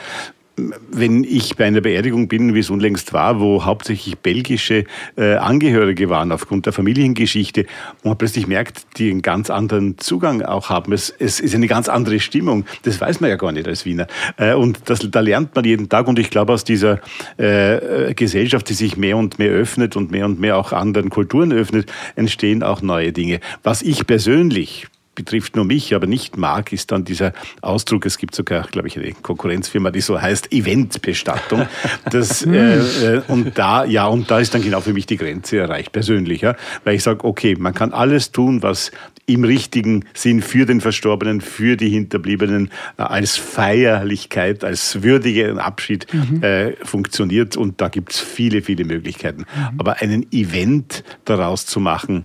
wenn 0.56 1.24
ich 1.24 1.56
bei 1.56 1.66
einer 1.66 1.80
Beerdigung 1.80 2.28
bin, 2.28 2.54
wie 2.54 2.60
es 2.60 2.70
unlängst 2.70 3.12
war, 3.12 3.40
wo 3.40 3.64
hauptsächlich 3.64 4.18
belgische 4.18 4.84
äh, 5.16 5.34
Angehörige 5.34 6.10
waren 6.10 6.32
aufgrund 6.32 6.66
der 6.66 6.72
Familiengeschichte, 6.72 7.66
wo 8.02 8.10
man 8.10 8.18
plötzlich 8.18 8.46
merkt, 8.46 8.98
die 8.98 9.10
einen 9.10 9.22
ganz 9.22 9.50
anderen 9.50 9.98
Zugang 9.98 10.42
auch 10.42 10.68
haben. 10.68 10.92
Es, 10.92 11.14
es 11.18 11.40
ist 11.40 11.54
eine 11.54 11.66
ganz 11.66 11.88
andere 11.88 12.20
Stimmung. 12.20 12.64
Das 12.82 13.00
weiß 13.00 13.20
man 13.20 13.30
ja 13.30 13.36
gar 13.36 13.52
nicht 13.52 13.68
als 13.68 13.84
Wiener. 13.84 14.06
Äh, 14.36 14.54
und 14.54 14.80
das, 14.86 15.00
da 15.10 15.20
lernt 15.20 15.54
man 15.54 15.64
jeden 15.64 15.88
Tag. 15.88 16.08
Und 16.08 16.18
ich 16.18 16.30
glaube, 16.30 16.52
aus 16.52 16.64
dieser 16.64 17.00
äh, 17.36 18.14
Gesellschaft, 18.14 18.68
die 18.68 18.74
sich 18.74 18.96
mehr 18.96 19.16
und 19.16 19.38
mehr 19.38 19.50
öffnet 19.50 19.96
und 19.96 20.10
mehr 20.10 20.26
und 20.26 20.40
mehr 20.40 20.56
auch 20.56 20.72
anderen 20.72 21.10
Kulturen 21.10 21.52
öffnet, 21.52 21.90
entstehen 22.16 22.62
auch 22.62 22.82
neue 22.82 23.12
Dinge. 23.12 23.40
Was 23.62 23.82
ich 23.82 24.06
persönlich 24.06 24.86
betrifft 25.24 25.54
nur 25.54 25.66
mich, 25.66 25.94
aber 25.94 26.06
nicht 26.06 26.38
mag, 26.38 26.72
ist 26.72 26.92
dann 26.92 27.04
dieser 27.04 27.32
Ausdruck, 27.60 28.06
es 28.06 28.16
gibt 28.16 28.34
sogar, 28.34 28.66
glaube 28.68 28.88
ich, 28.88 28.98
eine 28.98 29.12
Konkurrenzfirma, 29.12 29.90
die 29.90 30.00
so 30.00 30.20
heißt, 30.20 30.50
Eventbestattung. 30.50 31.68
Das, 32.10 32.42
äh, 32.46 33.16
äh, 33.16 33.22
und 33.28 33.58
da, 33.58 33.84
ja, 33.84 34.06
und 34.06 34.30
da 34.30 34.38
ist 34.38 34.54
dann 34.54 34.62
genau 34.62 34.80
für 34.80 34.94
mich 34.94 35.04
die 35.04 35.18
Grenze 35.18 35.58
erreicht, 35.58 35.92
persönlich, 35.92 36.40
ja, 36.40 36.56
weil 36.84 36.94
ich 36.94 37.02
sage, 37.02 37.24
okay, 37.24 37.54
man 37.58 37.74
kann 37.74 37.92
alles 37.92 38.32
tun, 38.32 38.62
was 38.62 38.92
im 39.26 39.44
richtigen 39.44 40.04
Sinn 40.14 40.42
für 40.42 40.66
den 40.66 40.80
Verstorbenen, 40.80 41.40
für 41.40 41.76
die 41.76 41.90
Hinterbliebenen 41.90 42.70
äh, 42.96 43.02
als 43.02 43.36
Feierlichkeit, 43.36 44.64
als 44.64 45.02
würdigen 45.02 45.58
Abschied 45.58 46.06
mhm. 46.12 46.42
äh, 46.42 46.72
funktioniert. 46.84 47.56
Und 47.56 47.80
da 47.80 47.88
gibt 47.88 48.12
es 48.12 48.20
viele, 48.20 48.62
viele 48.62 48.84
Möglichkeiten. 48.84 49.42
Mhm. 49.42 49.78
Aber 49.78 50.00
einen 50.00 50.26
Event 50.32 51.04
daraus 51.26 51.66
zu 51.66 51.78
machen, 51.78 52.24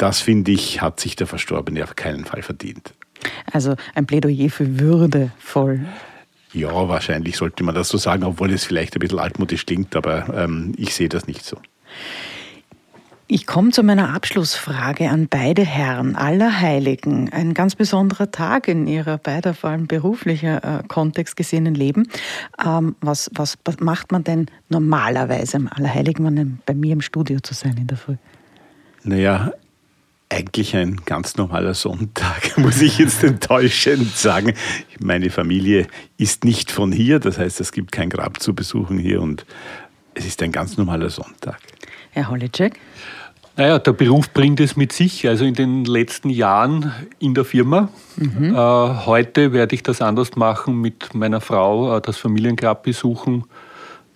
das 0.00 0.20
finde 0.20 0.50
ich, 0.50 0.80
hat 0.80 0.98
sich 0.98 1.14
der 1.14 1.26
Verstorbene 1.26 1.84
auf 1.84 1.94
keinen 1.94 2.24
Fall 2.24 2.42
verdient. 2.42 2.94
Also 3.52 3.76
ein 3.94 4.06
Plädoyer 4.06 4.48
für 4.48 4.80
Würde 4.80 5.30
voll. 5.38 5.80
Ja, 6.52 6.88
wahrscheinlich 6.88 7.36
sollte 7.36 7.62
man 7.64 7.74
das 7.74 7.90
so 7.90 7.98
sagen, 7.98 8.24
obwohl 8.24 8.50
es 8.50 8.64
vielleicht 8.64 8.96
ein 8.96 9.00
bisschen 9.00 9.18
altmodisch 9.18 9.66
klingt, 9.66 9.94
aber 9.94 10.32
ähm, 10.34 10.72
ich 10.78 10.94
sehe 10.94 11.08
das 11.08 11.26
nicht 11.26 11.44
so. 11.44 11.58
Ich 13.28 13.46
komme 13.46 13.70
zu 13.70 13.84
meiner 13.84 14.12
Abschlussfrage 14.14 15.08
an 15.10 15.28
beide 15.28 15.64
Herren, 15.64 16.16
Allerheiligen. 16.16 17.32
Ein 17.32 17.54
ganz 17.54 17.76
besonderer 17.76 18.32
Tag 18.32 18.66
in 18.66 18.88
Ihrer 18.88 19.18
beider 19.18 19.54
vor 19.54 19.70
allem 19.70 19.86
beruflicher 19.86 20.80
äh, 20.80 20.82
Kontext 20.88 21.36
gesehenen 21.36 21.74
Leben. 21.74 22.08
Ähm, 22.64 22.96
was, 23.00 23.30
was 23.34 23.58
macht 23.78 24.10
man 24.10 24.24
denn 24.24 24.46
normalerweise 24.68 25.58
am 25.58 25.68
Allerheiligen, 25.68 26.26
um 26.26 26.58
bei 26.66 26.74
mir 26.74 26.94
im 26.94 27.02
Studio 27.02 27.38
zu 27.38 27.54
sein 27.54 27.76
in 27.76 27.86
der 27.86 27.98
Früh? 27.98 28.16
Naja, 29.04 29.52
eigentlich 30.30 30.76
ein 30.76 30.96
ganz 31.04 31.36
normaler 31.36 31.74
Sonntag, 31.74 32.56
muss 32.56 32.80
ich 32.80 32.98
jetzt 32.98 33.22
enttäuschend 33.22 34.16
sagen. 34.16 34.54
Meine 35.00 35.30
Familie 35.30 35.86
ist 36.16 36.44
nicht 36.44 36.70
von 36.70 36.92
hier, 36.92 37.18
das 37.18 37.38
heißt, 37.38 37.60
es 37.60 37.72
gibt 37.72 37.92
kein 37.92 38.08
Grab 38.08 38.40
zu 38.40 38.54
besuchen 38.54 38.98
hier 38.98 39.20
und 39.20 39.44
es 40.14 40.24
ist 40.24 40.42
ein 40.42 40.52
ganz 40.52 40.76
normaler 40.76 41.10
Sonntag. 41.10 41.58
Herr 42.10 42.30
Holicek? 42.30 42.78
Naja, 43.56 43.78
der 43.78 43.92
Beruf 43.92 44.30
bringt 44.30 44.60
es 44.60 44.76
mit 44.76 44.92
sich. 44.92 45.28
Also 45.28 45.44
in 45.44 45.54
den 45.54 45.84
letzten 45.84 46.30
Jahren 46.30 46.92
in 47.18 47.34
der 47.34 47.44
Firma. 47.44 47.88
Mhm. 48.16 48.54
Äh, 48.54 48.56
heute 48.56 49.52
werde 49.52 49.74
ich 49.74 49.82
das 49.82 50.00
anders 50.00 50.36
machen, 50.36 50.80
mit 50.80 51.14
meiner 51.14 51.40
Frau 51.40 51.96
äh, 51.96 52.00
das 52.00 52.16
Familiengrab 52.16 52.84
besuchen, 52.84 53.44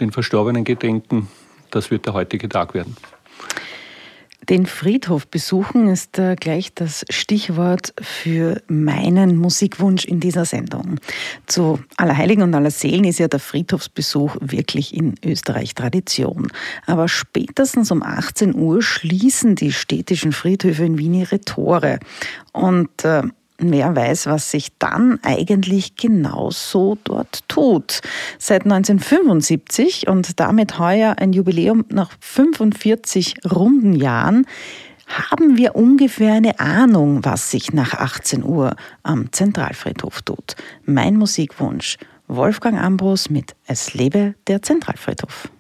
den 0.01 0.13
Verstorbenen 0.13 0.65
gedenken. 0.65 1.29
Das 1.71 1.91
wird 1.91 2.07
der 2.07 2.15
heutige 2.15 2.49
Tag 2.49 2.75
werden. 2.75 2.97
Den 4.49 4.67
Friedhof 4.67 5.27
besuchen 5.27 5.89
ist 5.89 6.19
äh, 6.19 6.37
gleich 6.37 6.75
das 6.75 7.05
Stichwort 7.11 7.95
für 8.01 8.61
meinen 8.69 9.37
Musikwunsch 9.37 10.05
in 10.05 10.21
dieser 10.21 10.45
Sendung. 10.45 10.99
Zu 11.47 11.81
Allerheiligen 11.97 12.43
und 12.43 12.55
Allerseelen 12.55 13.05
ist 13.05 13.19
ja 13.19 13.29
der 13.29 13.41
Friedhofsbesuch 13.41 14.37
wirklich 14.41 14.95
in 14.95 15.15
Österreich 15.25 15.75
Tradition. 15.75 16.49
Aber 16.87 17.09
spätestens 17.09 17.91
um 17.91 18.03
18 18.03 18.55
Uhr 18.55 18.83
schließen 18.83 19.55
die 19.55 19.73
städtischen 19.73 20.33
Friedhöfe 20.33 20.85
in 20.85 20.99
Wien 20.99 21.15
ihre 21.15 21.41
Tore. 21.41 21.99
Und 22.53 23.05
äh, 23.05 23.23
Wer 23.59 23.95
weiß, 23.95 24.27
was 24.27 24.51
sich 24.51 24.77
dann 24.79 25.21
eigentlich 25.23 25.95
genauso 25.97 26.99
dort 27.05 27.49
tut. 27.49 28.01
Seit 28.39 28.65
1975 28.65 30.09
und 30.09 30.41
damit 30.41 30.79
heuer 30.79 31.17
ein 31.19 31.33
Jubiläum 31.33 31.85
nach 31.89 32.11
45 32.21 33.37
runden 33.51 33.93
Jahren 33.93 34.47
haben 35.07 35.57
wir 35.57 35.77
ungefähr 35.77 36.35
eine 36.35 36.59
Ahnung, 36.59 37.25
was 37.25 37.51
sich 37.51 37.73
nach 37.73 37.95
18 37.95 38.43
Uhr 38.43 38.75
am 39.03 39.31
Zentralfriedhof 39.31 40.23
tut. 40.23 40.57
Mein 40.85 41.17
Musikwunsch 41.17 41.99
Wolfgang 42.27 42.81
Ambros 42.81 43.29
mit 43.31 43.55
Es 43.67 43.95
lebe 43.95 44.35
der 44.47 44.63
Zentralfriedhof. 44.63 45.51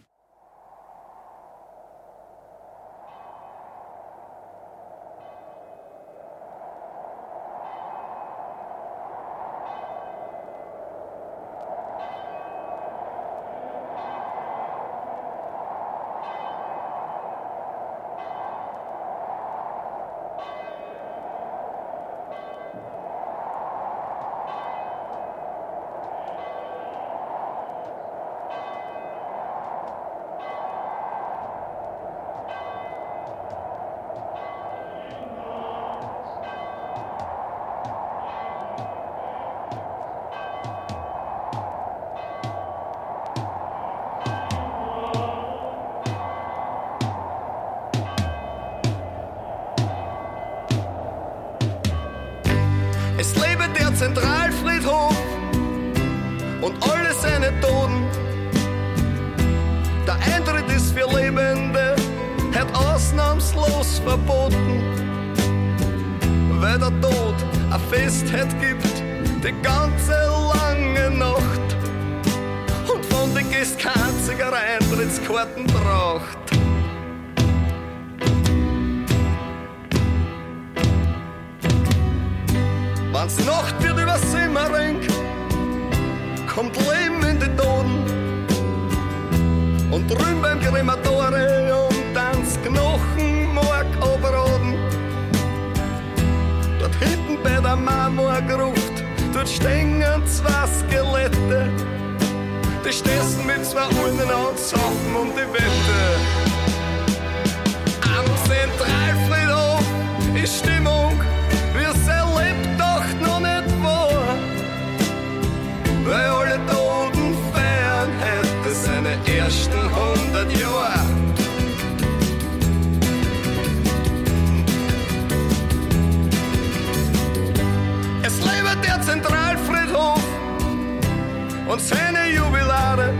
Und 131.74 131.80
seine 131.80 132.30
Jubilare. 132.30 133.12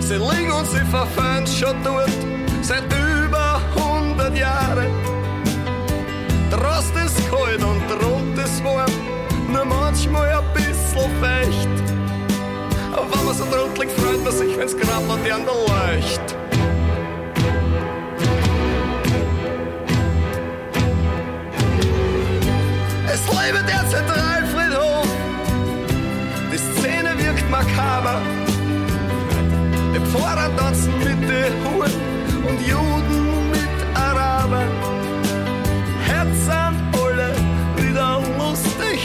Sie 0.00 0.14
liegen 0.14 0.52
und 0.52 0.66
sie 0.70 0.84
verfahren 0.90 1.46
schon 1.46 1.76
dort 1.84 2.08
seit 2.62 2.84
über 2.84 3.60
100 3.76 4.34
Jahren. 4.34 4.90
Draußen 6.50 6.96
ist 7.04 7.18
kalt 7.30 7.62
und 7.62 7.82
rund 8.02 8.38
ist 8.38 8.64
warm, 8.64 8.90
nur 9.52 9.66
manchmal 9.66 10.30
ein 10.30 10.44
bisschen 10.54 11.10
feucht. 11.20 11.76
Aber 12.94 13.06
wenn 13.18 13.24
man 13.26 13.34
so 13.34 13.44
drunter 13.44 13.82
liegt, 13.82 13.92
freut 14.00 14.24
man 14.24 14.32
sich, 14.32 14.56
wenn's 14.56 14.74
grad 14.74 15.06
noch 15.06 15.18
die 15.24 15.32
an 15.32 15.42
der 15.44 15.54
Leucht. 15.54 16.26
Es 23.12 23.22
lebe 23.28 23.62
der 23.66 23.90
Zentralfriedhof 23.90 24.31
makaber. 27.52 28.16
Im 29.94 30.04
Vorrat 30.06 30.56
tanzen 30.56 30.94
mit 31.04 31.20
den 31.30 31.52
Huren 31.62 31.94
und 32.48 32.58
Juden 32.72 33.50
mit 33.54 33.76
Araber. 33.94 34.64
Herz 36.08 36.36
sind 36.48 36.76
alle 37.02 37.28
wieder 37.76 38.22
lustig, 38.38 39.00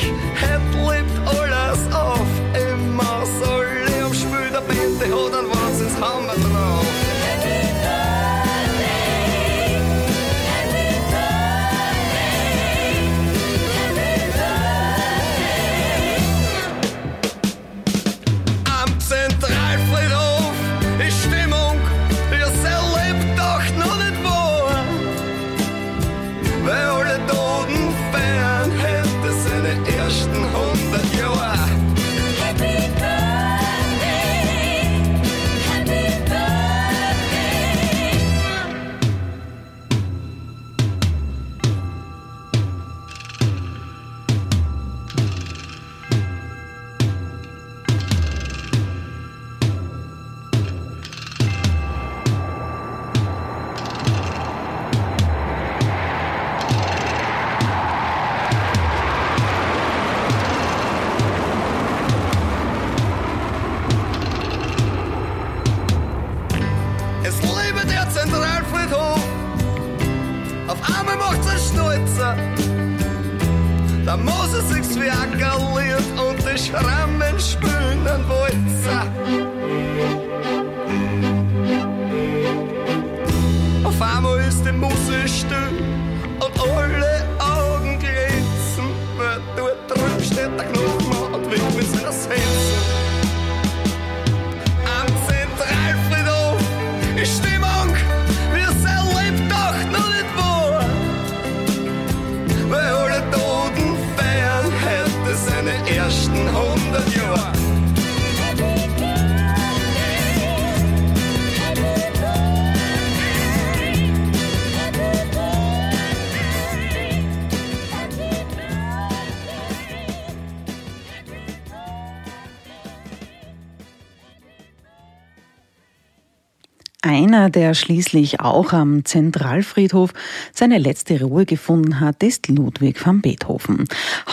Der 127.50 127.74
schließlich 127.74 128.42
auch 128.42 128.74
am 128.74 129.06
Zentralfriedhof 129.06 130.14
seine 130.54 130.80
letzte 130.80 131.22
Ruhe 131.22 131.46
gefunden 131.46 132.00
hat, 132.02 132.22
ist 132.22 132.50
Ludwig 132.50 133.06
van 133.06 133.22
Beethoven. 133.22 133.86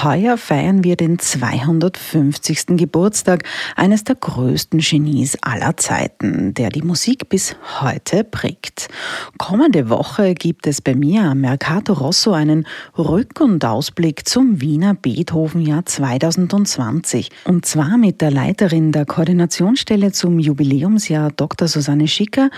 Heuer 0.03 0.37
feiern 0.37 0.83
wir 0.83 0.97
den 0.97 1.19
250. 1.19 2.77
Geburtstag 2.77 3.45
eines 3.77 4.03
der 4.03 4.17
größten 4.17 4.81
Genies 4.81 5.37
aller 5.43 5.77
Zeiten, 5.77 6.55
der 6.55 6.71
die 6.71 6.83
Musik 6.83 7.29
bis 7.29 7.55
heute 7.81 8.25
prägt. 8.25 8.89
Kommende 9.39 9.89
Woche 9.89 10.35
gibt 10.35 10.67
es 10.67 10.81
bei 10.81 10.95
mir 10.95 11.23
am 11.23 11.41
Mercato 11.41 11.93
Rosso 11.93 12.33
einen 12.33 12.67
Rück- 12.97 13.41
und 13.41 13.65
Ausblick 13.65 14.27
zum 14.27 14.61
Wiener 14.61 14.95
Beethovenjahr 14.95 15.87
2020. 15.87 17.31
Und 17.45 17.65
zwar 17.65 17.97
mit 17.97 18.21
der 18.21 18.31
Leiterin 18.31 18.91
der 18.91 19.07
Koordinationsstelle 19.07 20.11
zum 20.13 20.39
Jubiläumsjahr 20.39 21.31
Dr. 21.31 21.69
Susanne 21.69 22.09
Schicker 22.09 22.51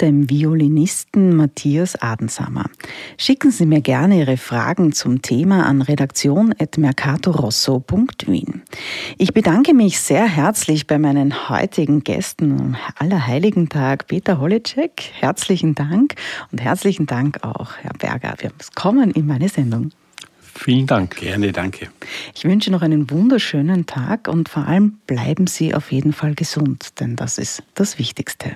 dem 0.00 0.30
Violinisten 0.30 1.34
Matthias 1.36 1.96
Adensammer. 1.96 2.70
Schicken 3.18 3.50
Sie 3.50 3.66
mir 3.66 3.80
gerne 3.80 4.20
Ihre 4.20 4.36
Fragen 4.36 4.92
zum 4.92 5.22
Thema 5.22 5.66
an 5.66 5.82
redaktion.mercatorosso.wien. 5.82 8.62
Ich 9.18 9.34
bedanke 9.34 9.74
mich 9.74 9.98
sehr 10.00 10.26
herzlich 10.26 10.86
bei 10.86 10.98
meinen 10.98 11.48
heutigen 11.48 12.04
Gästen 12.04 12.60
am 12.60 12.76
Allerheiligen 12.96 13.68
Tag, 13.68 14.06
Peter 14.06 14.38
Holitschek. 14.40 15.10
Herzlichen 15.20 15.74
Dank 15.74 16.14
und 16.52 16.60
herzlichen 16.60 17.06
Dank 17.06 17.42
auch, 17.42 17.72
Herr 17.80 17.94
Berger, 17.98 18.36
fürs 18.38 18.70
Kommen 18.72 19.10
in 19.10 19.26
meine 19.26 19.48
Sendung. 19.48 19.90
Vielen 20.54 20.86
Dank. 20.86 21.16
Gerne, 21.16 21.52
danke. 21.52 21.88
Ich 22.34 22.44
wünsche 22.44 22.70
noch 22.70 22.82
einen 22.82 23.10
wunderschönen 23.10 23.86
Tag 23.86 24.28
und 24.28 24.48
vor 24.48 24.66
allem 24.66 24.98
bleiben 25.06 25.46
Sie 25.46 25.74
auf 25.74 25.90
jeden 25.90 26.12
Fall 26.12 26.34
gesund, 26.34 27.00
denn 27.00 27.16
das 27.16 27.38
ist 27.38 27.62
das 27.74 27.98
Wichtigste. 27.98 28.54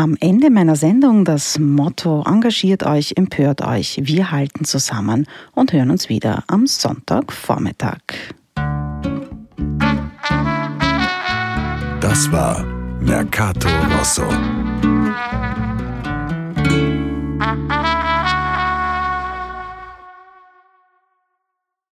Am 0.00 0.16
Ende 0.20 0.48
meiner 0.48 0.76
Sendung 0.76 1.24
das 1.24 1.58
Motto 1.58 2.22
Engagiert 2.24 2.86
euch, 2.86 3.14
empört 3.16 3.62
euch. 3.62 3.98
Wir 4.00 4.30
halten 4.30 4.64
zusammen 4.64 5.26
und 5.56 5.72
hören 5.72 5.90
uns 5.90 6.08
wieder 6.08 6.44
am 6.46 6.68
Sonntagvormittag. 6.68 7.98
Das 12.00 12.30
war 12.30 12.64
Mercato 13.00 13.68
Rosso. 13.98 14.22